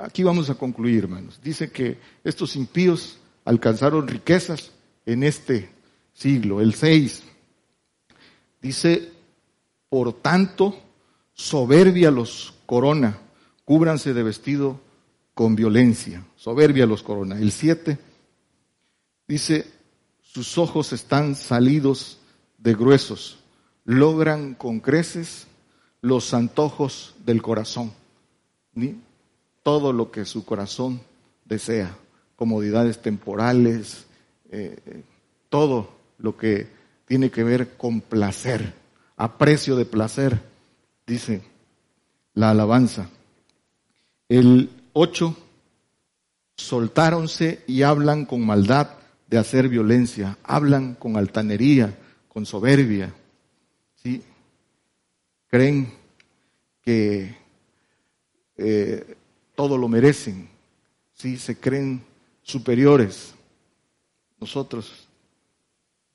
Aquí 0.00 0.22
vamos 0.22 0.48
a 0.48 0.54
concluir, 0.54 1.04
hermanos. 1.04 1.38
Dice 1.42 1.70
que 1.70 1.98
estos 2.24 2.56
impíos 2.56 3.18
alcanzaron 3.44 4.08
riquezas 4.08 4.72
en 5.04 5.22
este 5.22 5.68
siglo, 6.14 6.62
el 6.62 6.72
6. 6.72 7.22
Dice, 8.62 9.12
por 9.90 10.14
tanto, 10.14 10.74
soberbia 11.34 12.10
los 12.10 12.54
corona, 12.64 13.18
cúbranse 13.66 14.14
de 14.14 14.22
vestido 14.22 14.80
con 15.34 15.54
violencia. 15.54 16.24
Soberbia 16.34 16.86
los 16.86 17.02
corona. 17.02 17.36
El 17.36 17.52
7 17.52 17.98
dice, 19.28 19.70
sus 20.22 20.56
ojos 20.56 20.94
están 20.94 21.34
salidos 21.34 22.20
de 22.56 22.72
gruesos, 22.72 23.40
logran 23.84 24.54
con 24.54 24.80
creces 24.80 25.46
los 26.00 26.32
antojos 26.32 27.14
del 27.26 27.42
corazón. 27.42 27.92
Todo 29.62 29.92
lo 29.92 30.10
que 30.10 30.24
su 30.24 30.44
corazón 30.44 31.00
desea, 31.44 31.96
comodidades 32.36 33.02
temporales, 33.02 34.06
eh, 34.50 35.02
todo 35.48 35.90
lo 36.18 36.36
que 36.36 36.68
tiene 37.06 37.30
que 37.30 37.44
ver 37.44 37.76
con 37.76 38.00
placer 38.00 38.74
a 39.16 39.36
precio 39.36 39.76
de 39.76 39.84
placer, 39.84 40.40
dice 41.06 41.42
la 42.34 42.50
alabanza. 42.50 43.10
El 44.28 44.70
8, 44.92 45.36
soltáronse 46.56 47.62
y 47.66 47.82
hablan 47.82 48.24
con 48.24 48.46
maldad 48.46 48.90
de 49.28 49.38
hacer 49.38 49.68
violencia, 49.68 50.38
hablan 50.42 50.94
con 50.94 51.16
altanería, 51.16 51.98
con 52.28 52.46
soberbia. 52.46 53.12
creen 55.48 55.92
que 56.80 57.36
eh, 58.56 59.16
todo 59.60 59.76
lo 59.76 59.88
merecen, 59.88 60.48
¿sí? 61.12 61.36
se 61.36 61.60
creen 61.60 62.02
superiores. 62.40 63.34
Nosotros 64.40 65.06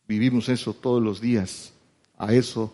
vivimos 0.07 0.49
eso 0.49 0.73
todos 0.73 0.99
los 0.99 1.21
días, 1.21 1.71
a 2.17 2.33
eso 2.33 2.73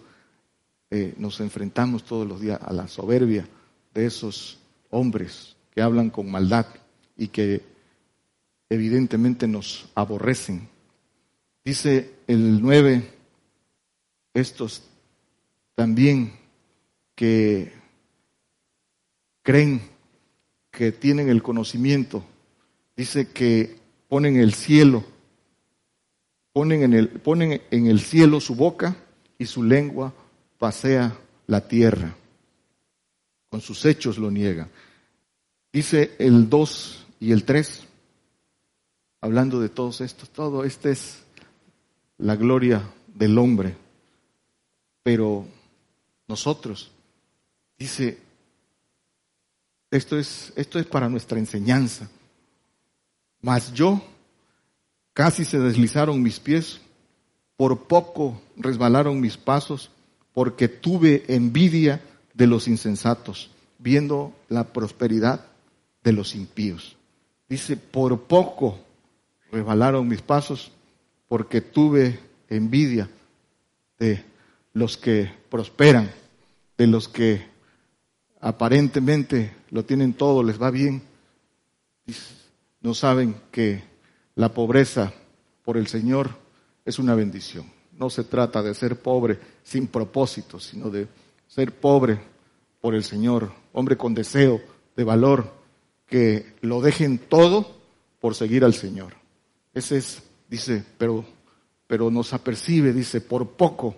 eh, 0.89 1.13
nos 1.17 1.41
enfrentamos 1.41 2.05
todos 2.05 2.25
los 2.25 2.39
días, 2.39 2.57
a 2.63 2.71
la 2.71 2.87
soberbia 2.87 3.45
de 3.93 4.05
esos 4.05 4.59
hombres 4.91 5.57
que 5.71 5.81
hablan 5.81 6.09
con 6.09 6.31
maldad 6.31 6.65
y 7.17 7.27
que 7.27 7.61
evidentemente 8.69 9.49
nos 9.49 9.89
aborrecen. 9.93 10.69
Dice 11.65 12.15
el 12.27 12.61
9, 12.61 13.13
estos 14.33 14.83
también 15.75 16.31
que 17.13 17.73
creen 19.43 19.91
que 20.81 20.91
tienen 20.91 21.29
el 21.29 21.43
conocimiento, 21.43 22.23
dice 22.97 23.27
que 23.27 23.77
ponen 24.07 24.37
el 24.37 24.55
cielo, 24.55 25.03
ponen 26.53 26.81
en 26.81 26.93
el, 26.95 27.07
ponen 27.07 27.61
en 27.69 27.85
el 27.85 27.99
cielo 27.99 28.39
su 28.39 28.55
boca 28.55 28.95
y 29.37 29.45
su 29.45 29.61
lengua 29.61 30.11
pasea 30.57 31.15
la 31.45 31.67
tierra. 31.67 32.15
Con 33.51 33.61
sus 33.61 33.85
hechos 33.85 34.17
lo 34.17 34.31
niega. 34.31 34.69
Dice 35.71 36.15
el 36.17 36.49
2 36.49 37.05
y 37.19 37.31
el 37.31 37.43
3, 37.43 37.83
hablando 39.21 39.59
de 39.59 39.69
todos 39.69 40.01
estos, 40.01 40.31
todo 40.31 40.63
esta 40.63 40.89
es 40.89 41.21
la 42.17 42.35
gloria 42.35 42.81
del 43.13 43.37
hombre. 43.37 43.75
Pero 45.03 45.45
nosotros, 46.27 46.91
dice, 47.77 48.30
esto 49.91 50.17
es, 50.17 50.53
esto 50.55 50.79
es 50.79 50.85
para 50.85 51.09
nuestra 51.09 51.37
enseñanza. 51.37 52.09
Mas 53.41 53.73
yo, 53.73 54.01
casi 55.13 55.43
se 55.45 55.59
deslizaron 55.59 56.21
mis 56.21 56.39
pies, 56.39 56.79
por 57.57 57.83
poco 57.83 58.41
resbalaron 58.55 59.19
mis 59.19 59.37
pasos, 59.37 59.91
porque 60.33 60.67
tuve 60.69 61.25
envidia 61.27 62.01
de 62.33 62.47
los 62.47 62.67
insensatos, 62.67 63.51
viendo 63.77 64.33
la 64.47 64.71
prosperidad 64.71 65.45
de 66.03 66.13
los 66.13 66.35
impíos. 66.35 66.95
Dice, 67.49 67.75
por 67.75 68.21
poco 68.21 68.79
resbalaron 69.51 70.07
mis 70.07 70.21
pasos, 70.21 70.71
porque 71.27 71.59
tuve 71.59 72.19
envidia 72.49 73.09
de 73.99 74.23
los 74.73 74.97
que 74.97 75.31
prosperan, 75.49 76.09
de 76.77 76.87
los 76.87 77.09
que 77.09 77.50
aparentemente 78.41 79.53
lo 79.69 79.85
tienen 79.85 80.13
todo, 80.13 80.43
les 80.43 80.61
va 80.61 80.71
bien, 80.71 81.01
no 82.81 82.93
saben 82.93 83.35
que 83.51 83.83
la 84.35 84.53
pobreza 84.53 85.13
por 85.63 85.77
el 85.77 85.87
Señor 85.87 86.31
es 86.83 86.97
una 86.99 87.15
bendición. 87.15 87.71
No 87.97 88.09
se 88.09 88.23
trata 88.23 88.63
de 88.63 88.73
ser 88.73 88.99
pobre 88.99 89.39
sin 89.63 89.87
propósito, 89.87 90.59
sino 90.59 90.89
de 90.89 91.07
ser 91.47 91.71
pobre 91.73 92.19
por 92.81 92.95
el 92.95 93.03
Señor, 93.03 93.51
hombre 93.73 93.95
con 93.95 94.15
deseo 94.15 94.59
de 94.95 95.03
valor, 95.03 95.53
que 96.07 96.55
lo 96.61 96.81
dejen 96.81 97.19
todo 97.19 97.77
por 98.19 98.33
seguir 98.33 98.65
al 98.65 98.73
Señor. 98.73 99.13
Ese 99.73 99.97
es, 99.97 100.23
dice, 100.49 100.83
pero, 100.97 101.23
pero 101.85 102.09
nos 102.09 102.33
apercibe, 102.33 102.91
dice, 102.91 103.21
por 103.21 103.49
poco 103.49 103.95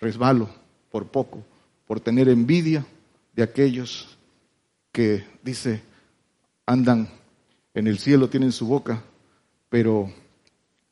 resbalo, 0.00 0.48
por 0.90 1.06
poco, 1.06 1.42
por 1.86 1.98
tener 1.98 2.28
envidia 2.28 2.86
de 3.34 3.42
aquellos 3.42 4.16
que, 4.92 5.24
dice, 5.42 5.82
andan 6.66 7.08
en 7.74 7.86
el 7.86 7.98
cielo, 7.98 8.28
tienen 8.28 8.52
su 8.52 8.66
boca, 8.66 9.02
pero 9.68 10.10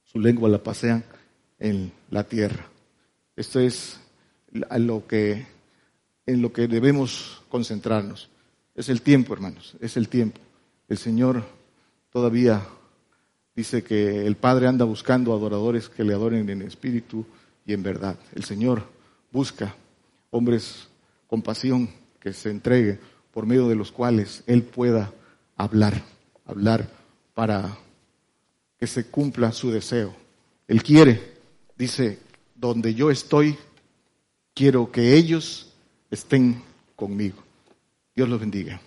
su 0.05 0.19
lengua 0.19 0.49
la 0.49 0.63
pasean 0.63 1.05
en 1.59 1.93
la 2.11 2.25
tierra. 2.25 2.67
Esto 3.37 3.61
es 3.61 4.01
lo 4.51 5.07
que, 5.07 5.47
en 6.27 6.43
lo 6.43 6.53
que 6.53 6.67
debemos 6.67 7.43
concentrarnos. 7.49 8.29
Es 8.75 8.89
el 8.89 9.03
tiempo, 9.03 9.33
hermanos, 9.33 9.77
es 9.81 9.97
el 9.97 10.09
tiempo. 10.09 10.41
El 10.89 10.99
Señor 10.99 11.45
todavía 12.11 12.67
dice 13.55 13.85
que 13.85 14.27
el 14.27 14.37
Padre 14.37 14.67
anda 14.67 14.85
buscando 14.85 15.33
adoradores 15.33 15.89
que 15.89 16.05
le 16.05 16.15
adoren 16.15 16.49
en 16.51 16.63
espíritu 16.63 17.25
y 17.65 17.73
en 17.73 17.83
verdad. 17.83 18.19
El 18.35 18.45
Señor 18.45 18.83
busca 19.31 19.75
hombres 20.31 20.89
con 21.29 21.43
pasión 21.43 21.89
que 22.23 22.33
se 22.33 22.51
entregue, 22.51 23.01
por 23.33 23.47
medio 23.47 23.67
de 23.69 23.75
los 23.75 23.91
cuales 23.91 24.45
Él 24.47 24.63
pueda 24.63 25.13
hablar, 25.57 26.05
hablar 26.47 26.89
para 27.35 27.77
que 28.79 28.87
se 28.87 29.07
cumpla 29.07 29.51
su 29.51 29.73
deseo. 29.73 30.15
Él 30.69 30.83
quiere, 30.85 31.21
dice, 31.77 32.21
donde 32.55 32.95
yo 32.95 33.11
estoy, 33.11 33.57
quiero 34.55 34.93
que 34.93 35.17
ellos 35.17 35.73
estén 36.11 36.63
conmigo. 36.95 37.43
Dios 38.15 38.29
los 38.29 38.39
bendiga. 38.39 38.81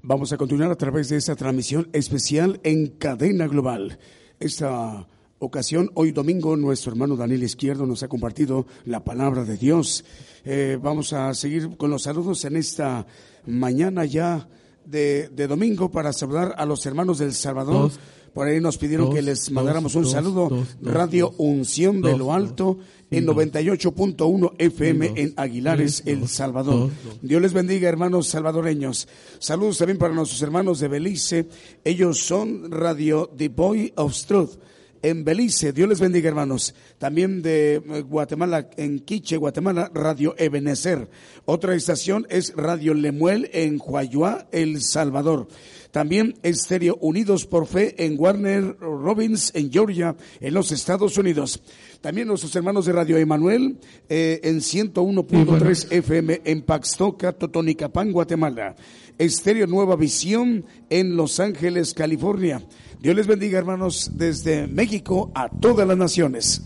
Vamos 0.00 0.32
a 0.32 0.38
continuar 0.38 0.70
a 0.70 0.76
través 0.76 1.10
de 1.10 1.16
esta 1.16 1.36
transmisión 1.36 1.88
especial 1.92 2.60
en 2.62 2.86
cadena 2.86 3.46
global. 3.46 3.98
Esta 4.40 5.06
ocasión, 5.44 5.90
hoy 5.94 6.12
domingo, 6.12 6.56
nuestro 6.56 6.92
hermano 6.92 7.16
Daniel 7.16 7.42
Izquierdo 7.42 7.86
nos 7.86 8.02
ha 8.02 8.08
compartido 8.08 8.66
la 8.84 9.04
palabra 9.04 9.44
de 9.44 9.56
Dios. 9.56 10.04
Eh, 10.44 10.78
vamos 10.80 11.12
a 11.12 11.32
seguir 11.34 11.76
con 11.76 11.90
los 11.90 12.02
saludos 12.02 12.44
en 12.44 12.56
esta 12.56 13.06
mañana 13.46 14.04
ya 14.04 14.48
de, 14.84 15.28
domingo 15.48 15.90
para 15.90 16.12
saludar 16.12 16.54
a 16.56 16.66
los 16.66 16.84
hermanos 16.86 17.18
del 17.18 17.32
Salvador. 17.32 17.90
Por 18.32 18.48
ahí 18.48 18.60
nos 18.60 18.78
pidieron 18.78 19.14
que 19.14 19.22
les 19.22 19.50
mandáramos 19.52 19.94
un 19.94 20.06
saludo. 20.06 20.66
Radio 20.82 21.32
Unción 21.38 22.02
de 22.02 22.18
lo 22.18 22.32
Alto 22.32 22.78
en 23.10 23.26
98.1 23.26 24.54
FM 24.58 25.12
en 25.14 25.34
Aguilares, 25.36 26.02
El 26.04 26.26
Salvador. 26.26 26.90
Dios 27.22 27.40
les 27.40 27.52
bendiga, 27.52 27.88
hermanos 27.88 28.26
salvadoreños. 28.26 29.06
Saludos 29.38 29.78
también 29.78 29.98
para 29.98 30.14
nuestros 30.14 30.42
hermanos 30.42 30.80
de 30.80 30.88
Belice. 30.88 31.48
Ellos 31.84 32.18
son 32.18 32.72
Radio 32.72 33.30
The 33.36 33.48
Boy 33.48 33.92
of 33.96 34.20
Truth 34.26 34.58
en 35.04 35.22
Belice. 35.22 35.74
Dios 35.74 35.86
les 35.86 36.00
bendiga, 36.00 36.30
hermanos. 36.30 36.74
También 36.96 37.42
de 37.42 37.74
eh, 37.74 38.00
Guatemala, 38.00 38.70
en 38.78 39.00
Quiche, 39.00 39.36
Guatemala, 39.36 39.90
Radio 39.92 40.34
Ebenezer. 40.38 41.10
Otra 41.44 41.74
estación 41.74 42.26
es 42.30 42.54
Radio 42.56 42.94
Lemuel 42.94 43.50
en 43.52 43.78
Huayuá, 43.84 44.48
El 44.50 44.80
Salvador. 44.80 45.46
También 45.90 46.34
Estéreo 46.42 46.96
Unidos 47.02 47.44
por 47.44 47.66
Fe 47.66 48.02
en 48.02 48.18
Warner 48.18 48.78
Robins, 48.80 49.52
en 49.54 49.70
Georgia, 49.70 50.16
en 50.40 50.54
los 50.54 50.72
Estados 50.72 51.18
Unidos. 51.18 51.62
También 52.00 52.26
nuestros 52.26 52.56
hermanos 52.56 52.86
de 52.86 52.92
Radio 52.92 53.18
Emanuel 53.18 53.78
eh, 54.08 54.40
en 54.42 54.60
101.3 54.60 55.92
FM 55.92 56.40
en 56.46 56.62
Paxtoca, 56.62 57.32
Totonicapán, 57.32 58.10
Guatemala. 58.10 58.74
Estéreo 59.18 59.66
Nueva 59.66 59.96
Visión 59.96 60.64
en 60.90 61.14
Los 61.14 61.38
Ángeles, 61.38 61.94
California. 61.94 62.66
Dios 63.04 63.16
les 63.16 63.26
bendiga, 63.26 63.58
hermanos, 63.58 64.12
desde 64.14 64.66
México 64.66 65.30
a 65.34 65.50
todas 65.50 65.86
las 65.86 65.98
naciones. 65.98 66.62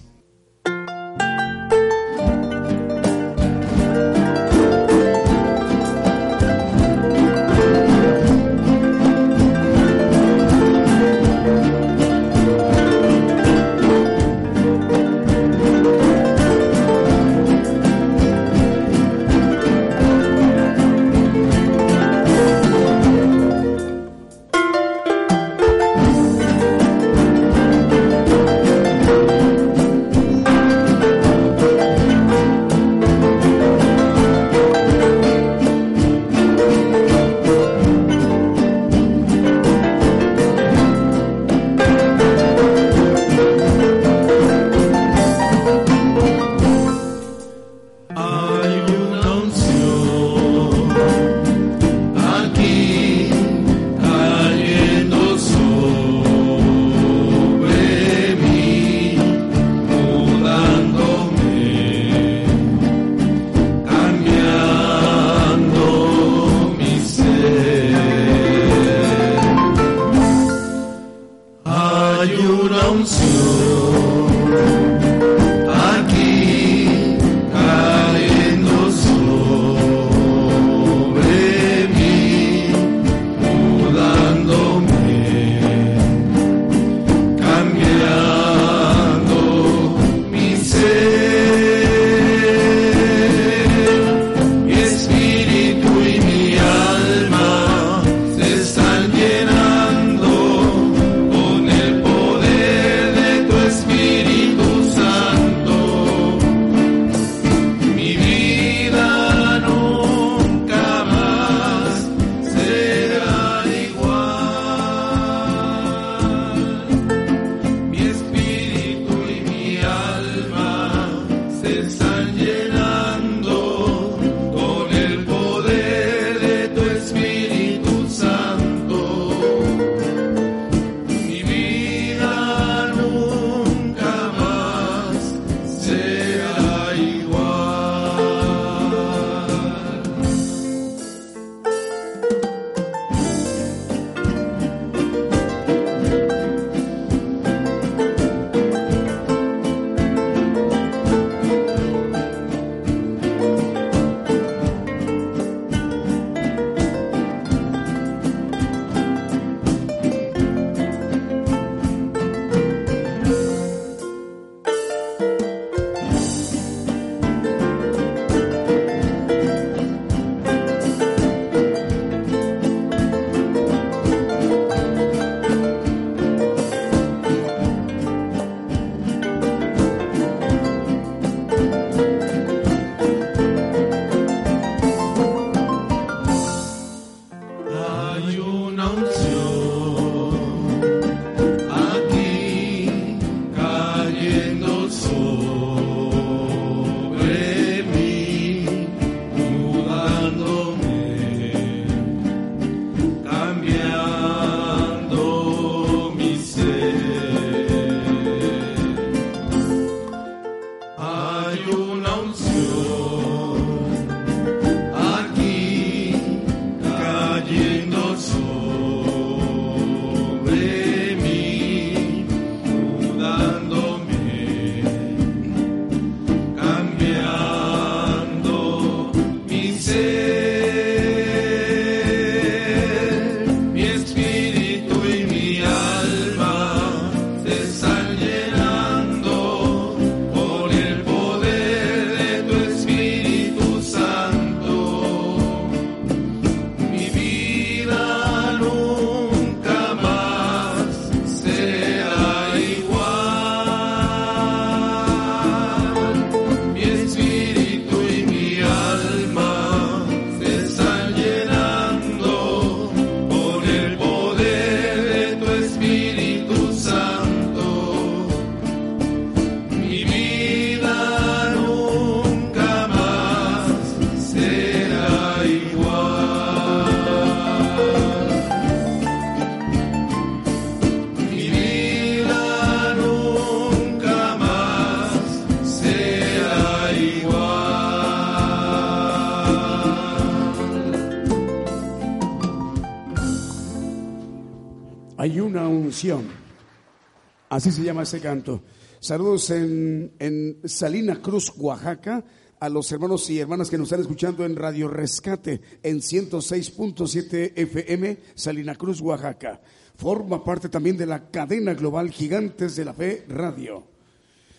Así 297.49 297.73
se 297.73 297.83
llama 297.83 298.03
ese 298.03 298.20
canto. 298.20 298.62
Saludos 299.01 299.51
en, 299.51 300.12
en 300.20 300.61
Salina 300.65 301.20
Cruz, 301.20 301.53
Oaxaca, 301.57 302.25
a 302.61 302.69
los 302.69 302.93
hermanos 302.93 303.29
y 303.31 303.41
hermanas 303.41 303.69
que 303.69 303.79
nos 303.79 303.87
están 303.87 304.03
escuchando 304.03 304.45
en 304.45 304.55
Radio 304.55 304.87
Rescate 304.87 305.61
en 305.83 305.99
106.7 305.99 307.53
FM, 307.57 308.19
Salina 308.37 308.77
Cruz, 308.77 309.01
Oaxaca. 309.01 309.61
Forma 309.97 310.45
parte 310.45 310.69
también 310.69 310.97
de 310.97 311.07
la 311.07 311.31
cadena 311.31 311.75
global 311.75 312.11
Gigantes 312.11 312.77
de 312.77 312.85
la 312.85 312.95
Fe 312.95 313.25
Radio. 313.29 313.85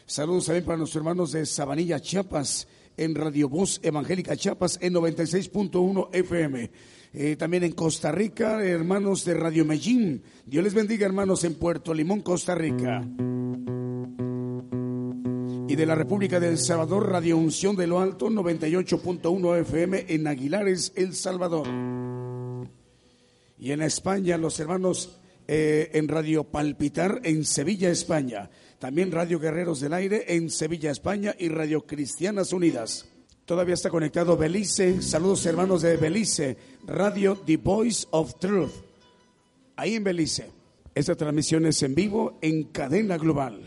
Saludos 0.05 0.47
también 0.47 0.65
para 0.65 0.77
nuestros 0.77 0.99
hermanos 0.99 1.31
de 1.31 1.45
Sabanilla, 1.45 2.01
Chiapas, 2.01 2.67
en 2.97 3.15
Radio 3.15 3.47
Voz 3.47 3.79
Evangélica 3.81 4.35
Chiapas 4.35 4.77
en 4.81 4.93
96.1 4.93 6.09
FM. 6.11 6.71
Eh, 7.11 7.35
también 7.35 7.63
en 7.63 7.71
Costa 7.71 8.11
Rica, 8.11 8.63
hermanos 8.63 9.25
de 9.25 9.33
Radio 9.33 9.65
Medellín. 9.65 10.21
Dios 10.45 10.63
les 10.63 10.75
bendiga, 10.75 11.07
hermanos, 11.07 11.43
en 11.43 11.55
Puerto 11.55 11.93
Limón, 11.93 12.21
Costa 12.21 12.53
Rica. 12.53 13.03
Y 15.67 15.75
de 15.75 15.85
la 15.85 15.95
República 15.95 16.39
del 16.39 16.59
Salvador, 16.59 17.09
Radio 17.09 17.37
Unción 17.37 17.75
de 17.75 17.87
lo 17.87 17.99
Alto, 17.99 18.29
98.1 18.29 19.59
FM 19.61 20.05
en 20.07 20.27
Aguilares, 20.27 20.93
El 20.95 21.15
Salvador. 21.15 21.67
Y 23.57 23.71
en 23.71 23.81
España, 23.81 24.37
los 24.37 24.59
hermanos 24.59 25.19
eh, 25.47 25.89
en 25.93 26.07
Radio 26.07 26.43
Palpitar 26.43 27.21
en 27.23 27.43
Sevilla, 27.43 27.89
España. 27.89 28.51
También 28.77 29.11
Radio 29.11 29.39
Guerreros 29.39 29.79
del 29.79 29.93
Aire 29.93 30.25
en 30.35 30.51
Sevilla, 30.51 30.91
España 30.91 31.35
y 31.39 31.49
Radio 31.49 31.87
Cristianas 31.87 32.53
Unidas. 32.53 33.09
Todavía 33.49 33.73
está 33.73 33.89
conectado 33.89 34.37
Belice. 34.37 35.01
Saludos 35.01 35.43
hermanos 35.47 35.81
de 35.81 35.97
Belice. 35.97 36.55
Radio 36.85 37.35
The 37.35 37.57
Voice 37.57 38.05
of 38.11 38.35
Truth. 38.37 38.69
Ahí 39.75 39.95
en 39.95 40.03
Belice. 40.03 40.51
Esta 40.93 41.15
transmisión 41.15 41.65
es 41.65 41.81
en 41.81 41.95
vivo 41.95 42.37
en 42.43 42.65
cadena 42.65 43.17
global. 43.17 43.65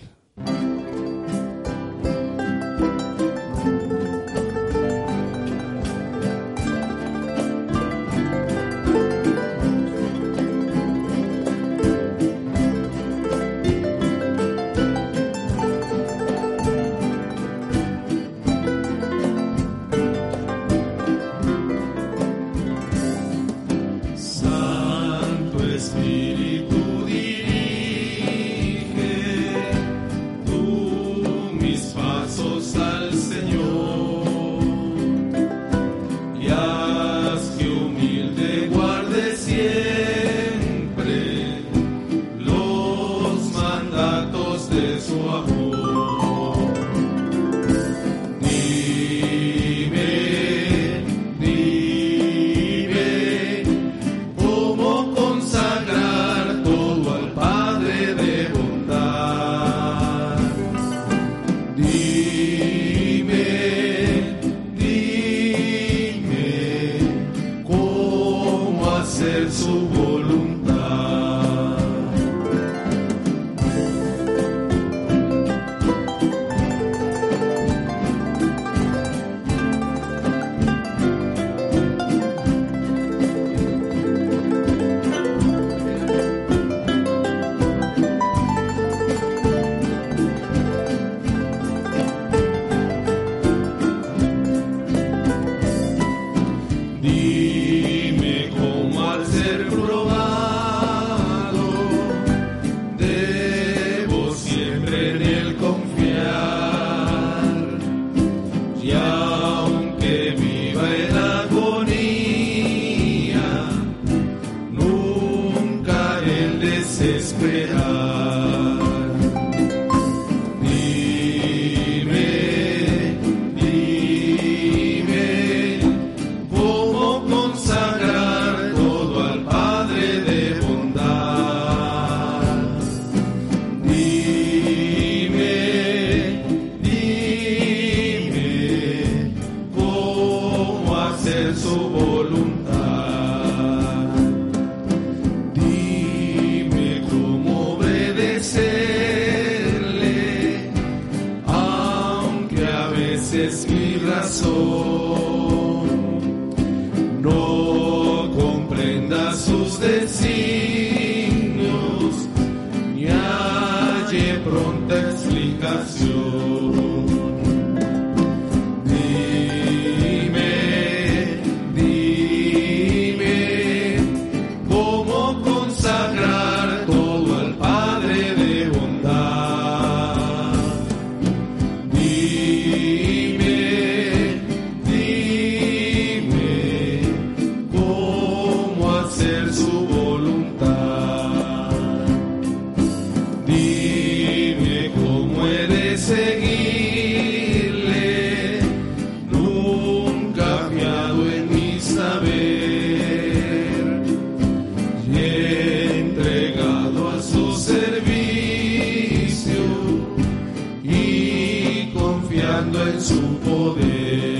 en 212.70 213.01
su 213.01 213.20
poder. 213.39 214.31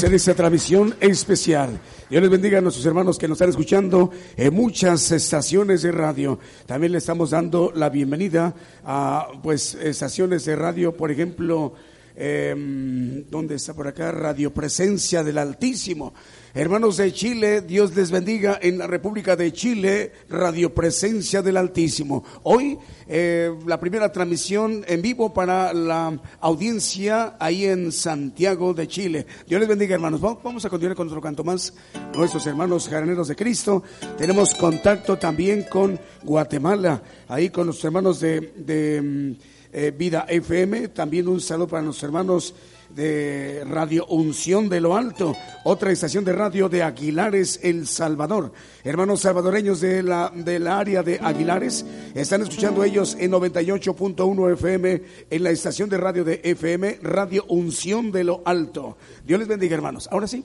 hacer 0.00 0.14
esta 0.14 0.32
transmisión 0.34 0.94
especial. 0.98 1.78
Dios 2.08 2.22
les 2.22 2.30
bendiga 2.30 2.56
a 2.56 2.62
nuestros 2.62 2.86
hermanos 2.86 3.18
que 3.18 3.28
nos 3.28 3.36
están 3.36 3.50
escuchando 3.50 4.10
en 4.34 4.54
muchas 4.54 5.12
estaciones 5.12 5.82
de 5.82 5.92
radio. 5.92 6.38
También 6.64 6.92
le 6.92 6.98
estamos 6.98 7.28
dando 7.28 7.70
la 7.74 7.90
bienvenida 7.90 8.54
a 8.82 9.28
pues 9.42 9.74
estaciones 9.74 10.46
de 10.46 10.56
radio, 10.56 10.96
por 10.96 11.10
ejemplo, 11.10 11.74
eh, 12.16 13.24
¿dónde 13.28 13.56
está 13.56 13.74
por 13.74 13.88
acá? 13.88 14.10
Radio 14.10 14.54
Presencia 14.54 15.22
del 15.22 15.36
Altísimo. 15.36 16.14
Hermanos 16.52 16.96
de 16.96 17.12
Chile, 17.12 17.60
Dios 17.60 17.94
les 17.94 18.10
bendiga 18.10 18.58
en 18.60 18.76
la 18.76 18.88
República 18.88 19.36
de 19.36 19.52
Chile, 19.52 20.10
Radio 20.28 20.74
Presencia 20.74 21.42
del 21.42 21.56
Altísimo. 21.56 22.24
Hoy 22.42 22.76
eh, 23.06 23.54
la 23.66 23.78
primera 23.78 24.10
transmisión 24.10 24.84
en 24.88 25.00
vivo 25.00 25.32
para 25.32 25.72
la 25.72 26.20
audiencia 26.40 27.36
ahí 27.38 27.66
en 27.66 27.92
Santiago 27.92 28.74
de 28.74 28.88
Chile. 28.88 29.26
Dios 29.46 29.60
les 29.60 29.68
bendiga 29.68 29.94
hermanos. 29.94 30.20
Vamos 30.20 30.64
a 30.64 30.68
continuar 30.68 30.96
con 30.96 31.06
otro 31.06 31.20
canto 31.20 31.44
más. 31.44 31.72
Nuestros 32.16 32.44
hermanos 32.48 32.88
jaraneros 32.88 33.28
de 33.28 33.36
Cristo. 33.36 33.84
Tenemos 34.18 34.52
contacto 34.54 35.18
también 35.18 35.66
con 35.70 36.00
Guatemala, 36.24 37.00
ahí 37.28 37.50
con 37.50 37.68
los 37.68 37.84
hermanos 37.84 38.18
de, 38.18 39.00
mm, 39.00 39.42
eh, 39.72 39.92
Vida 39.96 40.26
FM. 40.28 40.88
También 40.88 41.28
un 41.28 41.40
saludo 41.40 41.68
para 41.68 41.84
los 41.84 42.02
hermanos 42.02 42.54
de 42.94 43.64
Radio 43.68 44.06
Unción 44.06 44.68
de 44.68 44.80
lo 44.80 44.96
Alto, 44.96 45.34
otra 45.64 45.92
estación 45.92 46.24
de 46.24 46.32
radio 46.32 46.68
de 46.68 46.82
Aguilares, 46.82 47.60
El 47.62 47.86
Salvador. 47.86 48.52
Hermanos 48.84 49.20
salvadoreños 49.20 49.80
de 49.80 50.02
la, 50.02 50.32
del 50.34 50.66
área 50.66 51.02
de 51.02 51.18
Aguilares, 51.22 51.84
están 52.14 52.42
escuchando 52.42 52.84
ellos 52.84 53.16
en 53.18 53.32
98.1 53.32 54.52
FM 54.54 55.02
en 55.30 55.42
la 55.42 55.50
estación 55.50 55.88
de 55.88 55.98
radio 55.98 56.24
de 56.24 56.40
FM, 56.42 56.98
Radio 57.02 57.44
Unción 57.48 58.12
de 58.12 58.24
lo 58.24 58.42
Alto. 58.44 58.96
Dios 59.24 59.38
les 59.38 59.48
bendiga, 59.48 59.74
hermanos. 59.74 60.08
Ahora 60.10 60.26
sí, 60.26 60.44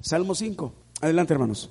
Salmo 0.00 0.34
5. 0.34 0.72
Adelante, 1.00 1.32
hermanos. 1.32 1.70